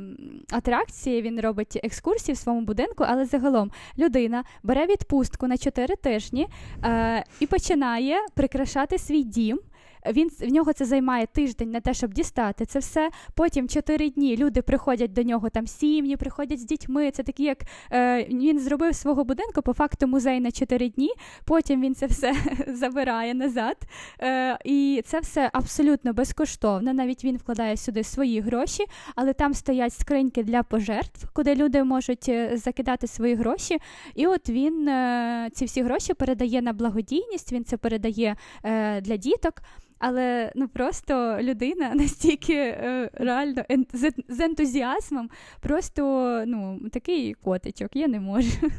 атракції, 0.52 1.22
він 1.22 1.42
робить 1.42 1.80
екскурсії 1.84 2.36
в 2.36 2.38
своєму 2.38 2.66
будинку, 2.66 3.06
але 3.08 3.26
загалом 3.26 3.72
людина 3.98 4.44
бере 4.64 4.86
відпустку 4.86 5.48
на 5.48 5.58
4 5.58 5.96
тижні 5.96 6.48
е, 6.84 7.24
і 7.40 7.48
починає 7.48 8.16
прикрашати 8.36 8.98
свій 8.98 9.24
дім. 9.24 9.60
Він 10.06 10.30
в 10.40 10.52
нього 10.52 10.74
це 10.74 10.86
займає 10.86 11.28
тиждень 11.28 11.72
на 11.72 11.80
те, 11.80 11.94
щоб 11.94 12.14
дістати 12.14 12.66
це 12.66 12.80
все. 12.80 13.10
Потім 13.36 13.68
чотири 13.68 14.10
дні 14.10 14.38
люди 14.38 14.62
приходять 14.62 15.14
до 15.14 15.24
нього 15.24 15.50
там 15.50 15.68
сім'ї, 15.68 16.18
приходять 16.18 16.60
з 16.60 16.66
дітьми. 16.66 17.12
Це 17.12 17.24
такі, 17.24 17.44
як 17.44 17.58
е, 17.92 18.24
він 18.24 18.60
зробив 18.60 18.96
свого 18.96 19.24
будинку 19.24 19.62
по 19.62 19.74
факту 19.74 20.08
музей 20.08 20.40
на 20.40 20.52
чотири 20.52 20.90
дні. 20.90 21.10
Потім 21.46 21.82
він 21.82 21.96
це 21.96 22.06
все 22.06 22.36
забирає 22.68 23.34
назад. 23.34 23.78
Е, 24.22 24.58
І 24.66 25.02
це 25.06 25.20
все 25.20 25.50
абсолютно 25.54 26.14
безкоштовно. 26.14 26.94
Навіть 26.94 27.24
він 27.24 27.38
вкладає 27.38 27.78
сюди 27.78 28.04
свої 28.04 28.40
гроші, 28.40 28.86
але 29.16 29.34
там 29.34 29.54
стоять 29.54 29.94
скриньки 29.94 30.44
для 30.44 30.64
пожертв, 30.64 31.28
куди 31.34 31.56
люди 31.56 31.84
можуть 31.84 32.30
е, 32.30 32.58
закидати 32.58 33.08
свої 33.08 33.36
гроші. 33.36 33.78
І 34.16 34.28
от 34.28 34.50
він 34.50 34.88
е, 34.88 35.50
ці 35.54 35.66
всі 35.66 35.82
гроші 35.82 36.14
передає 36.14 36.62
на 36.62 36.74
благодійність. 36.74 37.52
Він 37.54 37.66
це 37.66 37.78
передає 37.78 38.36
е, 38.64 39.02
для 39.02 39.18
діток. 39.18 39.62
Але 40.00 40.52
ну 40.56 40.68
просто 40.68 41.38
людина 41.42 41.92
настільки 41.96 42.54
е, 42.56 43.10
реально 43.14 43.64
ен, 43.70 43.86
з, 43.94 44.12
з 44.28 44.40
ентузіазмом, 44.40 45.30
просто 45.62 46.04
ну, 46.48 46.80
такий 46.92 47.34
котичок, 47.34 47.96
я 47.96 48.08
не 48.08 48.20
можу. 48.20 48.72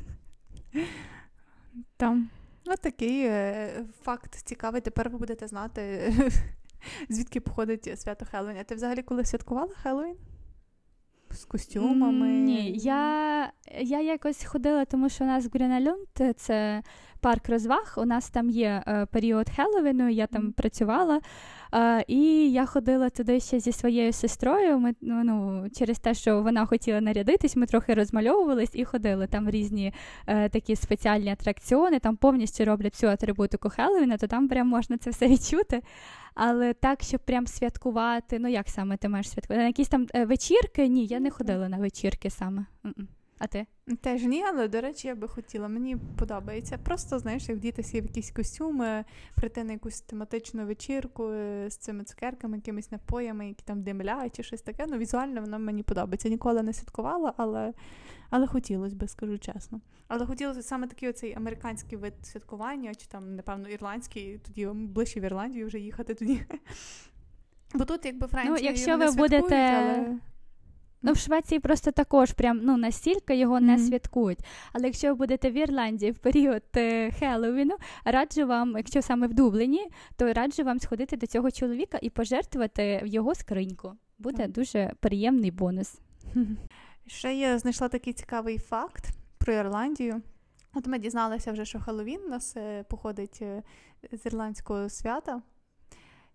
Там. 1.97 2.31
Ось 2.67 2.81
такий 2.81 3.25
е, 3.27 3.85
факт 4.03 4.35
цікавий. 4.35 4.81
Тепер 4.81 5.11
ви 5.11 5.19
будете 5.19 5.47
знати, 5.47 6.13
звідки 7.09 7.41
походить 7.41 8.01
свято 8.01 8.27
Хеллоуін. 8.31 8.57
А 8.61 8.65
ти 8.65 8.75
взагалі 8.75 9.03
коли 9.03 9.25
святкувала 9.25 9.75
Хеллоуін? 9.83 10.17
З 11.31 11.45
костюмами? 11.45 12.29
Ні, 12.29 12.73
я 12.73 13.53
я 13.81 14.01
якось 14.01 14.45
ходила, 14.45 14.85
тому 14.85 15.09
що 15.09 15.25
у 15.25 15.27
нас 15.27 15.47
в 15.47 15.49
це 16.37 16.83
парк 17.21 17.49
розваг. 17.49 17.95
У 17.97 18.05
нас 18.05 18.31
там 18.31 18.51
є 18.51 18.83
е, 18.87 19.07
період 19.07 19.51
Хеллоуіну, 19.57 20.09
я 20.09 20.27
там 20.27 20.53
працювала. 20.53 21.21
Е, 21.75 22.05
і 22.09 22.53
я 22.53 22.67
ходила 22.67 23.11
туди 23.11 23.41
ще 23.41 23.61
зі 23.61 23.73
своєю 23.73 24.13
сестрою. 24.13 24.79
Ми 24.79 24.95
ну, 25.01 25.25
ну, 25.25 25.67
через 25.71 25.99
те, 25.99 26.15
що 26.15 26.43
вона 26.43 26.67
хотіла 26.67 27.01
нарядитись, 27.01 27.57
ми 27.57 27.67
трохи 27.67 27.95
розмальовувались 27.95 28.71
і 28.75 28.85
ходили. 28.85 29.27
Там 29.27 29.51
різні 29.51 29.93
е, 30.27 30.49
такі 30.49 30.77
спеціальні 30.77 31.31
атракціони, 31.31 31.99
там 31.99 32.17
повністю 32.17 32.65
роблять 32.65 32.95
всю 32.95 33.13
атрибутику 33.13 33.69
Хеллоуіна, 33.71 34.17
то 34.17 34.27
там 34.27 34.49
прям 34.49 34.69
можна 34.69 34.99
це 34.99 35.11
все 35.11 35.29
відчути. 35.29 35.83
Але 36.35 36.73
так, 36.75 37.03
щоб 37.03 37.21
прям 37.21 37.47
святкувати, 37.47 38.39
ну 38.39 38.49
як 38.49 38.69
саме 38.69 38.97
ти 38.97 39.09
маєш 39.09 39.31
святкувати? 39.31 39.61
На 39.61 39.67
якісь 39.67 39.89
там 39.89 40.07
е, 40.15 40.25
вечірки? 40.25 40.89
Ні, 40.89 41.07
я 41.07 41.21
не 41.21 41.31
ходила 41.31 41.69
на 41.69 41.77
вечірки 41.77 42.31
саме. 42.31 42.67
А 43.41 43.47
ти? 43.47 43.67
Теж 44.01 44.23
ні, 44.23 44.43
але 44.43 44.69
до 44.69 44.81
речі, 44.81 45.09
я 45.09 45.15
би 45.15 45.29
хотіла. 45.29 45.69
Мені 45.69 45.97
подобається. 46.19 46.79
Просто 46.79 47.19
знаєш, 47.19 47.49
як 47.49 47.59
вдітися 47.59 48.01
в 48.01 48.05
якісь 48.05 48.31
костюми, 48.31 49.05
прийти 49.35 49.65
на 49.65 49.73
якусь 49.73 50.01
тематичну 50.01 50.67
вечірку 50.67 51.25
е, 51.31 51.71
з 51.71 51.77
цими 51.77 52.05
цукерками, 52.05 52.57
якимись 52.57 52.91
напоями, 52.91 53.49
які 53.49 53.65
там 53.65 53.83
димлять 53.83 54.37
чи 54.37 54.43
щось 54.43 54.63
таке. 54.63 54.87
Ну, 54.89 54.99
візуально 54.99 55.41
воно 55.41 55.59
мені 55.59 55.83
подобається. 55.83 56.29
Ніколи 56.29 56.63
не 56.63 56.73
святкувала, 56.73 57.35
але 57.37 57.73
але 58.31 58.47
хотілося 58.47 58.97
би, 58.97 59.09
скажу 59.09 59.39
чесно. 59.39 59.81
Але 60.09 60.27
хотілося 60.27 60.63
саме 60.63 60.87
такий 60.87 61.09
оцей 61.09 61.35
американський 61.35 61.99
вид 61.99 62.15
святкування, 62.23 62.95
чи 62.95 63.07
там, 63.07 63.37
напевно, 63.37 63.69
ірландський, 63.69 64.39
тоді 64.39 64.67
ближче 64.67 65.21
в 65.21 65.25
Ірландію 65.25 65.67
вже 65.67 65.79
їхати 65.79 66.15
тоді. 66.15 66.43
Бо 67.75 67.85
тут, 67.85 68.05
якби 68.05 68.27
Франція. 68.27 68.57
Ну, 68.59 68.67
якщо 68.67 68.99
ви 68.99 69.11
будете. 69.11 69.57
Але... 69.57 70.19
Ну, 71.03 71.13
в 71.13 71.17
Швеції 71.17 71.61
просто 71.61 71.91
також 71.91 72.33
прям 72.33 72.61
ну 72.63 72.77
настільки 72.77 73.37
його 73.37 73.57
mm-hmm. 73.57 73.61
не 73.61 73.79
святкують. 73.79 74.39
Але 74.73 74.87
якщо 74.87 75.09
ви 75.09 75.15
будете 75.15 75.51
в 75.51 75.55
Ірландії 75.55 76.13
в 76.13 76.19
період 76.19 76.63
е, 76.77 77.11
Хеллоуіну, 77.11 77.77
раджу 78.05 78.47
вам, 78.47 78.75
якщо 78.77 79.03
саме 79.03 79.27
в 79.27 79.35
Дубліні, 79.35 79.87
то 80.17 80.33
раджу 80.33 80.63
вам 80.63 80.81
сходити 80.81 81.17
до 81.17 81.27
цього 81.27 81.51
чоловіка 81.51 81.99
і 82.03 82.11
пожертвувати 82.11 83.01
в 83.05 83.07
його 83.07 83.35
скриньку. 83.35 83.93
Буде 84.19 84.43
mm-hmm. 84.43 84.53
дуже 84.53 84.93
приємний 85.01 85.51
бонус. 85.51 86.01
Ще 87.07 87.35
я 87.35 87.59
знайшла 87.59 87.89
такий 87.89 88.13
цікавий 88.13 88.59
факт 88.59 89.05
про 89.39 89.53
Ірландію. 89.53 90.23
От 90.75 90.87
ми 90.87 90.99
дізналися 90.99 91.53
вже, 91.53 91.65
що 91.65 91.81
Хеллоуін 91.81 92.21
у 92.27 92.29
нас 92.29 92.57
е, 92.57 92.83
походить 92.83 93.39
е, 93.43 93.63
з 94.13 94.27
ірландського 94.27 94.89
свята, 94.89 95.43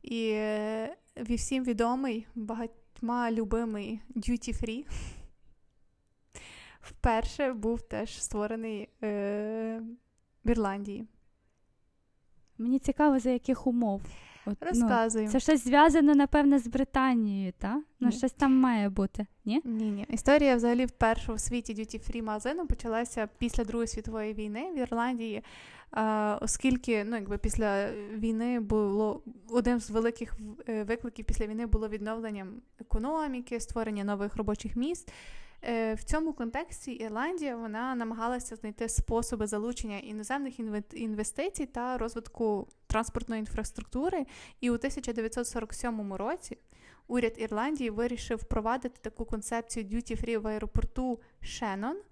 і 0.04 0.38
всім 1.18 1.64
відомий 1.64 2.28
багать 2.36 2.72
багатьма 3.02 3.32
любимий 3.32 4.00
Duty 4.16 4.64
Free. 4.64 4.86
Вперше 6.82 7.54
був 7.54 7.82
теж 7.82 8.24
створений 8.24 8.90
е, 9.04 9.82
в 10.46 10.50
Ірландії. 10.50 11.08
Мені 12.58 12.80
цікаво, 12.80 13.20
за 13.20 13.30
яких 13.30 13.68
умов. 13.68 14.02
От, 14.46 14.64
Розказую. 14.64 15.26
Ну, 15.26 15.32
це 15.32 15.40
щось 15.40 15.64
зв'язане, 15.64 16.16
напевне, 16.16 16.60
з 16.60 16.68
Британією, 16.68 17.54
так? 17.58 17.80
Ну, 18.00 18.12
щось 18.12 18.32
там 18.32 18.60
має 18.60 18.90
бути, 18.90 19.26
ні? 19.46 19.62
Ні, 19.66 19.92
ні. 19.92 20.06
Історія 20.10 20.56
взагалі 20.56 20.86
вперше 20.86 21.34
в 21.34 21.40
світі 21.40 21.74
Duty 21.74 22.12
Free 22.12 22.22
магазину 22.22 22.68
почалася 22.68 23.30
після 23.38 23.64
Другої 23.64 23.88
світової 23.88 24.34
війни 24.34 24.72
в 24.76 24.78
Ірландії, 24.78 25.44
оскільки 26.42 27.04
ну, 27.04 27.16
якби 27.16 27.38
після 27.38 27.92
війни 27.94 28.60
було 28.60 29.22
одним 29.50 29.80
з 29.80 29.90
великих 29.90 30.38
е, 30.70 30.84
викликів 30.84 31.26
після 31.26 31.48
війни 31.48 31.66
було 31.66 31.88
відновлення 31.88 32.48
економіки, 32.80 33.60
створення 33.60 34.04
нових 34.04 34.36
робочих 34.36 34.76
місць. 34.76 35.08
Е, 35.64 35.94
в 35.94 36.04
цьому 36.04 36.34
контексті 36.34 36.92
Ірландія 36.92 37.56
вона 37.56 37.96
намагалася 37.96 38.56
знайти 38.56 38.90
способи 38.90 39.48
залучення 39.48 39.98
іноземних 39.98 40.60
інвестицій 40.94 41.66
та 41.66 41.98
розвитку 41.98 42.68
транспортної 42.88 43.40
інфраструктури. 43.40 44.26
І 44.62 44.70
у 44.70 44.74
1947 44.74 46.14
році 46.14 46.58
уряд 47.08 47.34
Ірландії 47.38 47.90
вирішив 47.90 48.38
впровадити 48.38 49.00
таку 49.02 49.26
концепцію 49.26 49.86
duty 49.86 50.26
free 50.26 50.38
в 50.38 50.48
аеропорту 50.48 51.20
Шеннон– 51.42 51.98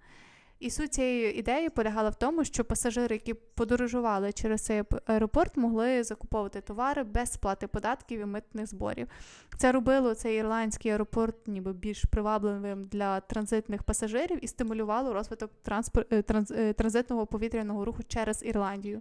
і 0.60 0.70
суть 0.70 0.94
цієї 0.94 1.38
ідеї 1.38 1.68
полягала 1.68 2.08
в 2.08 2.14
тому, 2.14 2.44
що 2.44 2.64
пасажири, 2.64 3.14
які 3.14 3.34
подорожували 3.34 4.32
через 4.32 4.64
цей 4.64 4.82
аеропорт, 5.06 5.56
могли 5.56 6.04
закуповувати 6.04 6.60
товари 6.60 7.02
без 7.02 7.32
сплати 7.32 7.66
податків 7.66 8.20
і 8.20 8.24
митних 8.24 8.66
зборів. 8.66 9.08
Це 9.56 9.72
робило 9.72 10.14
цей 10.14 10.36
ірландський 10.38 10.90
аеропорт, 10.90 11.48
ніби 11.48 11.72
більш 11.72 12.04
привабливим 12.04 12.84
для 12.84 13.20
транзитних 13.20 13.82
пасажирів 13.82 14.44
і 14.44 14.48
стимулювало 14.48 15.12
розвиток 15.12 15.50
транспор... 15.62 16.06
Е. 16.10 16.24
Е, 16.50 16.72
транзитного 16.72 17.26
повітряного 17.26 17.84
руху 17.84 18.02
через 18.08 18.42
Ірландію. 18.44 19.00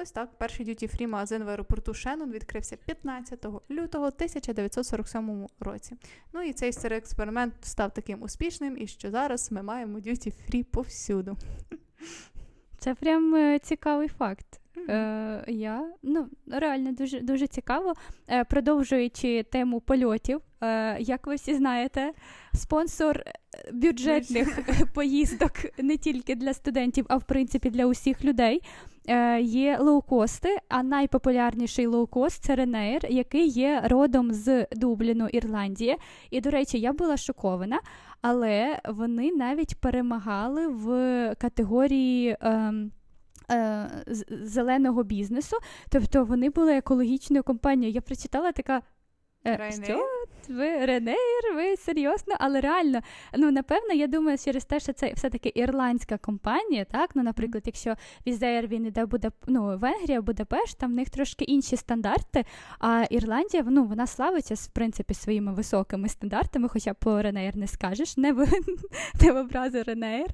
Ось 0.00 0.10
так 0.10 0.30
перший 0.38 0.66
дюті-фрі 0.66 1.06
магазин 1.06 1.44
в 1.44 1.48
аеропорту 1.48 1.94
Шеннон 1.94 2.32
відкрився 2.32 2.76
15 2.76 3.46
лютого 3.70 4.06
1947 4.06 5.46
році. 5.60 5.96
Ну 6.32 6.42
і 6.42 6.52
цей 6.52 6.72
старий 6.72 6.98
експеримент 6.98 7.54
став 7.62 7.94
таким 7.94 8.22
успішним, 8.22 8.76
і 8.78 8.86
що 8.86 9.10
зараз 9.10 9.52
ми 9.52 9.62
маємо 9.62 9.98
дюті-фрі 9.98 10.62
повсюду. 10.62 11.36
Це 12.78 12.94
прям 12.94 13.34
е, 13.34 13.58
цікавий 13.58 14.08
факт. 14.08 14.60
Е, 14.88 15.44
Я 15.48 15.92
ну 16.02 16.28
реально 16.46 16.92
дуже 16.92 17.20
дуже 17.20 17.46
цікаво. 17.46 17.94
Е, 18.28 18.44
Продовжуючи 18.44 19.42
тему 19.42 19.80
польотів, 19.80 20.40
е, 20.60 20.96
як 21.00 21.26
ви 21.26 21.34
всі 21.34 21.54
знаєте, 21.54 22.12
спонсор 22.54 23.16
е, 23.16 23.32
бюджетних 23.72 24.58
поїздок 24.94 25.52
не 25.78 25.96
тільки 25.96 26.34
для 26.34 26.54
студентів, 26.54 27.06
а 27.08 27.16
в 27.16 27.24
принципі 27.24 27.70
для 27.70 27.86
усіх 27.86 28.24
людей. 28.24 28.62
Е, 29.08 29.40
є 29.40 29.78
лоукости, 29.78 30.58
а 30.68 30.82
найпопулярніший 30.82 31.86
лоукост 31.86 32.44
це 32.44 32.56
Ryanair, 32.56 33.06
який 33.10 33.48
є 33.48 33.82
родом 33.84 34.32
з 34.32 34.66
Дубліну, 34.72 35.28
Ірландії. 35.28 35.96
І, 36.30 36.40
до 36.40 36.50
речі, 36.50 36.78
я 36.78 36.92
була 36.92 37.16
шокована, 37.16 37.80
але 38.22 38.80
вони 38.88 39.32
навіть 39.32 39.80
перемагали 39.80 40.68
в 40.68 40.90
категорії. 41.38 42.36
Ем, 42.40 42.90
е, 43.50 43.90
зеленого 44.42 45.02
бізнесу, 45.02 45.56
тобто 45.90 46.24
вони 46.24 46.50
були 46.50 46.76
екологічною 46.76 47.42
компанією. 47.42 47.94
Я 47.94 48.00
прочитала 48.00 48.52
така. 48.52 48.82
Е, 49.46 49.72
що? 49.84 50.06
ви 50.48 50.86
Ryanair, 50.86 51.54
ви 51.54 51.76
серйозно, 51.76 52.34
але 52.38 52.60
реально, 52.60 53.00
ну 53.36 53.50
напевно, 53.50 53.94
я 53.94 54.06
думаю, 54.06 54.38
через 54.38 54.64
те, 54.64 54.80
що 54.80 54.92
це 54.92 55.12
все-таки 55.12 55.52
ірландська 55.54 56.18
компанія, 56.18 56.84
так? 56.84 57.10
Ну, 57.14 57.22
наприклад, 57.22 57.62
якщо 57.66 57.94
Wizz 58.26 58.49
Air 58.49 58.66
він 58.66 58.86
іде 58.86 59.06
буде 59.06 59.30
ну, 59.46 59.78
Венгрія, 59.78 60.20
Будапешт, 60.22 60.78
там 60.78 60.90
в 60.90 60.94
них 60.94 61.10
трошки 61.10 61.44
інші 61.44 61.76
стандарти. 61.76 62.44
А 62.78 63.04
Ірландія 63.10 63.64
ну, 63.66 63.84
вона 63.84 64.06
славиться 64.06 64.54
в 64.54 64.66
принципі 64.66 65.14
своїми 65.14 65.54
високими 65.54 66.08
стандартами, 66.08 66.68
хоча 66.68 66.94
по 66.94 67.22
Ренейр 67.22 67.56
не 67.56 67.66
скажеш, 67.66 68.16
не 68.16 68.32
в, 68.32 68.38
не 69.22 69.32
в 69.32 69.36
образу 69.36 69.82
Ренейр. 69.82 70.28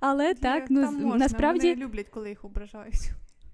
Але 0.00 0.26
Є, 0.26 0.34
так, 0.34 0.64
ну 0.70 1.14
насправді 1.16 1.70
Вони 1.70 1.84
люблять, 1.84 2.08
коли 2.08 2.28
їх 2.28 2.44
ображають. 2.44 3.10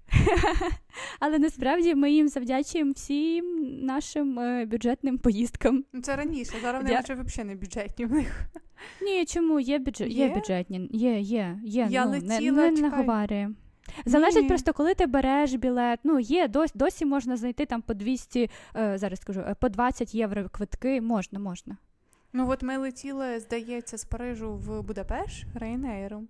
Але 1.19 1.39
насправді 1.39 1.95
ми 1.95 2.11
їм 2.11 2.27
завдячуємо 2.27 2.91
всім 2.91 3.69
нашим 3.85 4.39
е, 4.39 4.65
бюджетним 4.65 5.17
поїздкам. 5.17 5.83
Ну, 5.93 6.01
це 6.01 6.15
раніше, 6.15 6.53
зараз 6.61 6.83
вони 6.83 6.99
вже 7.03 7.13
взагалі 7.13 7.49
не 7.49 7.55
бюджетні 7.55 8.05
в 8.05 8.11
них. 8.11 8.41
Ні, 9.01 9.25
чому 9.25 9.59
є 9.59 9.79
бюджет, 9.79 10.11
є? 10.11 10.27
є 10.27 10.35
бюджетні, 10.35 10.89
є, 10.91 11.19
є, 11.19 11.59
є. 11.63 11.87
Я 11.89 12.05
ну, 12.05 12.11
летіла, 12.11 12.57
не, 12.57 12.71
не 12.71 12.81
наговарює. 12.81 13.49
Залежить 14.05 14.41
Ні. 14.41 14.47
просто, 14.47 14.73
коли 14.73 14.93
ти 14.93 15.05
береш 15.05 15.53
білет. 15.53 15.99
Ну, 16.03 16.19
є, 16.19 16.47
досі, 16.47 16.73
досі 16.75 17.05
можна 17.05 17.37
знайти 17.37 17.65
там 17.65 17.81
по 17.81 17.93
200, 17.93 18.49
е, 18.75 18.97
зараз 18.97 19.19
скажу, 19.19 19.39
е, 19.39 19.55
по 19.59 19.69
20 19.69 20.15
євро 20.15 20.49
квитки, 20.49 21.01
можна, 21.01 21.39
можна. 21.39 21.77
Ну, 22.33 22.49
от 22.49 22.63
ми 22.63 22.77
летіли, 22.77 23.39
здається, 23.39 23.97
з 23.97 24.05
Парижу 24.05 24.53
в 24.53 24.81
Будапешт 24.81 25.45
Рейнейром. 25.55 26.27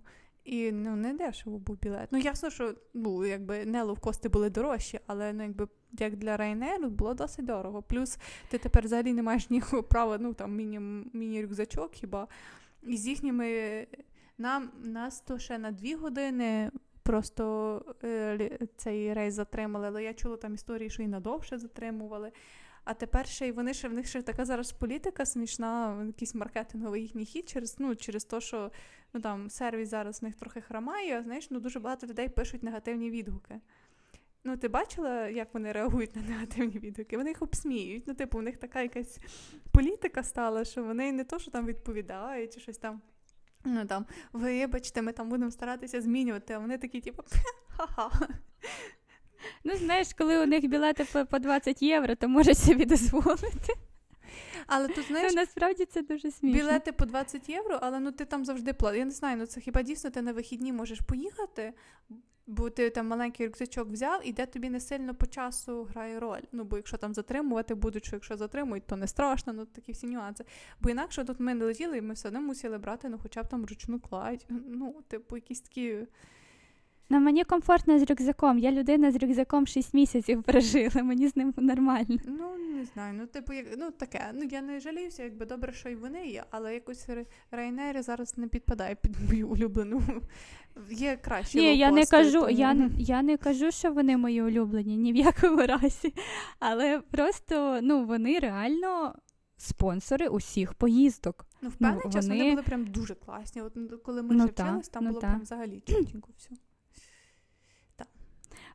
І 0.48 0.72
ну 0.72 0.96
не 0.96 1.14
дешево 1.14 1.58
був 1.58 1.78
білет. 1.80 2.08
Ну 2.10 2.18
ясно, 2.18 2.50
що 2.50 2.74
ну, 2.94 3.26
якби 3.26 3.64
не 3.64 3.82
ловкости 3.82 4.28
були 4.28 4.50
дорожчі, 4.50 5.00
але 5.06 5.32
ну 5.32 5.42
якби 5.42 5.68
як 5.98 6.16
для 6.16 6.36
Ryanair 6.36 6.88
було 6.88 7.14
досить 7.14 7.44
дорого. 7.44 7.82
Плюс 7.82 8.18
ти 8.50 8.58
тепер 8.58 8.84
взагалі 8.84 9.12
не 9.12 9.22
маєш 9.22 9.50
ніякого 9.50 9.82
права, 9.82 10.18
ну 10.20 10.34
там 10.34 10.56
міні, 10.56 10.80
міні-рюкзачок 11.12 11.92
хіба. 11.92 12.28
І 12.82 12.96
з 12.96 13.06
їхніми 13.06 13.86
нам 14.38 14.70
нас 14.84 15.20
то 15.20 15.38
ще 15.38 15.58
на 15.58 15.70
дві 15.70 15.94
години 15.94 16.70
просто 17.02 17.82
е, 18.04 18.50
цей 18.76 19.12
рейс 19.12 19.34
затримали, 19.34 19.86
але 19.86 20.04
я 20.04 20.14
чула 20.14 20.36
там 20.36 20.54
історії, 20.54 20.90
що 20.90 21.02
і 21.02 21.08
надовше 21.08 21.58
затримували. 21.58 22.32
А 22.88 22.94
тепер 22.94 23.26
ще 23.26 23.48
й 23.48 23.52
вони 23.52 23.74
ще 23.74 23.88
в 23.88 23.92
них 23.92 24.06
ще 24.06 24.22
така 24.22 24.44
зараз 24.44 24.72
політика 24.72 25.26
смішна, 25.26 26.04
якийсь 26.06 26.34
маркетинговий 26.34 27.02
їхній 27.02 27.24
хід 27.24 27.48
через 27.48 27.76
ну, 27.78 27.96
через 27.96 28.24
те, 28.24 28.40
що 28.40 28.70
ну 29.12 29.20
там 29.20 29.50
сервіс 29.50 29.88
зараз 29.88 30.22
в 30.22 30.24
них 30.24 30.34
трохи 30.34 30.60
хромає, 30.60 31.22
знаєш, 31.22 31.50
ну 31.50 31.60
дуже 31.60 31.80
багато 31.80 32.06
людей 32.06 32.28
пишуть 32.28 32.62
негативні 32.62 33.10
відгуки. 33.10 33.60
Ну, 34.44 34.56
ти 34.56 34.68
бачила, 34.68 35.28
як 35.28 35.54
вони 35.54 35.72
реагують 35.72 36.16
на 36.16 36.22
негативні 36.22 36.78
відгуки? 36.78 37.16
Вони 37.16 37.30
їх 37.30 37.42
обсміють. 37.42 38.06
Ну, 38.06 38.14
типу, 38.14 38.38
у 38.38 38.42
них 38.42 38.56
така 38.56 38.82
якась 38.82 39.18
політика 39.72 40.22
стала, 40.22 40.64
що 40.64 40.84
вони 40.84 41.12
не 41.12 41.24
то, 41.24 41.38
що 41.38 41.50
там 41.50 41.66
відповідають, 41.66 42.54
чи 42.54 42.60
щось 42.60 42.78
там. 42.78 43.00
Ну 43.64 43.86
там, 43.86 44.06
вибачте, 44.32 45.02
ми 45.02 45.12
там 45.12 45.28
будемо 45.28 45.50
старатися 45.50 46.00
змінювати, 46.00 46.54
а 46.54 46.58
вони 46.58 46.78
такі, 46.78 47.00
типу, 47.00 47.22
ха-ха. 47.68 48.28
Ну, 49.64 49.76
знаєш, 49.76 50.08
коли 50.18 50.38
у 50.38 50.46
них 50.46 50.68
білети 50.68 51.24
по 51.30 51.38
20 51.38 51.82
євро, 51.82 52.14
то 52.14 52.28
можуть 52.28 52.58
собі 52.58 52.84
дозволити. 52.84 53.74
Але 54.66 54.88
тут 54.88 55.06
знаєш, 55.06 55.32
ну, 55.34 55.40
насправді 55.40 55.84
це 55.84 56.02
дуже 56.02 56.30
смішно. 56.30 56.58
Білети 56.58 56.92
по 56.92 57.04
20 57.04 57.48
євро, 57.48 57.78
але 57.82 58.00
ну 58.00 58.12
ти 58.12 58.24
там 58.24 58.44
завжди 58.44 58.72
платиш. 58.72 58.98
Я 58.98 59.04
не 59.04 59.10
знаю, 59.10 59.36
ну 59.36 59.46
це 59.46 59.60
хіба 59.60 59.82
дійсно 59.82 60.10
ти 60.10 60.22
на 60.22 60.32
вихідні 60.32 60.72
можеш 60.72 61.00
поїхати, 61.00 61.72
бо 62.46 62.70
ти 62.70 62.90
там 62.90 63.06
маленький 63.06 63.46
рюкзачок 63.46 63.88
взяв, 63.88 64.20
і 64.24 64.32
де 64.32 64.46
тобі 64.46 64.70
не 64.70 64.80
сильно 64.80 65.14
по 65.14 65.26
часу 65.26 65.84
грає 65.84 66.20
роль. 66.20 66.42
Ну, 66.52 66.64
бо 66.64 66.76
якщо 66.76 66.96
там 66.96 67.14
затримувати 67.14 67.74
будуть, 67.74 68.04
що 68.04 68.16
якщо 68.16 68.36
затримують, 68.36 68.86
то 68.86 68.96
не 68.96 69.06
страшно, 69.06 69.52
ну 69.52 69.64
такі 69.64 69.92
всі 69.92 70.06
нюанси. 70.06 70.44
Бо 70.80 70.90
інакше 70.90 71.24
тут 71.24 71.40
ми 71.40 71.54
не 71.54 71.64
летіли, 71.64 71.98
і 71.98 72.02
ми 72.02 72.14
все 72.14 72.28
одно 72.28 72.40
мусили 72.40 72.78
брати, 72.78 73.08
ну 73.08 73.18
хоча 73.22 73.42
б 73.42 73.48
там 73.48 73.66
ручну 73.66 74.00
кладь. 74.00 74.46
Ну, 74.48 74.94
типу, 75.08 75.36
якісь 75.36 75.60
такі. 75.60 76.06
Ну, 77.10 77.20
мені 77.20 77.44
комфортно 77.44 77.98
з 77.98 78.10
рюкзаком. 78.10 78.58
Я 78.58 78.72
людина 78.72 79.12
з 79.12 79.16
рюкзаком 79.16 79.66
6 79.66 79.94
місяців 79.94 80.42
прожила, 80.46 81.02
мені 81.02 81.28
з 81.28 81.36
ним 81.36 81.54
нормально. 81.56 82.18
Ну, 82.26 82.56
не 82.76 82.84
знаю. 82.84 83.14
Ну, 83.18 83.26
типу, 83.26 83.52
як, 83.52 83.66
ну 83.78 83.90
таке. 83.90 84.30
Ну, 84.34 84.44
я 84.50 84.62
не 84.62 84.80
жаліюся, 84.80 85.24
якби 85.24 85.46
добре, 85.46 85.72
що 85.72 85.88
й 85.88 85.94
вони 85.94 86.26
є, 86.26 86.44
але 86.50 86.74
якось 86.74 87.08
Райнері 87.50 88.02
зараз 88.02 88.38
не 88.38 88.48
підпадає 88.48 88.94
під 88.94 89.16
мою 89.28 89.48
улюблену. 89.48 90.02
Є 90.90 91.16
краще. 91.16 91.58
Ні, 91.58 91.76
я 91.76 91.90
не 91.90 92.06
кажу, 92.06 92.40
тому... 92.40 92.50
я, 92.50 92.90
я 92.98 93.22
не 93.22 93.36
кажу, 93.36 93.70
що 93.70 93.92
вони 93.92 94.16
мої 94.16 94.42
улюблені, 94.42 94.96
ні 94.96 95.12
в 95.12 95.16
якому 95.16 95.62
разі. 95.66 96.14
Але 96.58 97.00
просто 97.00 97.78
ну, 97.82 98.04
вони 98.04 98.38
реально. 98.38 99.14
Спонсори 99.60 100.28
усіх 100.28 100.74
поїздок. 100.74 101.46
Ну, 101.62 101.68
в 101.68 101.76
певний 101.76 102.02
ну, 102.04 102.10
час 102.10 102.26
вони... 102.26 102.38
вони 102.38 102.50
були 102.50 102.62
прям 102.62 102.86
дуже 102.86 103.14
класні. 103.14 103.62
От 103.62 103.72
коли 104.04 104.22
ми 104.22 104.34
ну, 104.34 104.44
вже 104.44 104.52
вчились, 104.52 104.88
там 104.88 105.04
ну, 105.04 105.10
було 105.10 105.20
та. 105.20 105.26
прям 105.26 105.40
взагалі 105.40 105.82
чутенько 105.86 106.30
все. 106.36 106.50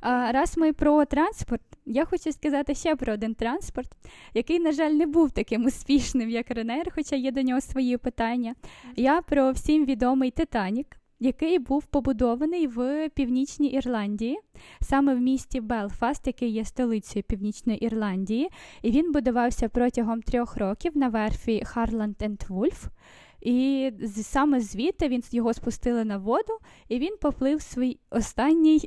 Раз 0.06 0.58
ми 0.58 0.74
про 0.74 1.06
транспорт, 1.06 1.62
я 1.86 2.06
хочу 2.06 2.32
сказати 2.32 2.76
ще 2.76 2.96
про 2.96 3.14
один 3.14 3.36
транспорт, 3.36 3.90
який, 4.34 4.60
на 4.60 4.72
жаль, 4.72 4.92
не 4.92 5.06
був 5.06 5.32
таким 5.32 5.66
успішним, 5.66 6.30
як 6.30 6.52
Ренер, 6.52 6.92
хоча 6.96 7.16
є 7.16 7.32
до 7.32 7.42
нього 7.42 7.62
свої 7.62 7.98
питання. 7.98 8.56
Я 8.96 9.22
про 9.22 9.52
всім 9.52 9.86
відомий 9.86 10.32
Титанік. 10.32 10.88
Який 11.20 11.60
був 11.60 11.86
побудований 11.86 12.68
в 12.68 13.10
Північній 13.10 13.68
Ірландії, 13.68 14.40
саме 14.82 15.16
в 15.16 15.20
місті 15.20 15.62
Белфаст, 15.62 16.28
який 16.28 16.50
є 16.50 16.66
столицею 16.66 17.24
Північної 17.24 17.86
Ірландії, 17.86 18.50
і 18.82 18.92
він 18.92 19.12
будувався 19.12 19.70
протягом 19.70 20.22
трьох 20.22 20.58
років 20.58 20.98
на 20.98 21.10
верфі 21.10 21.64
Харланд 21.66 22.16
Вульф. 22.50 22.88
І 23.44 23.92
саме 24.22 24.60
звідти 24.60 25.08
він 25.08 25.24
його 25.32 25.54
спустили 25.54 26.06
на 26.06 26.18
воду, 26.18 26.54
і 26.90 27.00
він 27.00 27.16
поплив 27.22 27.62
свій 27.62 27.98
останній, 28.10 28.82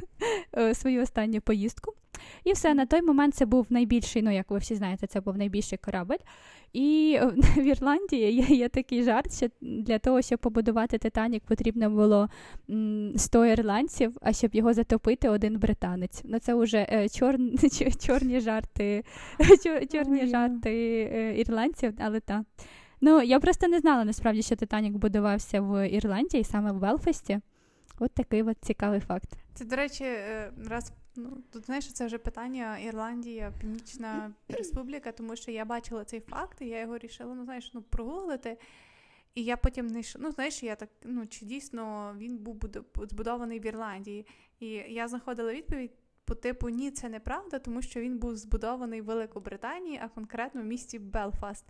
е, 0.58 0.74
свою 0.74 1.02
останню 1.02 1.40
поїздку. 1.40 1.92
І 2.44 2.52
все, 2.52 2.74
на 2.74 2.86
той 2.86 3.02
момент 3.02 3.34
це 3.34 3.46
був 3.46 3.66
найбільший, 3.70 4.22
ну 4.22 4.34
як 4.34 4.50
ви 4.50 4.58
всі 4.58 4.74
знаєте, 4.74 5.06
це 5.06 5.20
був 5.20 5.38
найбільший 5.38 5.78
корабель. 5.78 6.18
І 6.72 7.18
в 7.56 7.62
Ірландії 7.62 8.32
є, 8.32 8.56
є 8.56 8.68
такий 8.68 9.02
жарт, 9.02 9.36
що 9.36 9.48
для 9.60 9.98
того, 9.98 10.22
щоб 10.22 10.38
побудувати 10.38 10.98
Титанік, 10.98 11.44
потрібно 11.44 11.90
було 11.90 12.28
100 13.16 13.46
ірландців, 13.46 14.16
а 14.20 14.32
щоб 14.32 14.54
його 14.54 14.74
затопити, 14.74 15.28
один 15.28 15.58
британець. 15.58 16.22
Ну 16.24 16.38
це 16.38 16.54
вже 16.54 16.86
е, 16.90 17.08
чор, 17.18 17.36
чорні 18.06 18.40
жарти, 18.40 19.04
чорні 19.92 20.26
жарти 20.26 20.72
е, 21.12 21.40
ірландців, 21.40 21.94
але 21.98 22.20
так. 22.20 22.42
Ну, 23.00 23.22
я 23.22 23.40
просто 23.40 23.68
не 23.68 23.80
знала 23.80 24.04
насправді, 24.04 24.42
що 24.42 24.56
Титанік 24.56 24.92
будувався 24.92 25.60
в 25.60 25.88
Ірландії, 25.88 26.44
саме 26.44 26.72
в 26.72 26.78
Белфасті. 26.78 27.40
От 27.98 28.12
такий 28.12 28.42
от 28.42 28.56
цікавий 28.60 29.00
факт. 29.00 29.30
Це, 29.54 29.64
до 29.64 29.76
речі, 29.76 30.04
е, 30.04 30.52
раз 30.68 30.92
ну 31.16 31.38
тут 31.52 31.66
знаєш, 31.66 31.92
це 31.92 32.06
вже 32.06 32.18
питання 32.18 32.78
Ірландія, 32.78 33.52
Північна 33.60 34.32
Республіка, 34.48 35.12
тому 35.12 35.36
що 35.36 35.50
я 35.50 35.64
бачила 35.64 36.04
цей 36.04 36.20
факт, 36.20 36.60
і 36.60 36.66
я 36.66 36.80
його 36.80 36.98
рішила, 36.98 37.34
ну 37.34 37.44
знаєш, 37.44 37.70
ну 37.74 37.82
прогуглити. 37.82 38.58
І 39.34 39.44
я 39.44 39.56
потім 39.56 39.86
не 39.86 40.02
ну 40.18 40.32
знаєш, 40.32 40.62
я 40.62 40.76
так 40.76 40.88
ну 41.04 41.26
чи 41.26 41.44
дійсно 41.44 42.14
він 42.18 42.38
був 42.38 42.58
збудований 43.10 43.60
в 43.60 43.66
Ірландії. 43.66 44.26
І 44.60 44.68
я 44.68 45.08
знаходила 45.08 45.52
відповідь 45.52 45.92
по 46.24 46.34
типу 46.34 46.68
ні, 46.68 46.90
це 46.90 47.08
неправда, 47.08 47.58
тому 47.58 47.82
що 47.82 48.00
він 48.00 48.18
був 48.18 48.36
збудований 48.36 49.00
в 49.00 49.04
Великобританії, 49.04 50.00
а 50.02 50.08
конкретно 50.08 50.60
в 50.60 50.64
місті 50.64 50.98
Белфаст 50.98 51.64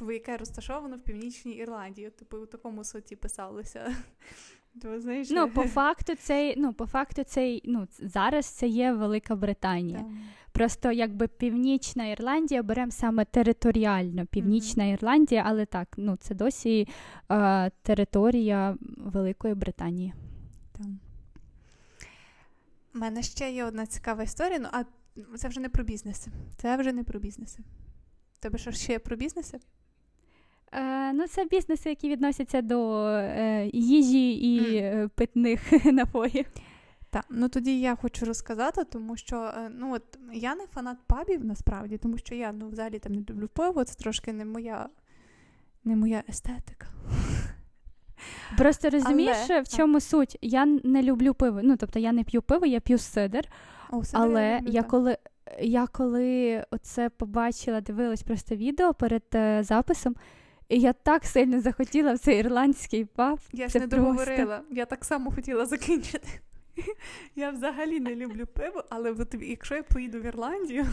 яке 0.00 0.36
розташовано 0.36 0.96
в 0.96 1.00
Північній 1.00 1.52
Ірландії. 1.52 2.10
Типу, 2.10 2.36
у 2.36 2.46
такому 2.46 2.84
суті 2.84 3.16
писалося. 3.16 3.96
То, 4.82 5.00
знаєш, 5.00 5.30
Ну, 5.30 5.48
по 5.48 5.62
факту, 5.68 6.14
цей, 6.14 6.54
ну, 6.56 6.72
по 6.72 6.86
факту, 6.86 7.24
цей, 7.24 7.62
ну, 7.64 7.88
зараз 7.98 8.46
це 8.46 8.66
є 8.66 8.92
Велика 8.92 9.36
Британія. 9.36 9.98
Так. 9.98 10.08
Просто 10.52 10.92
якби 10.92 11.28
Північна 11.28 12.06
Ірландія 12.06 12.62
беремо 12.62 12.90
саме 12.90 13.24
територіально 13.24 14.26
Північна 14.26 14.84
mm-hmm. 14.84 14.92
Ірландія, 14.92 15.42
але 15.46 15.66
так, 15.66 15.88
ну 15.96 16.16
це 16.16 16.34
досі 16.34 16.88
е, 17.30 17.70
територія 17.82 18.76
Великої 18.96 19.54
Британії. 19.54 20.14
Так. 20.72 20.86
У 22.94 22.98
мене 22.98 23.22
ще 23.22 23.52
є 23.52 23.64
одна 23.64 23.86
цікава 23.86 24.22
історія, 24.22 24.58
ну 24.58 24.68
а 24.72 24.84
це 25.36 25.48
вже 25.48 25.60
не 25.60 25.68
про 25.68 25.84
бізнес. 25.84 26.26
Це 26.56 26.76
вже 26.76 26.92
не 26.92 27.04
про 27.04 27.20
бізнеси. 27.20 27.58
тебе 28.40 28.58
що 28.58 28.72
ще 28.72 28.98
про 28.98 29.16
бізнеси? 29.16 29.58
Е, 30.72 31.12
Ну, 31.12 31.26
це 31.28 31.44
бізнеси, 31.44 31.88
які 31.88 32.08
відносяться 32.08 32.62
до 32.62 33.06
е, 33.06 33.70
їжі 33.72 34.32
і 34.32 34.60
mm. 34.60 35.08
питних 35.08 35.84
напоїв. 35.84 36.46
Так, 37.10 37.24
ну 37.30 37.48
тоді 37.48 37.80
я 37.80 37.94
хочу 37.94 38.26
розказати, 38.26 38.84
тому 38.84 39.16
що 39.16 39.36
е, 39.36 39.70
ну 39.78 39.94
от 39.94 40.02
я 40.32 40.54
не 40.54 40.66
фанат 40.66 40.98
пабів 41.06 41.44
насправді, 41.44 41.98
тому 41.98 42.18
що 42.18 42.34
я 42.34 42.52
ну 42.52 42.68
взагалі 42.68 42.98
там 42.98 43.12
не 43.12 43.20
люблю 43.20 43.48
пиво, 43.48 43.84
це 43.84 43.94
трошки 43.94 44.32
не 44.32 44.44
моя 44.44 44.88
не 45.84 45.96
моя 45.96 46.22
естетика. 46.28 46.86
Просто 48.58 48.90
розумієш, 48.90 49.36
але, 49.50 49.60
в 49.60 49.68
чому 49.68 50.00
суть? 50.00 50.38
Я 50.42 50.66
не 50.66 51.02
люблю 51.02 51.34
пиво. 51.34 51.60
Ну, 51.62 51.76
тобто 51.76 51.98
я 51.98 52.12
не 52.12 52.24
п'ю 52.24 52.42
пиво, 52.42 52.66
я 52.66 52.80
п'ю 52.80 52.98
сидр. 52.98 53.48
О, 53.90 54.04
сидр 54.04 54.22
але 54.22 54.42
я, 54.42 54.58
люблю, 54.58 54.72
я 54.72 54.82
коли 54.82 55.16
я 55.60 55.86
коли 55.86 56.64
оце 56.70 57.08
побачила, 57.08 57.80
дивилась 57.80 58.22
просто 58.22 58.56
відео 58.56 58.94
перед 58.94 59.22
е, 59.34 59.62
записом, 59.62 60.16
і 60.72 60.80
я 60.80 60.92
так 60.92 61.24
сильно 61.24 61.60
захотіла 61.60 62.14
в 62.14 62.18
цей 62.18 62.38
ірландський 62.38 63.04
паб. 63.04 63.38
Я 63.52 63.68
ж 63.68 63.78
не 63.78 63.88
просто... 63.88 64.06
договорила. 64.06 64.62
Я 64.70 64.84
так 64.86 65.04
само 65.04 65.30
хотіла 65.30 65.66
закінчити. 65.66 66.28
Я 67.36 67.50
взагалі 67.50 68.00
не 68.00 68.14
люблю 68.16 68.46
пиво, 68.46 68.84
але 68.90 69.10
от, 69.10 69.34
якщо 69.40 69.74
я 69.74 69.82
поїду 69.82 70.20
в 70.20 70.24
Ірландію, 70.24 70.86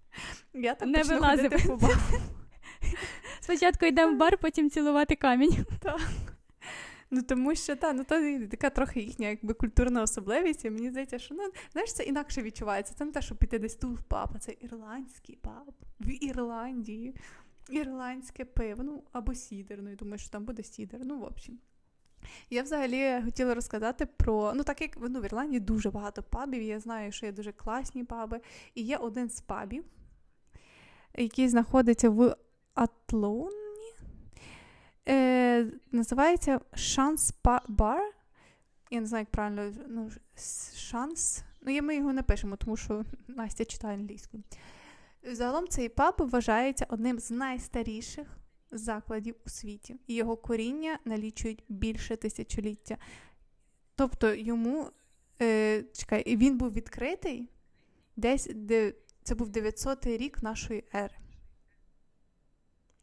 я 0.54 0.74
так 0.74 0.88
не 0.88 0.98
почну 0.98 1.20
ходити 1.20 1.68
по 1.68 1.76
бару. 1.76 1.94
Спочатку 3.40 3.86
йдемо 3.86 4.12
в 4.12 4.16
бар, 4.16 4.38
потім 4.38 4.70
цілувати 4.70 5.16
камінь. 5.16 5.66
Так. 5.82 6.00
Ну 7.10 7.22
тому 7.22 7.54
що 7.54 7.76
та, 7.76 7.92
ну 7.92 8.04
то 8.04 8.46
така 8.50 8.70
трохи 8.70 9.00
їхня 9.00 9.28
якби 9.28 9.54
культурна 9.54 10.02
особливість. 10.02 10.64
І 10.64 10.70
мені 10.70 10.90
здається, 10.90 11.18
що 11.18 11.34
ну 11.34 11.50
знаєш, 11.72 11.92
це 11.92 12.02
інакше 12.02 12.42
відчувається. 12.42 12.94
Це 12.94 13.04
не 13.04 13.12
те, 13.12 13.22
що 13.22 13.34
піти 13.34 13.58
десь 13.58 13.74
тут 13.74 13.98
в 13.98 14.02
паб, 14.02 14.30
а 14.36 14.38
це 14.38 14.54
ірландський 14.60 15.38
паб 15.42 15.74
в 16.00 16.24
Ірландії, 16.24 17.14
ірландське 17.68 18.44
пиво, 18.44 18.82
ну 18.82 19.02
або 19.12 19.34
сідер. 19.34 19.82
Ну 19.82 19.90
я 19.90 19.96
думаю, 19.96 20.18
що 20.18 20.30
там 20.30 20.44
буде 20.44 20.62
сідер. 20.62 21.00
Ну, 21.04 21.18
в 21.18 21.22
общем. 21.24 21.58
Я 22.50 22.62
взагалі 22.62 23.22
хотіла 23.24 23.54
розказати 23.54 24.06
про 24.06 24.52
ну, 24.54 24.64
так 24.64 24.80
як 24.80 24.96
ну, 25.00 25.20
в 25.20 25.24
Ірландії 25.24 25.60
дуже 25.60 25.90
багато 25.90 26.22
пабів. 26.22 26.62
Я 26.62 26.80
знаю, 26.80 27.12
що 27.12 27.26
є 27.26 27.32
дуже 27.32 27.52
класні 27.52 28.04
паби. 28.04 28.40
І 28.74 28.82
є 28.82 28.96
один 28.96 29.30
з 29.30 29.40
пабів, 29.40 29.84
який 31.14 31.48
знаходиться 31.48 32.10
в 32.10 32.36
Атлоні. 32.74 33.56
Е, 35.08 35.66
Називається 35.92 36.60
Шанс 36.74 37.34
Бар. 37.68 38.12
Я 38.90 39.00
не 39.00 39.06
знаю, 39.06 39.22
як 39.22 39.30
правильно 39.30 39.72
ну, 39.88 40.10
шанс. 40.74 41.44
Ну, 41.62 41.82
ми 41.82 41.96
його 41.96 42.12
не 42.12 42.22
пишемо, 42.22 42.56
тому 42.56 42.76
що 42.76 43.04
Настя 43.28 43.64
читає 43.64 43.94
англійською. 43.94 44.42
Загалом 45.22 45.68
цей 45.68 45.88
паб 45.88 46.14
вважається 46.18 46.86
одним 46.88 47.18
з 47.18 47.30
найстаріших 47.30 48.38
закладів 48.70 49.34
у 49.46 49.48
світі, 49.48 49.96
і 50.06 50.14
його 50.14 50.36
коріння 50.36 50.98
налічують 51.04 51.64
більше 51.68 52.16
тисячоліття. 52.16 52.96
Тобто 53.94 54.34
йому 54.34 54.90
е, 55.42 55.82
чекай, 55.82 56.36
він 56.36 56.58
був 56.58 56.72
відкритий 56.72 57.48
десь 58.16 58.48
де 58.54 58.94
це 59.22 59.34
був 59.34 59.48
900 59.48 60.06
й 60.06 60.16
рік 60.16 60.42
нашої 60.42 60.84
ери. 60.94 61.14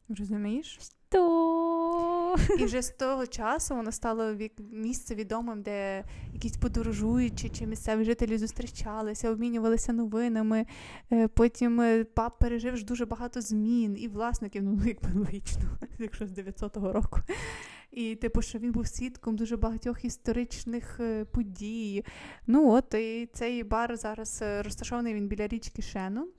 Розумієш? 0.09 0.79
То... 1.09 2.16
І 2.59 2.65
вже 2.65 2.81
з 2.81 2.89
того 2.89 3.27
часу 3.27 3.75
воно 3.75 3.91
стало 3.91 4.37
місце 4.71 5.15
відомим, 5.15 5.61
де 5.61 6.03
якісь 6.33 6.57
подорожуючі 6.57 7.49
чи 7.49 7.67
місцеві 7.67 8.03
жителі 8.03 8.37
зустрічалися, 8.37 9.29
обмінювалися 9.29 9.93
новинами. 9.93 10.65
Е, 11.11 11.27
потім 11.27 11.81
е, 11.81 12.03
пап 12.03 12.39
пережив 12.39 12.83
дуже 12.83 13.05
багато 13.05 13.41
змін 13.41 13.97
і 13.99 14.07
власників, 14.07 14.63
ну 14.63 14.79
якби 14.85 15.19
логічно, 15.19 15.77
якщо 15.99 16.27
з 16.27 16.31
900-го 16.31 16.93
року. 16.93 17.19
І, 17.91 18.15
типу, 18.15 18.41
що 18.41 18.59
він 18.59 18.71
був 18.71 18.87
свідком 18.87 19.35
дуже 19.35 19.57
багатьох 19.57 20.05
історичних 20.05 20.99
е, 20.99 21.25
подій. 21.25 22.05
Ну 22.47 22.71
от 22.71 22.93
і 22.93 23.29
цей 23.33 23.63
бар 23.63 23.97
зараз 23.97 24.43
розташований 24.59 25.13
він 25.13 25.27
біля 25.27 25.47
річки 25.47 25.81
Шенон. 25.81 26.29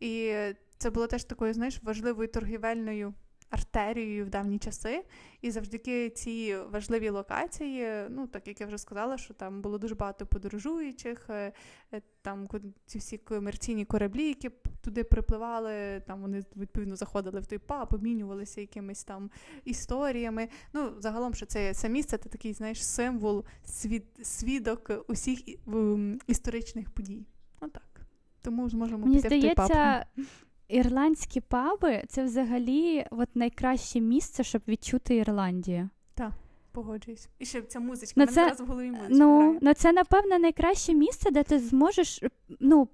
І 0.00 0.32
це 0.78 0.90
було 0.90 1.06
теж 1.06 1.24
такою, 1.24 1.54
знаєш, 1.54 1.82
важливою 1.82 2.28
торгівельною 2.28 3.14
артерією 3.50 4.24
в 4.24 4.30
давні 4.30 4.58
часи. 4.58 5.04
І 5.42 5.50
завдяки 5.50 6.10
цій 6.10 6.56
важливій 6.70 7.08
локації, 7.08 8.04
ну 8.10 8.26
так 8.26 8.48
як 8.48 8.60
я 8.60 8.66
вже 8.66 8.78
сказала, 8.78 9.18
що 9.18 9.34
там 9.34 9.62
було 9.62 9.78
дуже 9.78 9.94
багато 9.94 10.26
подорожуючих, 10.26 11.26
е, 11.30 11.52
е, 11.92 12.02
там 12.22 12.48
ці 12.86 12.98
всі 12.98 13.18
комерційні 13.18 13.84
кораблі, 13.84 14.28
які 14.28 14.50
туди 14.80 15.04
припливали, 15.04 16.02
там 16.06 16.20
вони 16.20 16.42
відповідно 16.56 16.96
заходили 16.96 17.40
в 17.40 17.46
той 17.46 17.58
паб, 17.58 17.88
обмінювалися 17.92 18.60
якимись 18.60 19.04
там 19.04 19.30
історіями. 19.64 20.48
Ну, 20.72 20.92
загалом, 20.98 21.34
що 21.34 21.46
це 21.46 21.74
це 21.74 21.88
місце, 21.88 22.18
це 22.18 22.28
такий, 22.28 22.52
знаєш, 22.52 22.86
символ, 22.86 23.44
свід, 23.64 24.04
свідок 24.22 24.90
усіх 25.08 25.40
історичних 26.26 26.90
подій. 26.90 27.26
Ну 27.62 27.68
так. 27.68 28.00
Тому 28.42 28.68
зможемо 28.68 29.06
Мені 29.06 29.16
піти 29.16 29.28
здається, 29.28 29.64
в 29.64 29.68
той 29.68 29.76
паб. 30.16 30.26
Ірландські 30.70 31.40
паби 31.40 32.02
це 32.08 32.24
взагалі 32.24 33.06
от 33.10 33.36
найкраще 33.36 34.00
місце, 34.00 34.44
щоб 34.44 34.62
відчути 34.68 35.16
Ірландію. 35.16 35.88
Так, 36.14 36.32
погоджуюсь. 36.72 37.28
І 37.38 37.44
ще 37.44 37.62
ця 37.62 37.80
музичка, 37.80 38.14
ну, 38.20 38.26
це, 38.26 38.32
зараз 38.32 38.60
в 38.60 38.66
голові 38.66 38.90
музичка. 38.90 39.08
Ну, 39.10 39.58
ну, 39.60 39.74
це, 39.74 39.92
напевно, 39.92 40.38
найкраще 40.38 40.94
місце, 40.94 41.30
де 41.30 41.42
ти 41.42 41.58
зможеш 41.58 42.22
ну, 42.60 42.88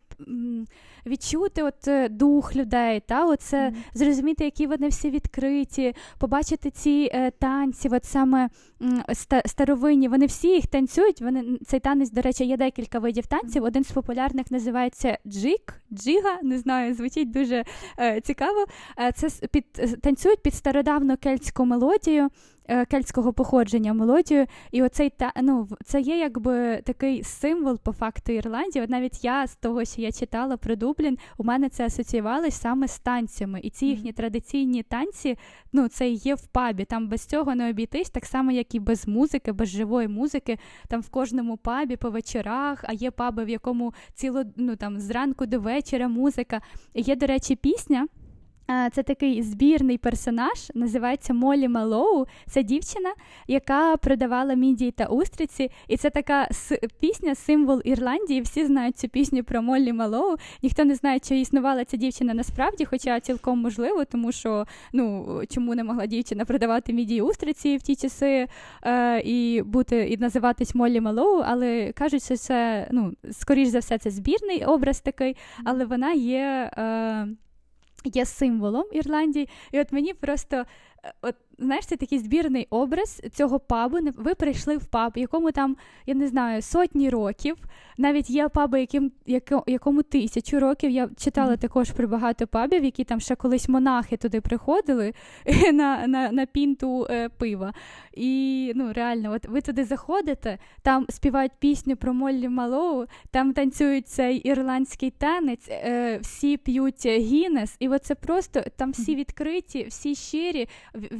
відчути 1.06 1.62
от 1.62 1.88
е, 1.88 2.08
дух 2.08 2.56
людей, 2.56 3.02
та 3.06 3.26
оце 3.26 3.56
mm-hmm. 3.56 3.74
зрозуміти, 3.94 4.44
які 4.44 4.66
вони 4.66 4.88
всі 4.88 5.10
відкриті, 5.10 5.94
побачити 6.18 6.70
ці 6.70 7.10
е, 7.14 7.30
танці, 7.30 7.88
от 7.92 8.04
саме 8.04 8.48
ста, 9.08 9.42
старовинні. 9.46 10.08
Вони 10.08 10.26
всі 10.26 10.48
їх 10.48 10.66
танцюють. 10.66 11.22
Вони 11.22 11.58
цей 11.66 11.80
танець, 11.80 12.10
до 12.10 12.20
речі, 12.20 12.44
є 12.44 12.56
декілька 12.56 12.98
видів 12.98 13.26
танців. 13.26 13.64
Один 13.64 13.84
з 13.84 13.90
популярних 13.90 14.50
називається 14.50 15.18
джик, 15.26 15.82
джига. 15.92 16.38
Не 16.42 16.58
знаю, 16.58 16.94
звучить 16.94 17.30
дуже 17.30 17.64
е, 17.98 18.20
цікаво. 18.20 18.64
Е, 18.98 19.12
це 19.12 19.46
під 19.46 19.72
танцюють 20.02 20.42
під 20.42 20.54
стародавну 20.54 21.16
кельтську 21.16 21.64
мелодію. 21.64 22.28
Е, 22.68 22.84
кельтського 22.84 23.32
походження 23.32 23.92
мелодію. 23.92 24.46
І 24.70 24.82
оцей 24.82 25.10
та 25.10 25.32
ну, 25.42 25.68
це 25.84 26.00
є 26.00 26.18
якби 26.18 26.82
такий 26.84 27.24
символ 27.24 27.78
по 27.78 27.92
факту 27.92 28.32
Ірландії. 28.32 28.84
От 28.84 28.90
навіть 28.90 29.24
я 29.24 29.46
з 29.46 29.56
того, 29.56 29.84
що 29.84 30.02
я 30.02 30.12
читала 30.12 30.56
про 30.56 30.76
Дублін, 30.76 31.18
у 31.38 31.44
мене 31.44 31.68
це 31.68 31.86
асоціювалось 31.86 32.60
саме 32.60 32.88
з 32.88 32.98
танцями. 32.98 33.60
І 33.62 33.70
ці 33.70 33.86
їхні 33.86 34.12
традиційні 34.12 34.82
танці, 34.82 35.38
ну 35.72 35.88
це 35.88 36.08
є 36.08 36.34
в 36.34 36.46
пабі. 36.46 36.84
Там 36.84 37.08
без 37.08 37.26
цього 37.26 37.54
не 37.54 37.70
обійтись, 37.70 38.10
так 38.10 38.26
само, 38.26 38.52
як 38.52 38.74
і 38.74 38.80
без 38.80 39.08
музики, 39.08 39.52
без 39.52 39.68
живої 39.68 40.08
музики. 40.08 40.58
Там 40.88 41.00
в 41.00 41.08
кожному 41.08 41.56
пабі 41.56 41.96
по 41.96 42.10
вечорах, 42.10 42.84
а 42.88 42.92
є 42.92 43.10
паби, 43.10 43.44
в 43.44 43.48
якому 43.48 43.94
ціло 44.14 44.44
ну 44.56 44.76
там 44.76 45.00
зранку 45.00 45.46
до 45.46 45.60
вечора 45.60 46.08
музика. 46.08 46.60
Є, 46.94 47.16
до 47.16 47.26
речі, 47.26 47.56
пісня. 47.56 48.06
Це 48.92 49.02
такий 49.02 49.42
збірний 49.42 49.98
персонаж, 49.98 50.70
називається 50.74 51.34
Молі 51.34 51.68
Малоу. 51.68 52.26
Це 52.46 52.62
дівчина, 52.62 53.14
яка 53.46 53.96
продавала 53.96 54.54
мідії 54.54 54.90
та 54.90 55.06
устриці. 55.06 55.70
І 55.88 55.96
це 55.96 56.10
така 56.10 56.48
пісня, 57.00 57.34
символ 57.34 57.82
Ірландії. 57.84 58.40
Всі 58.40 58.66
знають 58.66 58.98
цю 58.98 59.08
пісню 59.08 59.44
про 59.44 59.62
Моллі 59.62 59.92
Малоу. 59.92 60.36
Ніхто 60.62 60.84
не 60.84 60.94
знає, 60.94 61.18
чи 61.18 61.40
існувала 61.40 61.84
ця 61.84 61.96
дівчина 61.96 62.34
насправді, 62.34 62.84
хоча 62.84 63.20
цілком 63.20 63.58
можливо, 63.58 64.04
тому 64.04 64.32
що 64.32 64.66
ну 64.92 65.26
чому 65.50 65.74
не 65.74 65.84
могла 65.84 66.06
дівчина 66.06 66.44
продавати 66.44 66.92
мідії 66.92 67.22
устриці 67.22 67.76
в 67.76 67.82
ті 67.82 67.96
часи 67.96 68.46
е, 68.82 69.20
і 69.20 69.62
бути 69.62 70.08
і 70.08 70.16
називатись 70.16 70.74
Моллі 70.74 71.00
Малоу. 71.00 71.42
Але 71.46 71.92
кажуть, 71.92 72.24
що 72.24 72.36
це 72.36 72.88
ну 72.92 73.12
скоріш 73.30 73.68
за 73.68 73.78
все, 73.78 73.98
це 73.98 74.10
збірний 74.10 74.64
образ 74.64 75.00
такий, 75.00 75.36
але 75.64 75.84
вона 75.84 76.12
є. 76.12 76.70
Е, 76.78 77.28
є 78.06 78.24
символом 78.24 78.84
Ірландії. 78.92 79.48
І 79.72 79.80
от 79.80 79.92
мені 79.92 80.14
просто 80.14 80.56
е, 80.56 80.64
от 81.22 81.34
знаєш, 81.58 81.86
це 81.86 81.96
такий 81.96 82.18
збірний 82.18 82.66
образ 82.70 83.22
цього 83.32 83.60
пабу. 83.60 83.98
Ви 84.16 84.34
прийшли 84.34 84.76
в 84.76 84.84
паб, 84.84 85.12
якому 85.16 85.52
там, 85.52 85.76
я 86.06 86.14
не 86.14 86.28
знаю, 86.28 86.62
сотні 86.62 87.10
років. 87.10 87.56
Навіть 87.98 88.30
є 88.30 88.48
паби, 88.48 88.80
яким, 88.80 89.12
якому 89.66 90.02
тисячу 90.02 90.60
років. 90.60 90.90
Я 90.90 91.08
читала 91.16 91.52
mm-hmm. 91.52 91.60
також 91.60 91.90
про 91.90 92.08
багато 92.08 92.46
пабів, 92.46 92.84
які 92.84 93.04
там 93.04 93.20
ще 93.20 93.36
колись 93.36 93.68
монахи 93.68 94.16
туди 94.16 94.40
приходили 94.40 95.14
на 95.72 96.06
на, 96.06 96.32
на 96.32 96.46
пінту 96.46 97.06
е, 97.10 97.28
пива. 97.28 97.74
І 98.12 98.72
ну, 98.74 98.92
реально, 98.92 99.32
от 99.32 99.48
ви 99.48 99.60
туди 99.60 99.84
заходите, 99.84 100.58
там 100.82 101.06
співають 101.08 101.52
пісню 101.58 101.96
про 101.96 102.14
Моллі 102.14 102.48
Малоу, 102.48 103.06
там 103.30 103.52
танцюють 103.52 104.08
цей 104.08 104.36
ірландський 104.36 105.10
танець, 105.10 105.68
е, 105.70 106.18
всі 106.22 106.56
п'ють 106.56 107.06
Гіннес, 107.06 107.76
і 107.78 107.88
от 107.88 108.04
це 108.04 108.14
просто 108.14 108.64
там 108.76 108.90
всі 108.90 109.16
відкриті, 109.16 109.86
всі 109.88 110.14
щирі. 110.14 110.68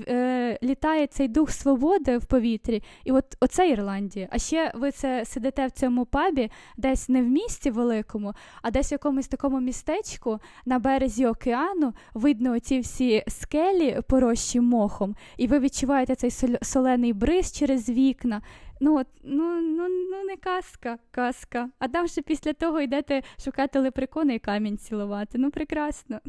Е, 0.08 0.25
е, 0.26 0.58
літає 0.62 1.06
цей 1.06 1.28
дух 1.28 1.50
свободи 1.50 2.18
в 2.18 2.26
повітрі, 2.26 2.82
і 3.04 3.12
от 3.12 3.24
оце 3.40 3.68
Ірландія. 3.68 4.28
А 4.30 4.38
ще 4.38 4.72
ви 4.74 4.90
це 4.90 5.24
сидите 5.24 5.66
в 5.66 5.70
цьому 5.70 6.06
пабі, 6.06 6.50
десь 6.76 7.08
не 7.08 7.22
в 7.22 7.26
місті 7.26 7.70
великому, 7.70 8.34
а 8.62 8.70
десь 8.70 8.90
в 8.90 8.92
якомусь 8.92 9.28
такому 9.28 9.60
містечку 9.60 10.38
на 10.66 10.78
березі 10.78 11.26
океану 11.26 11.92
видно 12.14 12.52
оці 12.52 12.80
всі 12.80 13.24
скелі 13.28 14.00
порощі 14.08 14.60
мохом, 14.60 15.14
і 15.36 15.46
ви 15.46 15.58
відчуваєте 15.58 16.14
цей 16.14 16.30
солений 16.62 17.12
бриз 17.12 17.52
через 17.52 17.88
вікна. 17.88 18.42
Ну 18.80 18.98
от, 18.98 19.06
ну, 19.22 19.60
ну, 19.60 19.88
ну 19.88 20.24
не 20.24 20.36
казка, 20.36 20.98
казка. 21.10 21.70
А 21.78 21.88
там 21.88 22.08
ще 22.08 22.22
після 22.22 22.52
того 22.52 22.80
йдете 22.80 23.22
шукати 23.44 23.78
лепрекони 23.78 24.34
і 24.34 24.38
камінь 24.38 24.78
цілувати. 24.78 25.38
Ну, 25.38 25.50
прекрасно. 25.50 26.20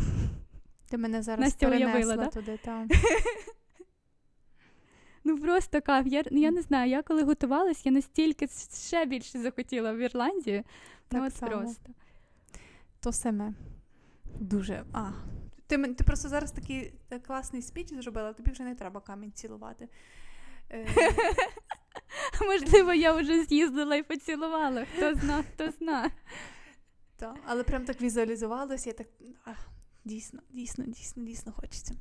Ти 0.89 0.97
мене 0.97 1.21
зараз 1.21 1.45
Настя 1.45 1.69
перенесла 1.69 2.15
да? 2.15 2.27
туди, 2.27 2.59
там. 2.65 2.87
Ну 5.27 5.37
просто 5.37 5.81
кав. 5.81 6.07
Я 6.07 6.23
я 6.31 6.51
не 6.51 6.61
знаю, 6.61 6.89
я 6.89 7.03
коли 7.03 7.23
готувалась, 7.23 7.85
я 7.85 7.91
настільки 7.91 8.47
ще 8.87 9.05
більше 9.05 9.39
захотіла 9.39 9.93
в 9.93 9.97
Ірландію. 9.97 10.57
Ну, 10.57 10.63
так 11.07 11.21
ну 11.21 11.27
от 11.27 11.35
само. 11.35 11.51
просто. 11.51 11.91
То 12.99 13.11
саме. 13.11 13.53
Дуже. 14.39 14.83
А. 14.93 15.11
Ти 15.67 15.77
ти 15.93 16.03
просто 16.03 16.29
зараз 16.29 16.51
такий 16.51 16.93
так 17.07 17.23
класний 17.23 17.61
спіч 17.61 17.93
зробила, 17.93 18.33
тобі 18.33 18.51
вже 18.51 18.63
не 18.63 18.75
треба 18.75 19.01
камінь 19.01 19.31
цілувати. 19.31 19.87
Е... 20.71 20.87
Можливо, 22.45 22.93
я 22.93 23.13
вже 23.13 23.43
з'їздила 23.43 23.95
і 23.95 24.03
поцілувала. 24.03 24.85
Хто 24.95 25.15
зна, 25.15 25.43
хто 25.53 25.71
зна. 25.71 26.11
Але 27.45 27.63
прям 27.63 27.85
так 27.85 28.01
візуалізувалося, 28.01 28.89
я 28.89 28.93
так 28.93 29.07
дійсно, 30.05 30.39
дійсно, 30.49 30.85
дійсно, 30.85 31.23
дійсно 31.23 31.51
хочеться. 31.51 31.95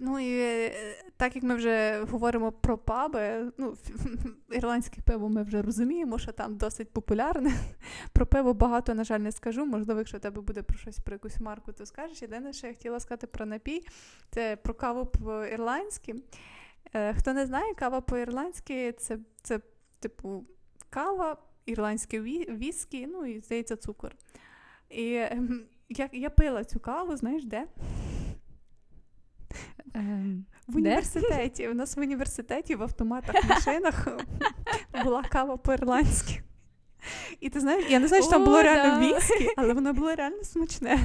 Ну 0.00 0.18
і 0.18 0.40
е, 0.40 0.72
так 1.16 1.36
як 1.36 1.44
ми 1.44 1.54
вже 1.54 2.04
говоримо 2.10 2.52
про 2.52 2.78
паби, 2.78 3.52
ну, 3.58 3.76
ірландське 4.50 5.00
пиво 5.02 5.28
ми 5.28 5.42
вже 5.42 5.62
розуміємо, 5.62 6.18
що 6.18 6.32
там 6.32 6.56
досить 6.56 6.92
популярне. 6.92 7.52
Про 8.12 8.26
пиво 8.26 8.54
багато, 8.54 8.94
на 8.94 9.04
жаль, 9.04 9.20
не 9.20 9.32
скажу. 9.32 9.66
Можливо, 9.66 10.00
якщо 10.00 10.16
у 10.16 10.20
тебе 10.20 10.40
буде 10.40 10.62
про 10.62 10.78
щось 10.78 10.98
про 10.98 11.14
якусь 11.14 11.40
марку, 11.40 11.72
то 11.72 11.86
скажеш. 11.86 12.22
Єдине, 12.22 12.52
що 12.52 12.66
я 12.66 12.72
хотіла 12.72 13.00
сказати 13.00 13.26
про 13.26 13.46
напій, 13.46 13.86
це 14.30 14.56
про 14.56 14.74
каву 14.74 15.06
по-ірландськи. 15.06 16.14
Е, 16.94 17.14
хто 17.14 17.32
не 17.32 17.46
знає, 17.46 17.74
кава 17.74 18.00
по-ірландськи 18.00 18.92
це, 18.92 19.18
це 19.42 19.60
типу 20.00 20.44
кава, 20.90 21.36
ірландське 21.66 22.20
віскі, 22.20 23.06
ну 23.06 23.26
і 23.26 23.40
здається, 23.40 23.76
цукор. 23.76 24.16
І 24.90 25.14
ем, 25.14 25.64
я 25.88 26.08
я 26.12 26.30
пила 26.30 26.64
цю 26.64 26.80
каву, 26.80 27.16
знаєш, 27.16 27.44
де? 27.44 27.66
Ем, 29.94 30.44
в 30.66 30.76
університеті. 30.76 31.68
У 31.68 31.74
нас 31.74 31.96
в 31.96 32.00
університеті 32.00 32.74
в 32.74 32.82
автоматах 32.82 33.48
машинах 33.48 34.08
була 35.04 35.22
кава 35.22 35.56
по-ірландськи. 35.56 36.42
І 37.40 37.48
ти 37.48 37.60
знаєш, 37.60 37.84
я 37.90 37.98
не 37.98 38.08
знаю, 38.08 38.22
що 38.22 38.32
там 38.32 38.44
було 38.44 38.62
реально 38.62 39.16
віскі, 39.16 39.48
але 39.56 39.74
воно 39.74 39.92
було 39.92 40.14
реально 40.14 40.44
смачне. 40.44 40.98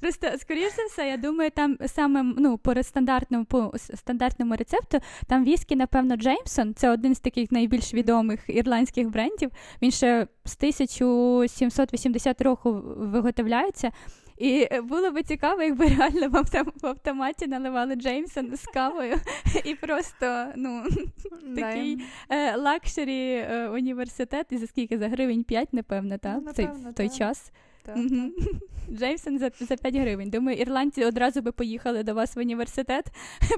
Просто, 0.00 0.38
скоріш 0.38 0.76
за 0.76 0.84
все, 0.84 1.08
я 1.08 1.16
думаю, 1.16 1.50
там 1.50 1.78
саме 1.86 2.22
ну, 2.22 2.58
по 2.58 2.82
стандартному 2.82 3.44
по 3.44 3.72
стандартному 3.78 4.56
рецепту 4.56 4.98
там 5.26 5.44
віскі, 5.44 5.76
напевно, 5.76 6.16
Джеймсон. 6.16 6.74
Це 6.74 6.90
один 6.90 7.14
з 7.14 7.20
таких 7.20 7.52
найбільш 7.52 7.94
відомих 7.94 8.40
ірландських 8.48 9.10
брендів. 9.10 9.50
Він 9.82 9.90
ще 9.90 10.26
з 10.44 10.56
1780 10.56 12.40
року 12.40 12.82
виготовляється. 12.96 13.90
І 14.38 14.68
було 14.82 15.10
би 15.10 15.22
цікаво, 15.22 15.62
якби 15.62 15.86
реально 15.98 16.28
в, 16.28 16.34
автом- 16.36 16.72
в 16.82 16.86
автоматі 16.86 17.46
наливали 17.46 17.94
Jameson 17.94 18.56
з 18.56 18.64
кавою, 18.64 19.16
і 19.64 19.74
просто 19.74 20.46
ну, 20.56 20.84
такий 21.56 22.04
е, 22.28 22.56
luxury 22.56 23.32
е, 23.34 23.68
університет, 23.68 24.46
і 24.50 24.56
за 24.56 24.66
скільки 24.66 24.98
за 24.98 25.08
гривень 25.08 25.44
5, 25.44 25.72
напевно, 25.72 26.18
ну, 26.24 26.40
напевно, 26.40 26.90
в, 26.90 26.94
той 26.94 27.08
час. 27.08 27.52
Jameson 28.90 29.38
за 29.38 29.50
за 29.60 29.76
5 29.76 29.96
гривень. 29.96 30.30
Думаю, 30.30 30.58
ірландці 30.58 31.04
одразу 31.04 31.42
би 31.42 31.52
поїхали 31.52 32.02
до 32.02 32.14
вас 32.14 32.36
в 32.36 32.38
університет 32.38 33.06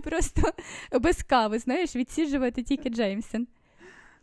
просто 0.04 0.52
без 1.00 1.22
кави, 1.22 1.58
знаєш, 1.58 1.96
відсіджувати 1.96 2.62
тільки 2.62 2.90
Jameson. 2.90 3.46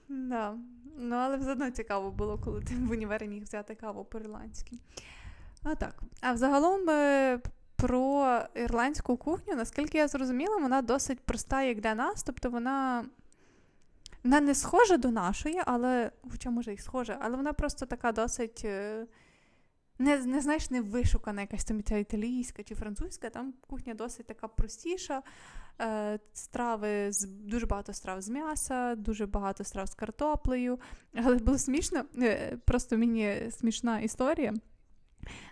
Да. 0.10 0.54
Ну, 1.00 1.16
але 1.16 1.38
все 1.38 1.52
одно 1.52 1.72
цікаво 1.72 2.12
було, 2.12 2.40
коли 2.46 2.62
ти 2.62 2.74
в 2.76 2.92
універі 2.92 3.28
міг 3.28 3.44
взяти 3.44 3.76
каву 3.76 4.06
по-ірландськи. 4.06 4.72
А 5.66 5.76
так. 5.76 6.04
А 6.22 6.34
взагалом 6.34 6.90
е, 6.90 7.40
про 7.76 8.40
ірландську 8.56 9.18
кухню, 9.18 9.56
наскільки 9.56 9.98
я 9.98 10.08
зрозуміла, 10.08 10.58
вона 10.58 10.82
досить 10.82 11.20
проста, 11.20 11.64
як 11.64 11.82
для 11.82 11.96
нас. 11.96 12.24
Тобто 12.24 12.50
вона 12.50 13.06
вона 14.24 14.42
не 14.42 14.56
схожа 14.56 14.98
до 14.98 15.12
нашої, 15.12 15.62
але 15.66 16.12
хоча 16.32 16.50
може 16.50 16.74
і 16.74 16.78
схожа, 16.78 17.18
але 17.22 17.38
вона 17.38 17.54
просто 17.54 17.86
така 17.86 18.12
досить. 18.12 18.62
Е, 18.66 19.06
не 20.00 20.18
не 20.18 20.42
знаєш, 20.42 20.72
не 20.72 20.82
вишукана 20.82 21.42
якась 21.42 21.66
там 21.66 21.84
ця 21.84 21.98
італійська 21.98 22.64
чи 22.64 22.76
французька, 22.76 23.30
там 23.30 23.54
кухня 23.68 23.94
досить 23.94 24.26
така 24.26 24.48
простіша. 24.48 25.22
Е, 25.82 26.20
Страви 26.34 27.12
з 27.12 27.26
дуже 27.26 27.66
багато 27.66 27.94
страв 27.94 28.22
з 28.22 28.30
м'яса, 28.30 28.96
дуже 28.96 29.26
багато 29.26 29.64
страв 29.64 29.88
з 29.88 29.96
картоплею. 29.96 30.80
Але 31.16 31.36
було 31.36 31.58
смішно, 31.58 32.04
е, 32.18 32.58
просто 32.66 32.98
мені 32.98 33.52
смішна 33.52 34.00
історія. 34.00 34.54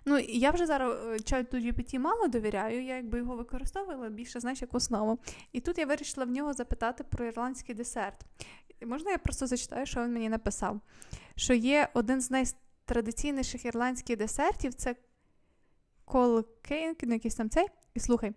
Ну, 0.06 0.20
я 0.20 0.52
вже 0.52 0.66
зараз 0.66 0.98
е, 1.08 1.20
чату 1.20 1.58
GPT 1.58 2.00
мало 2.00 2.28
довіряю, 2.28 2.84
я 2.84 2.96
якби 2.96 3.18
його 3.18 3.36
використовувала 3.36 4.10
більше, 4.10 4.40
знаєш, 4.40 4.62
як 4.62 4.74
основу. 4.74 5.20
І 5.52 5.60
тут 5.60 5.78
я 5.78 5.86
вирішила 5.86 6.26
в 6.26 6.30
нього 6.30 6.54
запитати 6.54 7.04
про 7.04 7.26
ірландський 7.26 7.76
десерт. 7.76 8.26
Можна 8.86 9.12
я 9.12 9.18
просто 9.18 9.48
зачитаю, 9.48 9.86
що 9.86 10.04
він 10.04 10.14
мені 10.14 10.30
написав? 10.30 10.80
Що 11.36 11.54
є 11.54 11.90
один 11.94 12.22
з 12.22 12.32
най 12.32 12.46
традиційніших 12.86 13.66
ірландських 13.66 14.18
десертів 14.18 14.74
це 14.74 14.96
колкейк, 16.06 16.98
ну 17.04 17.14
якийсь 17.14 17.36
там 17.36 17.50
цей. 17.50 17.66
І 17.94 18.00
слухай. 18.00 18.34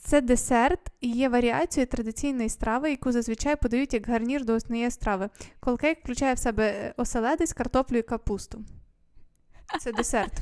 Це 0.00 0.20
десерт 0.20 0.80
і 1.00 1.10
є 1.10 1.28
варіацією 1.28 1.86
традиційної 1.86 2.48
страви, 2.48 2.90
яку 2.90 3.12
зазвичай 3.12 3.56
подають 3.56 3.94
як 3.94 4.06
гарнір 4.06 4.44
до 4.44 4.54
основної 4.54 4.90
страви. 4.90 5.30
Колкейк 5.60 5.98
включає 6.00 6.34
в 6.34 6.38
себе 6.38 6.68
е, 6.68 6.94
оселедець, 6.96 7.52
картоплю 7.52 7.96
і 7.96 8.02
капусту. 8.02 8.64
Це 9.80 9.92
десерт. 9.92 10.32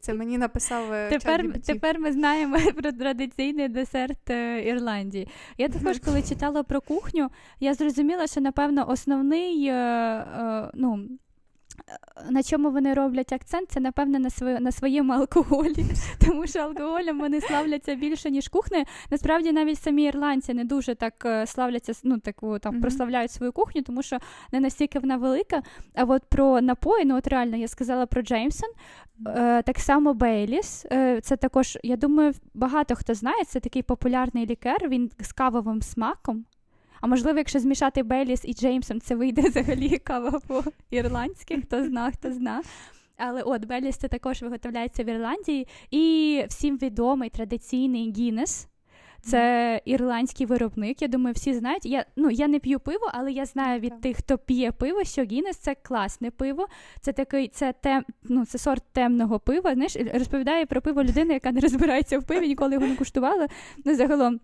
Це 0.00 0.14
мені 0.14 0.38
написав. 0.38 0.92
Е, 0.92 1.08
тепер 1.10 1.60
тепер 1.66 1.98
ми 1.98 2.12
знаємо 2.12 2.58
про 2.76 2.92
традиційний 2.92 3.68
десерт 3.68 4.30
е, 4.30 4.68
Ірландії. 4.68 5.28
Я 5.58 5.68
також, 5.68 5.98
коли 5.98 6.22
читала 6.22 6.62
про 6.62 6.80
кухню, 6.80 7.30
я 7.60 7.74
зрозуміла, 7.74 8.26
що, 8.26 8.40
напевно, 8.40 8.88
основний 8.88 9.72
ну, 10.74 11.08
на 12.30 12.42
чому 12.42 12.70
вони 12.70 12.94
роблять 12.94 13.32
акцент, 13.32 13.70
це 13.70 13.80
напевне 13.80 14.18
на 14.18 14.30
своє, 14.30 14.60
на 14.60 14.72
своєму 14.72 15.12
алкоголі, 15.12 15.84
тому 16.26 16.46
що 16.46 16.58
алкоголем 16.58 17.18
вони 17.18 17.40
славляться 17.40 17.94
більше, 17.94 18.30
ніж 18.30 18.48
кухнею. 18.48 18.84
Насправді 19.10 19.52
навіть 19.52 19.82
самі 19.82 20.02
ірландці 20.02 20.54
не 20.54 20.64
дуже 20.64 20.94
так 20.94 21.22
е, 21.24 21.46
славляться, 21.46 21.92
ну 22.02 22.18
таку 22.18 22.58
там 22.58 22.74
mm-hmm. 22.74 22.80
прославляють 22.80 23.30
свою 23.30 23.52
кухню, 23.52 23.82
тому 23.82 24.02
що 24.02 24.18
не 24.52 24.60
настільки 24.60 24.98
вона 24.98 25.16
велика. 25.16 25.62
А 25.94 26.04
от 26.04 26.22
про 26.24 26.60
напої, 26.60 27.04
ну 27.04 27.16
от 27.16 27.26
реально 27.26 27.56
я 27.56 27.68
сказала 27.68 28.06
про 28.06 28.22
Джеймсон. 28.22 28.70
Е, 29.26 29.62
Так 29.62 29.78
само 29.78 30.14
Бейліс. 30.14 30.86
Е, 30.92 31.20
Це 31.20 31.36
також, 31.36 31.78
я 31.82 31.96
думаю, 31.96 32.32
багато 32.54 32.94
хто 32.94 33.14
знає, 33.14 33.44
це 33.44 33.60
такий 33.60 33.82
популярний 33.82 34.46
лікер, 34.46 34.88
він 34.88 35.10
з 35.20 35.32
кавовим 35.32 35.82
смаком. 35.82 36.44
А 37.00 37.06
можливо, 37.06 37.38
якщо 37.38 37.58
змішати 37.58 38.02
Беліс 38.02 38.44
і 38.44 38.54
Джеймсон, 38.54 39.00
це 39.00 39.14
вийде 39.14 39.42
взагалі 39.42 39.98
кава 40.04 40.40
по-ірландськи, 40.46 41.62
хто 41.66 41.84
зна, 41.84 42.10
хто 42.10 42.32
зна. 42.32 42.62
Але 43.16 43.42
от 43.42 43.64
Беліс 43.64 43.96
це 43.96 44.08
також 44.08 44.42
виготовляється 44.42 45.04
в 45.04 45.08
Ірландії. 45.08 45.66
І 45.90 46.44
всім 46.48 46.78
відомий 46.78 47.30
традиційний 47.30 48.12
Гіннес. 48.12 48.68
Це 49.20 49.80
ірландський 49.84 50.46
виробник. 50.46 51.02
Я 51.02 51.08
думаю, 51.08 51.34
всі 51.34 51.54
знають. 51.54 51.86
Я 51.86 52.04
ну 52.16 52.30
я 52.30 52.48
не 52.48 52.58
п'ю 52.58 52.80
пиво, 52.80 53.10
але 53.12 53.32
я 53.32 53.46
знаю 53.46 53.80
від 53.80 54.00
тих, 54.00 54.16
хто 54.16 54.38
п'є 54.38 54.72
пиво, 54.72 55.04
що 55.04 55.22
Гіннес 55.22 55.56
це 55.56 55.74
класне 55.74 56.30
пиво. 56.30 56.66
Це 57.00 57.12
такий, 57.12 57.48
це 57.48 57.74
тем, 57.80 58.04
ну, 58.22 58.46
це 58.46 58.58
сорт 58.58 58.84
темного 58.92 59.40
пива. 59.40 59.74
Знаєш, 59.74 59.96
розповідає 60.14 60.66
про 60.66 60.82
пиво 60.82 61.02
людина, 61.02 61.34
яка 61.34 61.52
не 61.52 61.60
розбирається 61.60 62.18
в 62.18 62.24
пиві, 62.24 62.48
ніколи 62.48 62.74
його 62.74 62.86
не 62.86 62.96
куштувала. 62.96 63.48
Ну, 63.84 63.94
загалом 63.94 64.40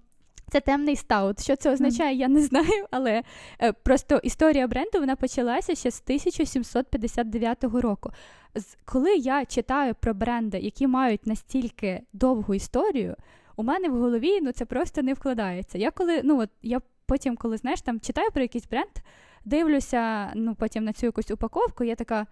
це 0.51 0.61
темний 0.61 0.97
стаут. 0.97 1.43
Що 1.43 1.57
це 1.57 1.73
означає, 1.73 2.17
я 2.17 2.29
не 2.29 2.41
знаю, 2.41 2.87
але 2.91 3.23
е, 3.63 3.73
просто 3.73 4.21
історія 4.23 4.67
бренду 4.67 5.01
вона 5.01 5.17
почалася 5.17 5.75
ще 5.75 5.91
з 5.91 6.03
1759 6.05 7.65
року. 7.65 8.11
Коли 8.85 9.17
я 9.17 9.45
читаю 9.45 9.95
про 10.01 10.15
бренди, 10.15 10.59
які 10.59 10.87
мають 10.87 11.27
настільки 11.27 12.01
довгу 12.13 12.55
історію, 12.55 13.17
у 13.57 13.63
мене 13.63 13.89
в 13.89 13.97
голові 13.97 14.41
ну 14.41 14.53
це 14.53 14.65
просто 14.65 15.03
не 15.03 15.15
вкладається. 15.15 15.79
Я 15.79 15.91
коли 15.91 16.21
ну 16.25 16.41
от 16.41 16.51
я 16.63 16.81
потім, 17.07 17.37
коли 17.37 17.57
знаєш, 17.57 17.83
там 17.83 18.01
читаю 18.01 18.31
про 18.31 18.43
якийсь 18.43 18.67
бренд, 18.67 18.93
дивлюся 19.45 20.33
ну 20.35 20.55
потім 20.55 20.85
на 20.85 20.93
цю 20.93 21.07
якусь 21.07 21.31
упаковку, 21.31 21.85
я 21.85 21.95
така. 21.95 22.27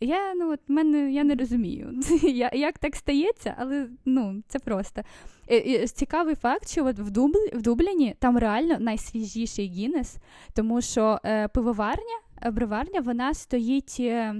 Я 0.00 0.34
ну, 0.34 0.52
от, 0.52 0.60
мене, 0.68 1.12
я 1.12 1.24
не 1.24 1.34
розумію, 1.34 2.00
як 2.52 2.78
так 2.78 2.96
стається, 2.96 3.54
але 3.58 3.88
ну, 4.04 4.42
це 4.48 4.58
просто. 4.58 5.02
Цікавий 5.94 6.34
факт, 6.34 6.68
що 6.68 6.86
от 6.86 6.98
в 6.98 7.10
Дублі, 7.10 7.50
в 7.54 7.62
Дубліні 7.62 8.14
там 8.18 8.38
реально 8.38 8.76
найсвіжіший 8.78 9.66
Гіннес, 9.66 10.16
тому 10.54 10.80
що 10.80 11.20
е, 11.24 11.48
пивоварня, 11.48 12.20
броварня, 12.52 13.00
вона 13.00 13.34
стоїть. 13.34 13.96
Е, 14.00 14.34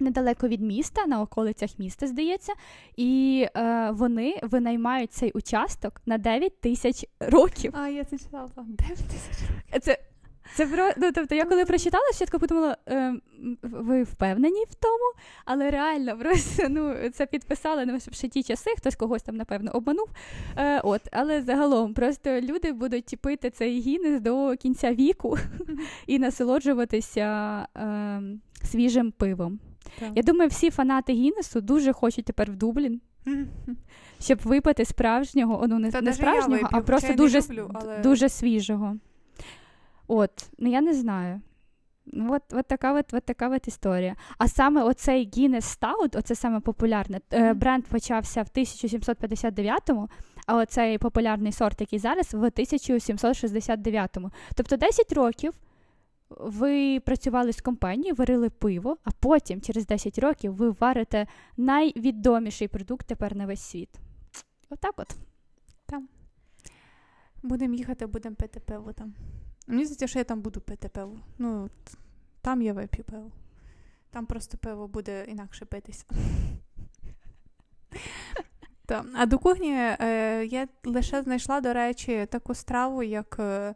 недалеко 0.00 0.48
від 0.48 0.60
міста, 0.60 1.06
на 1.06 1.20
околицях 1.22 1.78
міста, 1.78 2.06
здається, 2.06 2.52
і 2.96 3.46
е, 3.56 3.90
вони 3.90 4.40
винаймають 4.42 5.12
цей 5.12 5.32
участок 5.32 6.00
на 6.06 6.18
9 6.18 6.60
тисяч 6.60 7.04
років. 7.20 7.72
А, 7.76 7.88
я 7.88 8.04
це 8.04 8.18
читала. 8.18 8.50
9 8.56 8.98
тисяч 8.98 9.48
років. 9.50 9.82
Це 9.82 9.98
це 10.54 10.66
про 10.66 10.88
ну, 10.96 11.12
тобто, 11.14 11.34
я 11.34 11.44
коли 11.44 11.64
прочитала, 11.64 12.04
спочатку 12.12 12.38
подумала, 12.38 12.76
е, 12.88 13.14
ви 13.62 14.02
впевнені 14.02 14.64
в 14.70 14.74
тому, 14.74 15.12
але 15.44 15.70
реально 15.70 16.18
просто 16.18 16.68
ну, 16.68 16.94
це 17.14 17.26
підписали 17.26 17.86
ну, 17.86 17.98
ще 18.12 18.28
ті 18.28 18.42
часи, 18.42 18.70
хтось 18.76 18.96
когось 18.96 19.22
там, 19.22 19.36
напевно, 19.36 19.70
обманув. 19.74 20.08
Е, 20.56 20.80
от, 20.80 21.00
Але 21.12 21.42
загалом 21.42 21.94
просто 21.94 22.40
люди 22.40 22.72
будуть 22.72 23.16
пити 23.20 23.50
цей 23.50 23.80
гінес 23.80 24.20
до 24.20 24.56
кінця 24.56 24.92
віку 24.92 25.38
і 26.06 26.18
насолоджуватися 26.18 27.58
е, 27.76 28.22
свіжим 28.64 29.12
пивом. 29.12 29.60
Так. 29.98 30.10
Я 30.14 30.22
думаю, 30.22 30.48
всі 30.48 30.70
фанати 30.70 31.12
Гіннесу 31.12 31.60
дуже 31.60 31.92
хочуть 31.92 32.24
тепер 32.24 32.50
в 32.50 32.56
Дублін, 32.56 33.00
щоб 34.20 34.38
випити 34.38 34.84
справжнього, 34.84 35.64
ну 35.68 35.78
не, 35.78 36.00
не 36.02 36.12
справжнього, 36.12 36.68
а 36.72 36.80
просто 36.80 37.14
дуже 37.14 37.40
люблю, 37.40 37.70
але... 37.74 37.98
дуже 37.98 38.28
свіжого. 38.28 38.96
От, 40.12 40.50
ну 40.58 40.68
я 40.68 40.80
не 40.80 40.94
знаю. 40.94 41.40
Ну, 42.06 42.34
от, 42.34 42.42
от 42.52 42.66
така 42.66 42.92
от, 42.98 43.14
от 43.14 43.24
така 43.24 43.48
от 43.48 43.68
історія. 43.68 44.16
А 44.38 44.48
саме 44.48 44.82
оцей 44.82 45.30
Guinness 45.30 45.78
Stout, 45.78 46.18
оце 46.18 46.34
саме 46.34 46.60
популярне, 46.60 47.20
mm-hmm. 47.30 47.54
бренд 47.54 47.84
почався 47.84 48.42
в 48.42 48.46
1759-му, 48.46 50.08
а 50.46 50.56
оцей 50.56 50.98
популярний 50.98 51.52
сорт, 51.52 51.80
який 51.80 51.98
зараз, 51.98 52.34
в 52.34 52.44
1769-му. 52.44 54.30
Тобто 54.54 54.76
10 54.76 55.12
років 55.12 55.52
ви 56.30 57.00
працювали 57.00 57.52
з 57.52 57.60
компанією, 57.60 58.14
варили 58.14 58.50
пиво, 58.50 58.96
а 59.04 59.10
потім, 59.20 59.60
через 59.60 59.86
10 59.86 60.18
років, 60.18 60.54
ви 60.54 60.70
варите 60.70 61.26
найвідоміший 61.56 62.68
продукт 62.68 63.06
тепер 63.06 63.36
на 63.36 63.46
весь 63.46 63.62
світ. 63.62 63.90
Отак 64.70 64.94
от. 64.96 65.16
Там. 65.86 66.08
Будемо 67.42 67.74
їхати, 67.74 68.06
будемо 68.06 68.36
пити 68.36 68.60
пиво 68.60 68.92
там. 68.92 69.14
Мені 69.66 69.84
здається, 69.84 70.06
що 70.06 70.18
я 70.18 70.24
там 70.24 70.40
буду 70.40 70.60
пити 70.60 70.88
пиво. 70.88 71.20
Ну, 71.38 71.70
там 72.40 72.62
я 72.62 72.72
вип'ю 72.72 73.04
пиво. 73.04 73.30
Там 74.10 74.26
просто 74.26 74.58
пиво 74.58 74.88
буде 74.88 75.24
інакше 75.28 75.64
питися. 75.64 76.04
А 79.14 79.26
до 79.26 79.38
кухні 79.38 79.72
е, 79.72 80.44
я 80.50 80.68
лише 80.84 81.22
знайшла, 81.22 81.60
до 81.60 81.72
речі, 81.72 82.26
таку 82.30 82.54
страву, 82.54 83.02
як 83.02 83.36
е, 83.38 83.74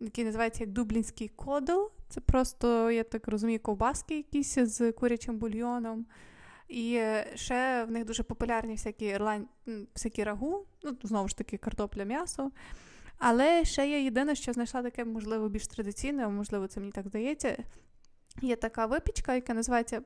який 0.00 0.24
називається 0.24 0.64
як 0.64 0.70
Дублінський 0.70 1.28
кодл. 1.28 1.80
Це 2.08 2.20
просто, 2.20 2.90
я 2.90 3.04
так 3.04 3.28
розумію, 3.28 3.60
ковбаски 3.60 4.16
якісь 4.16 4.58
з 4.58 4.92
курячим 4.92 5.38
бульйоном. 5.38 6.06
І 6.68 6.94
е, 6.94 7.26
ще 7.34 7.84
в 7.84 7.90
них 7.90 8.04
дуже 8.04 8.22
популярні 8.22 8.72
всякі 8.72 9.04
ірланд... 9.04 9.46
всякі 9.94 10.24
рагу, 10.24 10.64
ну, 10.82 10.96
знову 11.02 11.28
ж 11.28 11.36
таки, 11.36 11.56
картопля, 11.56 12.04
м'ясо. 12.04 12.50
Але 13.18 13.64
ще 13.64 13.88
є 13.88 14.04
єдине, 14.04 14.34
що 14.34 14.52
знайшла 14.52 14.82
таке, 14.82 15.04
можливо, 15.04 15.48
більш 15.48 15.66
традиційне, 15.66 16.28
можливо, 16.28 16.66
це 16.66 16.80
мені 16.80 16.92
так 16.92 17.08
здається. 17.08 17.64
Є 18.42 18.56
така 18.56 18.86
випічка, 18.86 19.34
яка 19.34 19.54
називається 19.54 20.02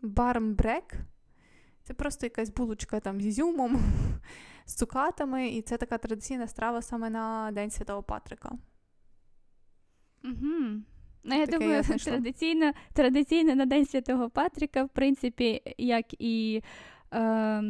бармбрек. 0.00 0.94
Це 1.82 1.94
просто 1.94 2.26
якась 2.26 2.50
булочка 2.50 3.00
там 3.00 3.20
з 3.20 3.26
ізюмом, 3.26 3.80
з 4.64 4.74
цукатами, 4.74 5.48
і 5.48 5.62
це 5.62 5.76
така 5.76 5.98
традиційна 5.98 6.48
страва 6.48 6.82
саме 6.82 7.10
на 7.10 7.52
День 7.52 7.70
Святого 7.70 8.02
Патрика. 8.02 8.52
Угу. 10.24 10.82
Ну, 11.24 11.34
я 11.38 11.46
Таке 11.46 11.58
думаю, 11.58 11.84
я 11.88 11.98
традиційно 11.98 12.72
традиційно 12.92 13.54
на 13.54 13.66
День 13.66 13.86
Святого 13.86 14.30
Патрика, 14.30 14.84
в 14.84 14.88
принципі, 14.88 15.62
як 15.78 16.06
і. 16.18 16.62
Е, 17.14 17.62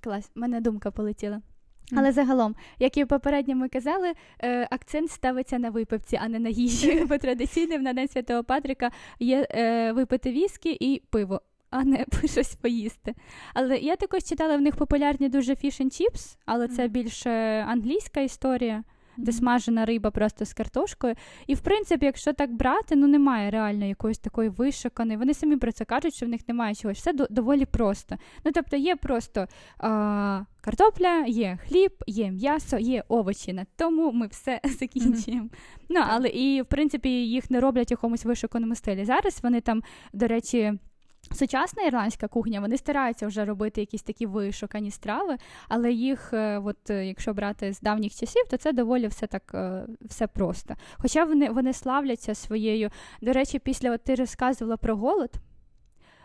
клас, 0.00 0.30
в 0.34 0.38
мене 0.38 0.60
думка 0.60 0.90
полетіла. 0.90 1.42
Але 1.96 2.12
загалом, 2.12 2.54
як 2.78 2.96
і 2.96 3.04
попередньо 3.04 3.56
ми 3.56 3.68
казали, 3.68 4.12
е, 4.38 4.68
акцент 4.70 5.10
ставиться 5.10 5.58
на 5.58 5.70
випивці, 5.70 6.18
а 6.22 6.28
не 6.28 6.38
на 6.38 6.48
їжі. 6.48 7.04
Бо 7.08 7.18
традиційним 7.18 7.82
на 7.82 7.92
День 7.92 8.08
Святого 8.08 8.44
Патрика 8.44 8.90
є 9.20 9.46
е, 9.50 9.92
випити 9.92 10.32
віскі 10.32 10.76
і 10.80 11.02
пиво, 11.10 11.40
а 11.70 11.84
не 11.84 12.06
щось 12.24 12.54
поїсти. 12.54 13.14
Але 13.54 13.78
я 13.78 13.96
також 13.96 14.22
читала 14.24 14.56
в 14.56 14.60
них 14.60 14.76
популярні 14.76 15.28
дуже 15.28 15.56
fish 15.56 15.74
and 15.74 15.88
chips, 15.88 16.36
але 16.46 16.68
це 16.68 16.88
більше 16.88 17.30
англійська 17.68 18.20
історія 18.20 18.84
де 19.16 19.32
смажена 19.32 19.84
риба 19.84 20.10
просто 20.10 20.44
з 20.44 20.52
картошкою. 20.52 21.14
І 21.46 21.54
в 21.54 21.60
принципі, 21.60 22.06
якщо 22.06 22.32
так 22.32 22.52
брати, 22.52 22.96
ну 22.96 23.06
немає 23.06 23.50
реально 23.50 23.84
якоїсь 23.84 24.18
такої 24.18 24.48
вишиканої. 24.48 25.18
Вони 25.18 25.34
самі 25.34 25.56
про 25.56 25.72
це 25.72 25.84
кажуть, 25.84 26.14
що 26.14 26.26
в 26.26 26.28
них 26.28 26.48
немає 26.48 26.74
чогось. 26.74 26.98
Все 26.98 27.12
доволі 27.12 27.64
просто. 27.64 28.16
Ну 28.44 28.52
тобто 28.54 28.76
є 28.76 28.96
просто 28.96 29.46
а, 29.78 30.44
картопля, 30.60 31.24
є 31.26 31.58
хліб, 31.68 31.92
є 32.06 32.30
м'ясо, 32.30 32.78
є 32.78 33.04
овочі. 33.08 33.52
На 33.52 33.66
тому 33.76 34.12
ми 34.12 34.26
все 34.26 34.60
закінчуємо. 34.80 35.48
Ну 35.88 36.00
але 36.06 36.28
і 36.28 36.62
в 36.62 36.66
принципі 36.66 37.08
їх 37.08 37.50
не 37.50 37.60
роблять 37.60 37.90
в 37.90 37.92
якомусь 37.92 38.24
вишуканому 38.24 38.74
стилі. 38.74 39.04
Зараз 39.04 39.40
вони 39.42 39.60
там, 39.60 39.82
до 40.12 40.26
речі. 40.26 40.72
Сучасна 41.30 41.82
ірландська 41.82 42.28
кухня, 42.28 42.60
вони 42.60 42.76
стараються 42.76 43.26
вже 43.26 43.44
робити 43.44 43.80
якісь 43.80 44.02
такі 44.02 44.26
вишукані 44.26 44.90
страви, 44.90 45.36
але 45.68 45.92
їх, 45.92 46.32
е, 46.32 46.58
от 46.58 46.90
е, 46.90 47.06
якщо 47.06 47.34
брати 47.34 47.72
з 47.72 47.80
давніх 47.80 48.14
часів, 48.14 48.42
то 48.50 48.56
це 48.56 48.72
доволі 48.72 49.06
все 49.06 49.26
так 49.26 49.50
е, 49.54 49.86
все 50.00 50.26
просто. 50.26 50.74
Хоча 50.98 51.24
вони 51.24 51.50
вони 51.50 51.72
славляться 51.72 52.34
своєю. 52.34 52.90
До 53.20 53.32
речі, 53.32 53.58
після 53.58 53.90
от 53.92 54.04
ти 54.04 54.14
розказувала 54.14 54.76
про 54.76 54.96
голод. 54.96 55.30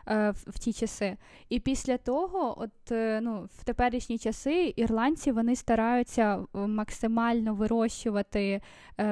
В, 0.10 0.36
в 0.48 0.60
ті 0.60 0.74
часи. 0.74 1.18
І 1.50 1.60
після 1.60 1.98
того, 1.98 2.56
от 2.62 2.92
ну, 3.22 3.50
в 3.58 3.64
теперішні 3.64 4.18
часи, 4.18 4.74
ірландці 4.76 5.32
вони 5.32 5.56
стараються 5.56 6.46
максимально 6.54 7.54
вирощувати 7.54 8.62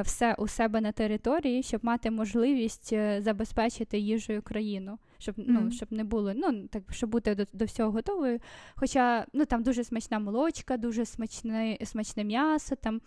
все 0.04 0.34
у 0.34 0.48
себе 0.48 0.82
на 0.82 0.92
території, 0.92 1.64
щоб 1.64 1.86
мати 1.86 2.12
можливість 2.12 2.94
забезпечити 3.20 4.00
їжею 4.00 4.42
країну 4.42 4.98
щоб 5.26 5.36
ну, 5.38 5.60
mm. 5.60 5.72
щоб 5.72 5.92
не 5.92 6.04
було, 6.04 6.34
ну 6.36 6.68
так 6.68 6.84
щоб 6.92 7.10
бути 7.10 7.36
до 7.36 7.46
до 7.54 7.66
всього 7.66 7.92
готовою. 7.92 8.40
Хоча 8.76 9.26
ну 9.34 9.46
там 9.46 9.64
дуже 9.64 9.84
смачна 9.84 10.20
молочка, 10.20 10.78
дуже 10.78 11.06
смачне 11.06 11.78
смачне 11.84 12.24
м'ясо 12.24 12.76
там. 12.76 13.02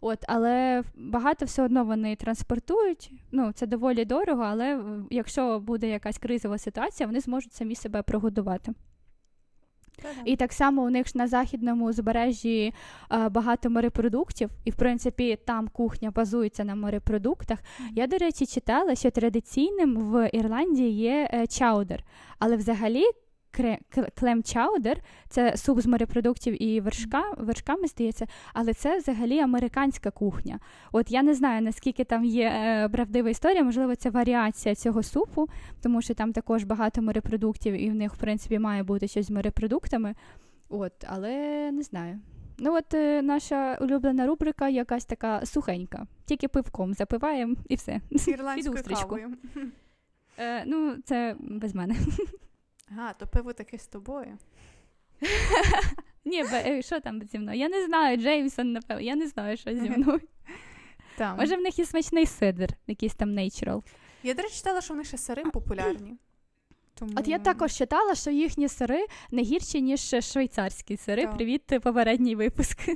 От, 0.00 0.18
Але 0.28 0.82
багато 0.94 1.44
все 1.44 1.62
одно 1.62 1.84
вони 1.84 2.16
транспортують. 2.16 3.12
Ну, 3.32 3.52
Це 3.52 3.66
доволі 3.66 4.04
дорого, 4.04 4.42
але 4.42 4.80
якщо 5.10 5.60
буде 5.60 5.88
якась 5.88 6.18
кризова 6.18 6.58
ситуація, 6.58 7.06
вони 7.06 7.20
зможуть 7.20 7.52
самі 7.52 7.74
себе 7.74 8.02
прогодувати. 8.02 8.72
І 10.24 10.36
так 10.36 10.52
само 10.52 10.82
у 10.82 10.90
них 10.90 11.08
ж 11.08 11.12
на 11.14 11.26
західному 11.26 11.88
узбережжі 11.88 12.74
а, 13.08 13.28
багато 13.28 13.70
морепродуктів, 13.70 14.50
і 14.64 14.70
в 14.70 14.74
принципі 14.74 15.38
там 15.44 15.68
кухня 15.68 16.10
базується 16.10 16.64
на 16.64 16.74
морепродуктах. 16.74 17.58
Mm-hmm. 17.58 17.92
Я, 17.94 18.06
до 18.06 18.16
речі, 18.18 18.46
читала, 18.46 18.94
що 18.94 19.10
традиційним 19.10 19.96
в 19.96 20.30
Ірландії 20.32 20.90
є 20.90 21.30
е, 21.34 21.46
чаудер, 21.46 22.04
але 22.38 22.56
взагалі 22.56 23.04
клем 24.14 24.42
чаудер, 24.42 25.00
це 25.28 25.56
суп 25.56 25.80
з 25.80 25.86
морепродуктів 25.86 26.62
і 26.62 26.80
вершка, 26.80 27.22
вершками 27.38 27.86
здається, 27.86 28.26
але 28.54 28.74
це 28.74 28.98
взагалі 28.98 29.38
американська 29.40 30.10
кухня. 30.10 30.58
От 30.92 31.10
я 31.10 31.22
не 31.22 31.34
знаю, 31.34 31.62
наскільки 31.62 32.04
там 32.04 32.24
є 32.24 32.52
е, 32.54 32.88
правдива 32.88 33.30
історія, 33.30 33.64
можливо, 33.64 33.96
це 33.96 34.10
варіація 34.10 34.74
цього 34.74 35.02
супу, 35.02 35.48
тому 35.82 36.02
що 36.02 36.14
там 36.14 36.32
також 36.32 36.64
багато 36.64 37.02
морепродуктів, 37.02 37.74
і 37.74 37.90
в 37.90 37.94
них, 37.94 38.14
в 38.14 38.18
принципі, 38.18 38.58
має 38.58 38.82
бути 38.82 39.08
щось 39.08 39.26
з 39.26 39.30
морепродуктами. 39.30 40.14
От, 40.68 40.92
але 41.06 41.30
не 41.72 41.82
знаю. 41.82 42.20
Ну, 42.58 42.74
от 42.76 42.94
е, 42.94 43.22
наша 43.22 43.78
улюблена 43.80 44.26
рубрика 44.26 44.68
якась 44.68 45.04
така 45.04 45.46
сухенька, 45.46 46.06
тільки 46.24 46.48
пивком 46.48 46.94
запиваємо 46.94 47.54
і 47.68 47.74
все. 47.74 48.00
Ірландською 48.26 48.84
кавою. 49.00 49.36
Е, 50.38 50.64
Ну, 50.66 50.96
це 51.04 51.36
без 51.40 51.74
мене. 51.74 51.96
Ага, 52.90 53.12
то 53.12 53.26
пиво 53.26 53.52
таке 53.52 53.78
з 53.78 53.86
тобою. 53.86 54.38
Ні, 56.24 56.44
е, 56.52 56.82
що 56.82 57.00
там 57.00 57.22
зі 57.22 57.38
мною? 57.38 57.58
Я 57.58 57.68
не 57.68 57.86
знаю, 57.86 58.16
Джеймсон, 58.16 58.72
напевно, 58.72 59.02
я 59.02 59.16
не 59.16 59.26
знаю, 59.26 59.56
що 59.56 59.74
зі 59.74 59.90
мною. 59.90 60.20
Там. 61.18 61.36
Може, 61.36 61.56
в 61.56 61.60
них 61.60 61.78
є 61.78 61.86
смачний 61.86 62.26
сидр, 62.26 62.68
якийсь 62.86 63.14
там 63.14 63.30
natural. 63.30 63.82
Я, 64.22 64.34
до 64.34 64.42
речі, 64.42 64.54
читала, 64.54 64.80
що 64.80 64.94
в 64.94 64.96
них 64.96 65.06
ще 65.06 65.18
сири 65.18 65.42
популярні. 65.44 66.16
Тому... 66.94 67.12
От 67.16 67.28
я 67.28 67.38
також 67.38 67.72
читала, 67.72 68.14
що 68.14 68.30
їхні 68.30 68.68
сири 68.68 69.06
не 69.30 69.42
гірші, 69.42 69.82
ніж 69.82 70.14
швейцарські 70.20 70.96
сири. 70.96 71.22
Так. 71.22 71.34
Привіт, 71.34 71.62
попередній 71.66 72.34
випуск. 72.34 72.88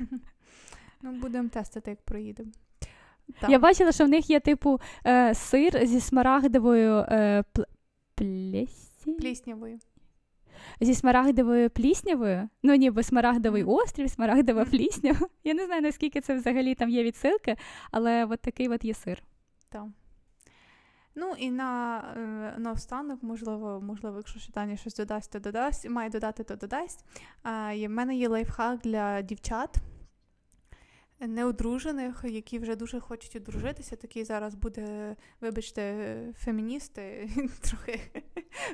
Ну, 1.03 1.13
будемо 1.13 1.49
тестити, 1.49 1.91
як 1.91 2.01
проїдемо. 2.03 2.51
Я 3.49 3.59
бачила, 3.59 3.93
що 3.93 4.05
в 4.05 4.09
них 4.09 4.31
є, 4.31 4.41
типу, 4.41 4.81
е, 5.07 5.35
сир 5.35 5.87
зі 5.87 6.01
смарагдовою 6.01 6.95
е, 6.95 7.45
пліснявою. 9.05 9.79
Зі 10.81 10.95
смарагдовою 10.95 11.71
пліснявою, 11.71 12.49
ну 12.63 12.75
ніби 12.75 13.03
смарагдовий 13.03 13.65
острів, 13.65 14.11
смарагдова 14.11 14.65
плісня. 14.65 15.17
Я 15.45 15.55
не 15.55 15.67
знаю, 15.67 15.83
наскільки 15.83 16.21
це 16.21 16.35
взагалі 16.35 16.75
там 16.75 16.91
є 16.91 17.05
відсилки, 17.05 17.57
але 17.91 18.25
от 18.25 18.41
такий 18.41 18.69
от 18.69 18.85
є 18.85 18.95
сир. 18.95 19.23
Так. 19.69 19.85
Ну 21.15 21.35
і 21.39 21.51
на 21.51 21.99
е, 22.17 22.55
на 22.59 22.73
останок, 22.73 23.23
можливо, 23.23 23.81
можливо, 23.81 24.17
якщо 24.17 24.41
ще 24.41 24.77
щось 24.77 24.95
додасть, 24.95 25.33
то 25.33 25.39
додасть, 25.39 25.89
має 25.89 26.11
додати, 26.11 26.45
то 26.45 26.57
додасть. 26.57 27.05
А, 27.43 27.75
В 27.75 27.89
мене 27.89 28.17
є 28.17 28.29
лайфхак 28.29 28.81
для 28.81 29.23
дівчат 29.23 29.77
неодружених, 31.27 32.25
які 32.25 32.59
вже 32.59 32.77
дуже 32.77 33.01
хочуть 33.01 33.37
одружитися. 33.37 33.97
Такий 33.97 34.25
зараз 34.25 34.55
буде, 34.55 35.17
вибачте, 35.41 36.17
феміністи, 36.39 37.29
трохи 37.61 38.01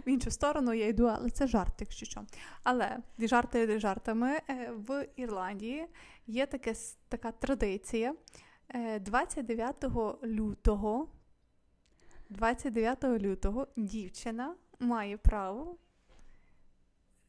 в 0.07 0.09
іншу 0.09 0.30
сторону 0.30 0.74
я 0.74 0.86
йду, 0.86 1.05
але 1.07 1.30
це 1.30 1.46
жарт, 1.46 1.74
якщо 1.80 2.07
що. 2.07 2.24
Але 2.62 2.99
жарти 3.18 3.78
жартами 3.78 4.40
е, 4.51 4.72
в 4.76 5.07
Ірландії 5.16 5.86
є 6.26 6.46
таке, 6.46 6.74
така 7.09 7.32
традиція 7.32 8.14
29 9.01 9.84
е, 9.84 9.88
лютого. 10.26 11.09
29 12.30 13.05
лютого 13.05 13.66
дівчина 13.76 14.55
має 14.78 15.16
право 15.16 15.76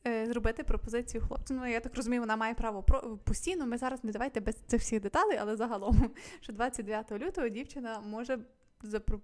зробити 0.06 0.64
пропозицію 0.64 1.24
хлопцю. 1.24 1.54
Ну, 1.54 1.68
я 1.68 1.80
так 1.80 1.96
розумію, 1.96 2.22
вона 2.22 2.36
має 2.36 2.54
право 2.54 2.84
про 2.84 3.18
постійно. 3.18 3.66
Ми 3.66 3.78
зараз 3.78 4.04
не 4.04 4.12
давайте 4.12 4.40
без 4.40 4.56
цих 4.56 4.82
всіх 4.82 5.02
деталей, 5.02 5.38
але 5.42 5.56
загалом, 5.56 6.12
що 6.42 6.54
29 6.54 7.12
лютого 7.12 7.50
дівчина 7.50 8.00
може 8.00 8.40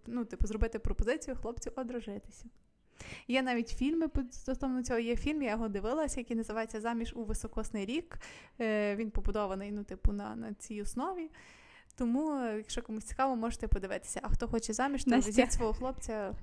ну, 0.06 0.26
типу, 0.26 0.48
зробити 0.48 0.80
пропозицію 0.80 1.36
хлопцю 1.36 1.72
одружитися. 1.76 2.46
Є 3.28 3.42
навіть 3.42 3.70
фільми 3.70 4.08
стосовно 4.32 4.84
цього. 4.84 5.00
Є 5.00 5.16
фільм, 5.16 5.42
я 5.42 5.52
його 5.52 5.68
дивилася, 5.68 6.20
який 6.20 6.38
називається 6.38 6.82
Заміж 6.82 7.14
у 7.16 7.24
високосний 7.24 7.86
рік. 7.86 8.18
Е, 8.62 8.96
Він 8.96 9.12
побудований 9.12 9.72
ну, 9.72 9.84
типу, 9.84 10.12
на, 10.12 10.36
на 10.36 10.54
цій 10.54 10.82
основі. 10.82 11.30
Тому, 11.96 12.40
якщо 12.46 12.82
комусь 12.82 13.04
цікаво, 13.04 13.36
можете 13.36 13.68
подивитися. 13.68 14.20
А 14.24 14.30
хто 14.30 14.48
хоче 14.48 14.74
заміж, 14.74 15.04
то 15.04 15.18
візіть 15.18 15.54
свого 15.54 15.74
хлопця. 15.74 16.34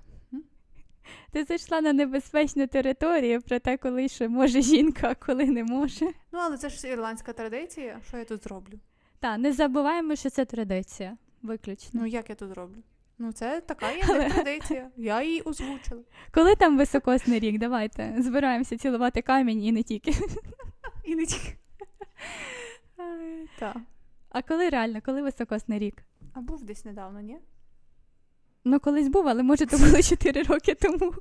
Ти 1.32 1.44
зайшла 1.44 1.80
на 1.80 1.92
небезпечну 1.92 2.66
територію 2.66 3.42
про 3.42 3.58
те, 3.58 3.76
коли 3.76 4.08
ще 4.08 4.28
може 4.28 4.62
жінка, 4.62 5.08
а 5.10 5.14
коли 5.14 5.44
не 5.44 5.64
може. 5.64 6.04
Ну, 6.04 6.38
але 6.42 6.56
це 6.56 6.68
ж 6.68 6.88
ірландська 6.88 7.32
традиція. 7.32 8.00
Що 8.08 8.16
я 8.16 8.24
тут 8.24 8.44
зроблю? 8.44 8.78
Так, 9.20 9.38
не 9.38 9.52
забуваємо, 9.52 10.16
що 10.16 10.30
це 10.30 10.44
традиція. 10.44 11.16
Виключно. 11.42 12.00
Ну, 12.00 12.06
як 12.06 12.30
я 12.30 12.34
тут 12.34 12.48
зроблю? 12.48 12.82
Ну, 13.18 13.32
це 13.32 13.60
така 13.60 13.90
є 13.90 14.02
але... 14.08 14.30
традиція. 14.30 14.90
Я 14.96 15.22
її 15.22 15.40
озвучила. 15.40 16.02
Коли 16.34 16.56
там 16.56 16.78
високосний 16.78 17.38
рік, 17.38 17.58
давайте 17.58 18.14
збираємося 18.18 18.78
цілувати 18.78 19.22
камінь 19.22 19.64
і 19.64 19.72
не 19.72 19.82
тільки. 19.82 20.12
І 21.04 21.14
не 21.14 21.26
тільки. 21.26 21.56
Так. 23.58 23.76
А 24.28 24.42
коли 24.42 24.68
реально, 24.68 25.00
коли 25.04 25.22
високосний 25.22 25.78
рік? 25.78 26.02
А 26.34 26.40
був 26.40 26.64
десь 26.64 26.84
недавно, 26.84 27.20
ні? 27.20 27.38
Ну, 28.64 28.80
колись 28.80 29.08
був, 29.08 29.28
але 29.28 29.42
може 29.42 29.66
то 29.66 29.78
було 29.78 30.02
4 30.02 30.42
роки 30.42 30.74
тому. 30.74 31.12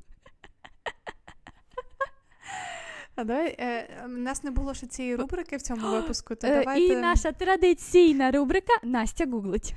А 3.16 3.24
давай, 3.24 3.56
е, 3.60 3.88
У 4.06 4.08
нас 4.08 4.44
не 4.44 4.52
було 4.52 4.74
ще 4.74 4.88
цієї 4.88 5.16
рубрики 5.16 5.58
в 5.58 5.62
цьому 5.62 5.88
випуску. 5.92 6.36
то 6.36 6.48
е, 6.48 6.60
давайте... 6.60 6.94
І 6.94 6.96
наша 6.96 7.32
традиційна 7.32 8.32
рубрика 8.32 8.74
Настя 8.84 9.26
гуглить. 9.26 9.74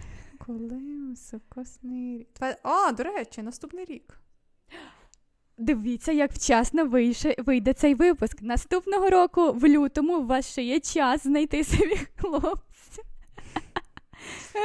Коли 0.47 0.81
високосний 1.09 2.19
рік? 2.19 2.57
О, 2.65 2.93
до 2.93 3.03
речі, 3.03 3.43
наступний 3.43 3.85
рік. 3.85 4.21
Дивіться, 5.59 6.13
як 6.13 6.33
вчасно 6.33 6.87
вийше, 6.87 7.35
вийде 7.39 7.73
цей 7.73 7.95
випуск. 7.95 8.43
Наступного 8.43 9.11
року, 9.11 9.53
в 9.53 9.69
лютому, 9.69 10.19
у 10.19 10.27
вас 10.27 10.51
ще 10.53 10.63
є 10.63 10.81
час 10.81 11.23
знайти 11.23 11.65
собі 11.65 11.97
хлопця. 12.17 12.74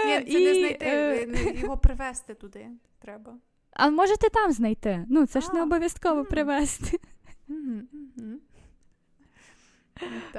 Ні, 0.06 0.34
це 0.34 0.40
і, 0.40 0.46
не 0.46 0.54
знайти, 0.54 0.86
е... 0.86 1.54
його 1.62 1.78
привезти 1.78 2.34
туди 2.34 2.68
треба. 3.00 3.38
А 3.72 3.90
можете 3.90 4.30
там 4.30 4.52
знайти. 4.52 5.06
Ну, 5.10 5.26
це 5.26 5.42
ж 5.42 5.54
не 5.54 5.64
обов'язково 5.64 6.26
привезти. 6.26 7.00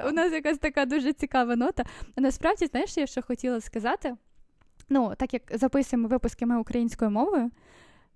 У 0.07 0.11
нас 0.11 0.31
якась 0.31 0.57
така 0.57 0.85
дуже 0.85 1.13
цікава 1.13 1.55
нота. 1.55 1.83
А 2.15 2.21
насправді, 2.21 2.65
знаєш, 2.65 2.97
я 2.97 3.07
що 3.07 3.21
хотіла 3.21 3.61
сказати? 3.61 4.15
Ну, 4.89 5.13
так 5.17 5.33
як 5.33 5.43
записуємо 5.53 6.07
випуски 6.07 6.45
ми 6.45 6.57
українською 6.57 7.11
мовою, 7.11 7.51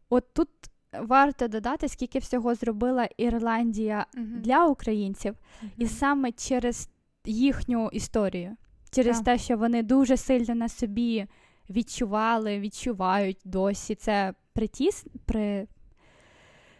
от 0.09 0.33
тут 0.33 0.49
варто 0.99 1.47
додати, 1.47 1.87
скільки 1.87 2.19
всього 2.19 2.55
зробила 2.55 3.09
Ірландія 3.17 4.05
для 4.13 4.65
українців, 4.65 5.35
і 5.77 5.87
саме 5.87 6.31
через 6.31 6.89
їхню 7.25 7.89
історію, 7.93 8.55
через 8.95 9.19
yeah. 9.19 9.23
те, 9.23 9.37
що 9.37 9.57
вони 9.57 9.83
дуже 9.83 10.17
сильно 10.17 10.55
на 10.55 10.69
собі 10.69 11.25
відчували, 11.69 12.59
відчувають 12.59 13.37
досі. 13.45 13.95
Це 13.95 14.33
притіс, 14.53 15.05
при... 15.25 15.67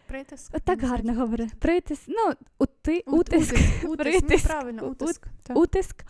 Притиск. 0.06 0.60
Так 0.60 0.82
гарно 0.82 1.14
говорить. 1.14 1.54
Притиск. 1.54 2.02
Ну, 2.08 2.32
ути, 2.58 3.02
утиск. 3.06 3.54
Утиск. 3.54 3.84
утиск. 3.84 3.96
Притиск. 3.96 4.44
Ну, 4.44 4.50
правильно, 4.50 4.88
утиск. 4.88 5.26
Ут, 5.48 5.56
утиск. 5.56 6.04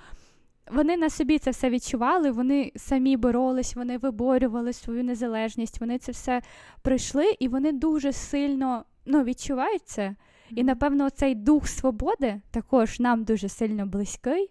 Вони 0.70 0.96
на 0.96 1.10
собі 1.10 1.38
це 1.38 1.50
все 1.50 1.70
відчували, 1.70 2.30
вони 2.30 2.72
самі 2.76 3.16
боролись, 3.16 3.76
вони 3.76 3.98
виборювали 3.98 4.72
свою 4.72 5.04
незалежність, 5.04 5.80
вони 5.80 5.98
це 5.98 6.12
все 6.12 6.42
пройшли, 6.82 7.36
і 7.38 7.48
вони 7.48 7.72
дуже 7.72 8.12
сильно 8.12 8.84
ну, 9.06 9.24
відчувають 9.24 9.82
це. 9.88 10.14
І, 10.50 10.64
напевно, 10.64 11.10
цей 11.10 11.34
дух 11.34 11.68
свободи 11.68 12.40
також 12.50 13.00
нам 13.00 13.24
дуже 13.24 13.48
сильно 13.48 13.86
близький. 13.86 14.50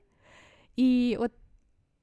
І 0.76 1.18
от 1.20 1.32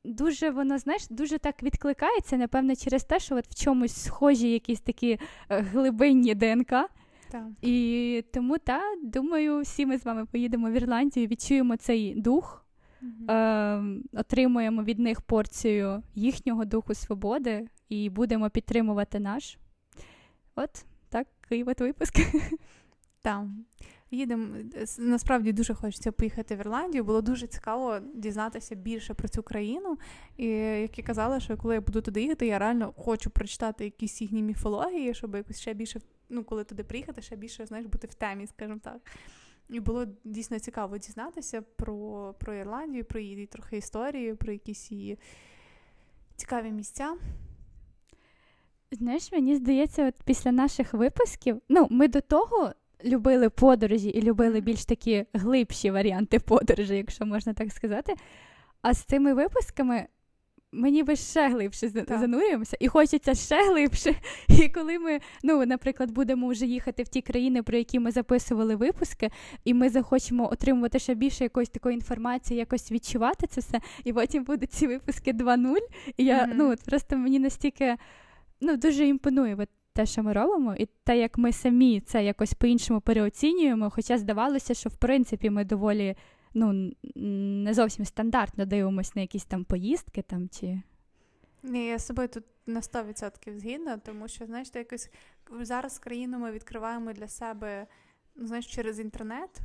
дуже 0.05 0.51
воно, 0.51 0.79
знаєш, 0.79 1.09
дуже 1.11 1.39
так 1.39 1.63
відкликається, 1.63 2.37
напевно, 2.37 2.77
через 2.77 3.05
те, 3.05 3.19
що 3.19 3.37
от 3.37 3.47
в 3.47 3.65
чомусь 3.65 4.05
схожі 4.05 4.51
якісь 4.51 4.81
такі 4.81 5.19
е, 5.49 5.61
глибинні 5.61 6.35
ДНК. 6.35 6.71
Так. 7.31 7.47
І 7.63 8.25
тому, 8.33 8.59
та, 8.59 8.81
думаю, 9.03 9.61
всі 9.61 9.87
ми 9.87 9.99
з 9.99 10.05
вами 10.05 10.27
поїдемо 10.27 10.71
в 10.71 10.73
Ірландію, 10.73 11.27
відчуємо 11.27 11.77
цей 11.77 12.15
дух, 12.15 12.67
mm 13.03 13.33
е, 13.33 14.01
отримуємо 14.13 14.83
від 14.83 14.99
них 14.99 15.21
порцію 15.21 16.03
їхнього 16.15 16.65
духу 16.65 16.95
свободи 16.95 17.69
і 17.89 18.11
будемо 18.11 18.51
підтримувати 18.51 19.19
наш. 19.21 19.59
От 20.55 20.85
такий 21.09 21.65
от 21.65 21.81
випуск. 21.81 22.15
Так. 23.23 23.45
Їдемо 24.15 24.57
насправді 24.99 25.53
дуже 25.53 25.75
хочеться 25.75 26.13
поїхати 26.13 26.57
в 26.57 26.59
Ірландію. 26.59 27.05
Було 27.05 27.23
дуже 27.23 27.47
цікаво 27.47 27.99
дізнатися 28.15 28.75
більше 28.75 29.15
про 29.15 29.29
цю 29.29 29.43
країну. 29.43 29.99
І 30.37 30.47
як 30.57 30.99
я 30.99 31.05
казала, 31.05 31.41
що 31.41 31.57
коли 31.57 31.75
я 31.75 31.81
буду 31.81 32.01
туди 32.03 32.23
їхати, 32.23 32.47
я 32.47 32.59
реально 32.59 32.95
хочу 32.97 33.31
прочитати 33.31 33.85
якісь 33.85 34.21
їхні 34.21 34.43
міфології, 34.43 35.15
щоб 35.15 35.35
якось 35.35 35.61
ще 35.61 35.75
більше 35.75 36.01
ну, 36.29 36.45
коли 36.45 36.65
туди 36.65 36.85
приїхати, 36.85 37.23
ще 37.23 37.37
більше 37.37 37.67
знаєш, 37.67 37.87
бути 37.87 38.07
в 38.07 38.15
темі, 38.15 38.47
скажімо 38.47 38.81
так. 38.83 39.01
І 39.69 39.81
було 39.81 40.07
дійсно 40.25 40.59
цікаво 40.59 40.99
дізнатися 40.99 41.63
про 41.63 42.35
про 42.39 42.55
Ірландію, 42.55 43.05
про 43.05 43.21
її 43.21 43.47
трохи 43.47 43.77
історію, 43.77 44.37
про 44.37 44.53
якісь 44.53 44.93
її 44.93 45.19
цікаві 46.37 46.71
місця. 46.71 47.17
Знаєш, 48.91 49.33
мені 49.33 49.57
здається, 49.57 50.09
от 50.09 50.15
після 50.25 50.53
наших 50.53 50.95
випусків, 50.95 51.63
ну, 51.69 51.87
ми 51.91 52.09
до 52.09 52.21
того 52.21 52.73
любили 53.05 53.51
подорожі 53.51 54.09
і 54.09 54.23
любили 54.23 54.61
більш 54.61 54.85
такі 54.85 55.25
глибші 55.33 55.91
варіанти 55.91 56.39
подорожі, 56.39 56.97
якщо 56.97 57.27
можна 57.27 57.53
так 57.53 57.73
сказати. 57.73 58.15
А 58.83 58.95
з 58.95 58.99
цими 58.99 59.35
випусками 59.35 60.07
ми 60.73 60.91
ніби 60.91 61.17
ще 61.17 61.49
глибше 61.49 61.91
так. 61.91 62.21
занурюємося, 62.21 62.77
і 62.81 62.89
хочеться 62.89 63.35
ще 63.35 63.69
глибше. 63.69 64.15
І 64.49 64.69
коли 64.69 64.99
ми, 64.99 65.21
ну, 65.43 65.67
наприклад, 65.67 66.11
будемо 66.11 66.49
вже 66.49 66.67
їхати 66.67 67.03
в 67.03 67.09
ті 67.09 67.23
країни, 67.23 67.63
про 67.63 67.79
які 67.79 67.99
ми 67.99 68.11
записували 68.11 68.77
випуски, 68.77 69.31
і 69.65 69.75
ми 69.75 69.89
захочемо 69.89 70.53
отримувати 70.53 70.99
ще 70.99 71.15
більше 71.15 71.45
якоїсь 71.45 71.69
такої 71.69 71.95
інформації, 71.95 72.59
якось 72.59 72.93
відчувати 72.93 73.47
це 73.47 73.61
все, 73.61 73.81
і 74.05 74.13
потім 74.13 74.45
будуть 74.45 74.73
ці 74.73 74.87
випуски 74.87 75.33
2.0. 75.33 75.77
І 76.17 76.25
я 76.25 76.45
mm-hmm. 76.45 76.53
ну, 76.55 76.75
просто 76.87 77.17
мені 77.17 77.39
настільки 77.39 77.97
ну, 78.61 78.77
дуже 78.77 79.07
імпонує. 79.07 79.57
От 79.59 79.69
те, 79.93 80.07
що 80.07 80.23
ми 80.23 80.33
робимо, 80.33 80.75
і 80.79 80.89
те, 81.05 81.19
як 81.19 81.39
ми 81.39 81.53
самі 81.53 82.01
це 82.01 82.25
якось 82.25 82.55
по-іншому 82.55 83.01
переоцінюємо, 83.01 83.91
хоча 83.91 84.19
здавалося, 84.19 84.75
що 84.75 84.91
в 84.91 84.97
принципі 84.97 85.51
ми 85.51 85.65
доволі 85.65 86.17
ну, 86.55 86.93
не 87.65 87.75
зовсім 87.75 88.05
стандартно 88.05 88.67
дивимося 88.67 89.13
на 89.15 89.23
якісь 89.23 89.45
там 89.45 89.65
поїздки 89.65 90.23
там 90.23 90.49
чи. 90.49 90.81
Ні, 91.63 91.87
я 91.87 91.99
з 91.99 92.07
собою 92.07 92.29
тут 92.29 92.45
на 92.67 92.81
100% 92.81 93.59
згідна, 93.59 93.97
тому 93.97 94.29
що, 94.29 94.47
знаєш, 94.47 94.69
якось 94.75 95.11
зараз 95.61 95.99
країну 95.99 96.39
ми 96.39 96.53
відкриваємо 96.53 97.13
для 97.13 97.29
себе 97.29 97.87
ну, 98.35 98.47
знаєш, 98.47 98.67
через 98.67 99.01
інтернет, 99.01 99.59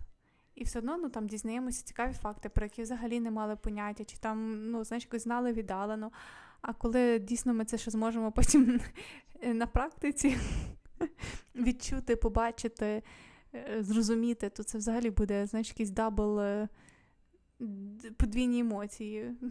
і 0.56 0.64
все 0.64 0.80
одно 0.80 0.98
ну, 0.98 1.10
там 1.10 1.28
дізнаємося 1.28 1.84
цікаві 1.84 2.14
факти, 2.14 2.50
про 2.50 2.66
які 2.66 2.82
взагалі 2.82 3.20
не 3.20 3.32
мали 3.32 3.56
поняття, 3.56 4.04
чи 4.04 4.18
там 4.18 4.70
ну, 4.72 4.84
знаєш, 4.84 5.04
якось 5.04 5.24
знали 5.24 5.54
віддалено. 5.54 6.12
А 6.62 6.74
коли 6.74 7.20
дійсно 7.20 7.54
ми 7.54 7.66
це 7.66 7.78
ще 7.78 7.92
зможемо 7.92 8.32
потім 8.32 8.80
на 9.54 9.68
практиці 9.68 10.38
відчути, 11.56 12.16
побачити, 12.16 13.04
е, 13.54 13.84
зрозуміти, 13.84 14.50
то 14.50 14.64
це 14.64 14.78
взагалі 14.78 15.10
буде, 15.10 15.46
знаєш, 15.46 15.70
якийсь 15.70 15.90
double 15.90 16.40
е, 16.40 16.70
подвійні 18.18 18.60
емоції. 18.60 19.32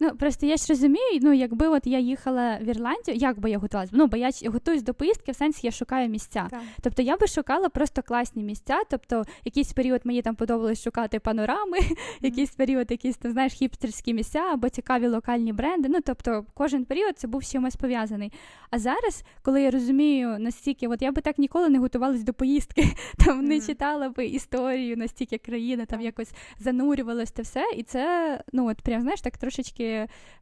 Ну 0.00 0.16
просто 0.16 0.46
я 0.46 0.56
ж 0.56 0.66
розумію, 0.68 1.20
ну 1.22 1.32
якби 1.32 1.68
от 1.68 1.86
я 1.86 1.98
їхала 1.98 2.58
в 2.62 2.68
Ірландію, 2.68 3.16
як 3.16 3.38
би 3.38 3.50
я 3.50 3.58
готувалася? 3.58 3.92
Ну 3.96 4.06
бо 4.06 4.16
я 4.16 4.30
готуюсь 4.46 4.82
до 4.82 4.94
поїздки, 4.94 5.32
в 5.32 5.36
сенсі 5.36 5.60
я 5.62 5.70
шукаю 5.70 6.08
місця. 6.08 6.46
Так. 6.50 6.60
Тобто 6.82 7.02
я 7.02 7.16
би 7.16 7.26
шукала 7.26 7.68
просто 7.68 8.02
класні 8.02 8.44
місця. 8.44 8.80
Тобто, 8.90 9.24
якийсь 9.44 9.72
період 9.72 10.00
мені 10.04 10.22
там 10.22 10.34
подобалось 10.34 10.82
шукати 10.82 11.20
панорами, 11.20 11.78
mm-hmm. 11.80 11.96
якийсь 12.20 12.50
період, 12.50 12.90
якісь 12.90 13.16
там 13.16 13.32
знаєш, 13.32 13.52
хіпстерські 13.52 14.14
місця 14.14 14.38
або 14.38 14.68
цікаві 14.68 15.06
локальні 15.06 15.52
бренди. 15.52 15.88
Ну 15.88 15.98
тобто, 16.04 16.46
кожен 16.54 16.84
період 16.84 17.18
це 17.18 17.28
був 17.28 17.44
чимось 17.44 17.76
пов'язаний. 17.76 18.32
А 18.70 18.78
зараз, 18.78 19.24
коли 19.42 19.62
я 19.62 19.70
розумію 19.70 20.38
настільки, 20.38 20.88
от 20.88 21.02
я 21.02 21.12
би 21.12 21.22
так 21.22 21.38
ніколи 21.38 21.68
не 21.68 21.78
готувалась 21.78 22.22
до 22.22 22.32
поїздки, 22.32 22.84
там 23.26 23.40
mm-hmm. 23.40 23.48
не 23.48 23.60
читала 23.60 24.08
би 24.08 24.26
історію 24.26 24.96
настільки 24.96 25.38
країни, 25.38 25.86
там 25.86 26.00
якось 26.00 26.32
занурювалась 26.58 27.30
те 27.30 27.42
все, 27.42 27.64
і 27.76 27.82
це 27.82 28.40
ну 28.52 28.68
от 28.68 28.82
прям 28.82 29.02
знаєш 29.02 29.20
так 29.20 29.38
трошечки 29.38 29.93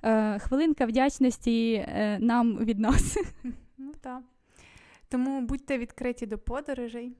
е, 0.02 0.38
хвилинка 0.38 0.86
вдячності 0.86 1.74
е, 1.74 2.18
нам 2.20 2.58
від 2.58 2.78
нас. 2.78 3.18
Ну 3.78 3.92
так. 4.00 4.22
Тому 5.08 5.40
будьте 5.40 5.78
відкриті 5.78 6.26
до 6.26 6.38
подорожей. 6.38 7.16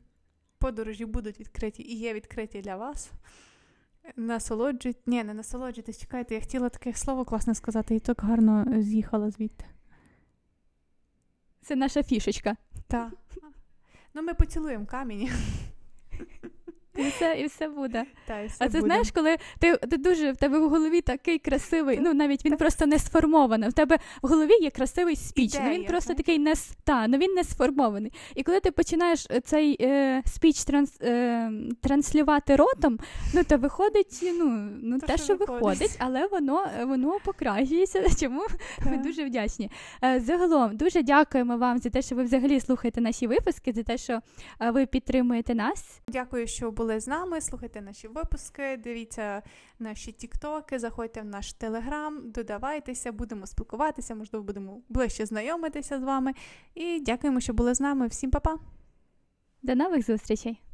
Подорожі 0.58 1.04
будуть 1.04 1.40
відкриті 1.40 1.74
і 1.78 1.98
є 1.98 2.14
відкриті 2.14 2.60
для 2.62 2.76
вас. 2.76 3.12
Насолоджуйтесь. 4.16 5.06
Ні, 5.06 5.24
не 5.24 5.34
насолоджуйтесь, 5.34 6.00
чекайте, 6.00 6.34
я 6.34 6.40
хотіла 6.40 6.68
таке 6.68 6.94
слово 6.94 7.24
класне 7.24 7.54
сказати, 7.54 7.94
і 7.94 8.00
так 8.00 8.22
гарно 8.22 8.66
з'їхала 8.82 9.30
звідти. 9.30 9.64
Це 11.62 11.76
наша 11.76 12.02
фішечка. 12.02 12.56
Так. 12.86 13.12
Ну, 14.14 14.22
ми 14.22 14.34
поцілуємо 14.34 14.86
камінь. 14.86 15.30
І 16.96 17.02
все 17.02 17.36
і 17.38 17.46
все 17.46 17.68
буде. 17.68 18.04
Та, 18.26 18.40
і 18.40 18.46
все 18.46 18.56
а 18.58 18.68
це 18.68 18.78
буде. 18.78 18.86
знаєш, 18.86 19.10
коли 19.10 19.36
ти 19.58 19.76
ти 19.76 19.96
дуже 19.96 20.32
в 20.32 20.36
тебе 20.36 20.58
в 20.58 20.68
голові 20.68 21.00
такий 21.00 21.38
красивий, 21.38 21.98
ну 22.00 22.14
навіть 22.14 22.44
він 22.44 22.56
просто 22.56 22.86
не 22.86 22.98
сформований. 22.98 23.68
В 23.68 23.72
тебе 23.72 23.98
в 24.22 24.28
голові 24.28 24.52
є 24.60 24.70
красивий 24.70 25.16
спіч. 25.16 25.54
Ну 25.64 25.70
він 25.70 25.84
просто 25.84 26.08
так? 26.08 26.16
такий 26.16 26.38
не 26.38 26.54
та, 26.84 27.08
ну 27.08 27.18
він 27.18 27.32
не 27.32 27.44
сформований. 27.44 28.12
І 28.34 28.42
коли 28.42 28.60
ти 28.60 28.70
починаєш 28.70 29.28
цей 29.44 29.76
е, 29.80 30.22
спіч 30.26 30.64
транс, 30.64 31.00
е, 31.02 31.52
транслювати 31.80 32.56
ротом, 32.56 32.98
ну 33.34 33.44
то 33.44 33.56
виходить, 33.58 34.20
ну 34.38 34.68
ну 34.82 34.98
То, 35.00 35.06
те, 35.06 35.16
що 35.16 35.24
що 35.24 35.36
виходить. 35.36 35.62
виходить, 35.62 35.96
але 35.98 36.26
воно 36.26 36.66
воно 36.86 37.18
покращується. 37.24 38.04
Чому 38.20 38.42
ми 38.86 38.96
дуже 38.96 39.24
вдячні. 39.24 39.70
Е, 40.04 40.20
загалом 40.20 40.76
дуже 40.76 41.02
дякуємо 41.02 41.56
вам 41.56 41.78
за 41.78 41.90
те, 41.90 42.02
що 42.02 42.14
ви 42.16 42.22
взагалі 42.22 42.60
слухаєте 42.60 43.00
наші 43.00 43.26
випуски, 43.26 43.72
за 43.72 43.82
те, 43.82 43.98
що 43.98 44.20
е, 44.60 44.70
ви 44.70 44.86
підтримуєте 44.86 45.54
нас. 45.54 46.00
Дякую, 46.08 46.46
що 46.46 46.70
були 46.82 47.00
з 47.00 47.06
нами. 47.06 47.40
Слухайте 47.40 47.80
наші 47.80 48.08
випуски, 48.08 48.76
дивіться 48.76 49.42
наші 49.78 50.12
тіктоки, 50.12 50.78
заходьте 50.78 51.20
в 51.20 51.24
наш 51.24 51.52
телеграм, 51.52 52.30
додавайтеся, 52.30 53.12
будемо 53.12 53.46
спілкуватися, 53.46 54.14
можливо, 54.14 54.44
будемо 54.44 54.82
ближче 54.88 55.26
знайомитися 55.26 56.00
з 56.00 56.02
вами. 56.02 56.32
І 56.74 57.00
дякуємо, 57.00 57.40
що 57.40 57.52
були 57.52 57.74
з 57.74 57.80
нами. 57.80 58.06
Всім 58.06 58.30
па-па! 58.30 58.58
До 59.62 59.74
нових 59.74 60.06
зустрічей! 60.06 60.71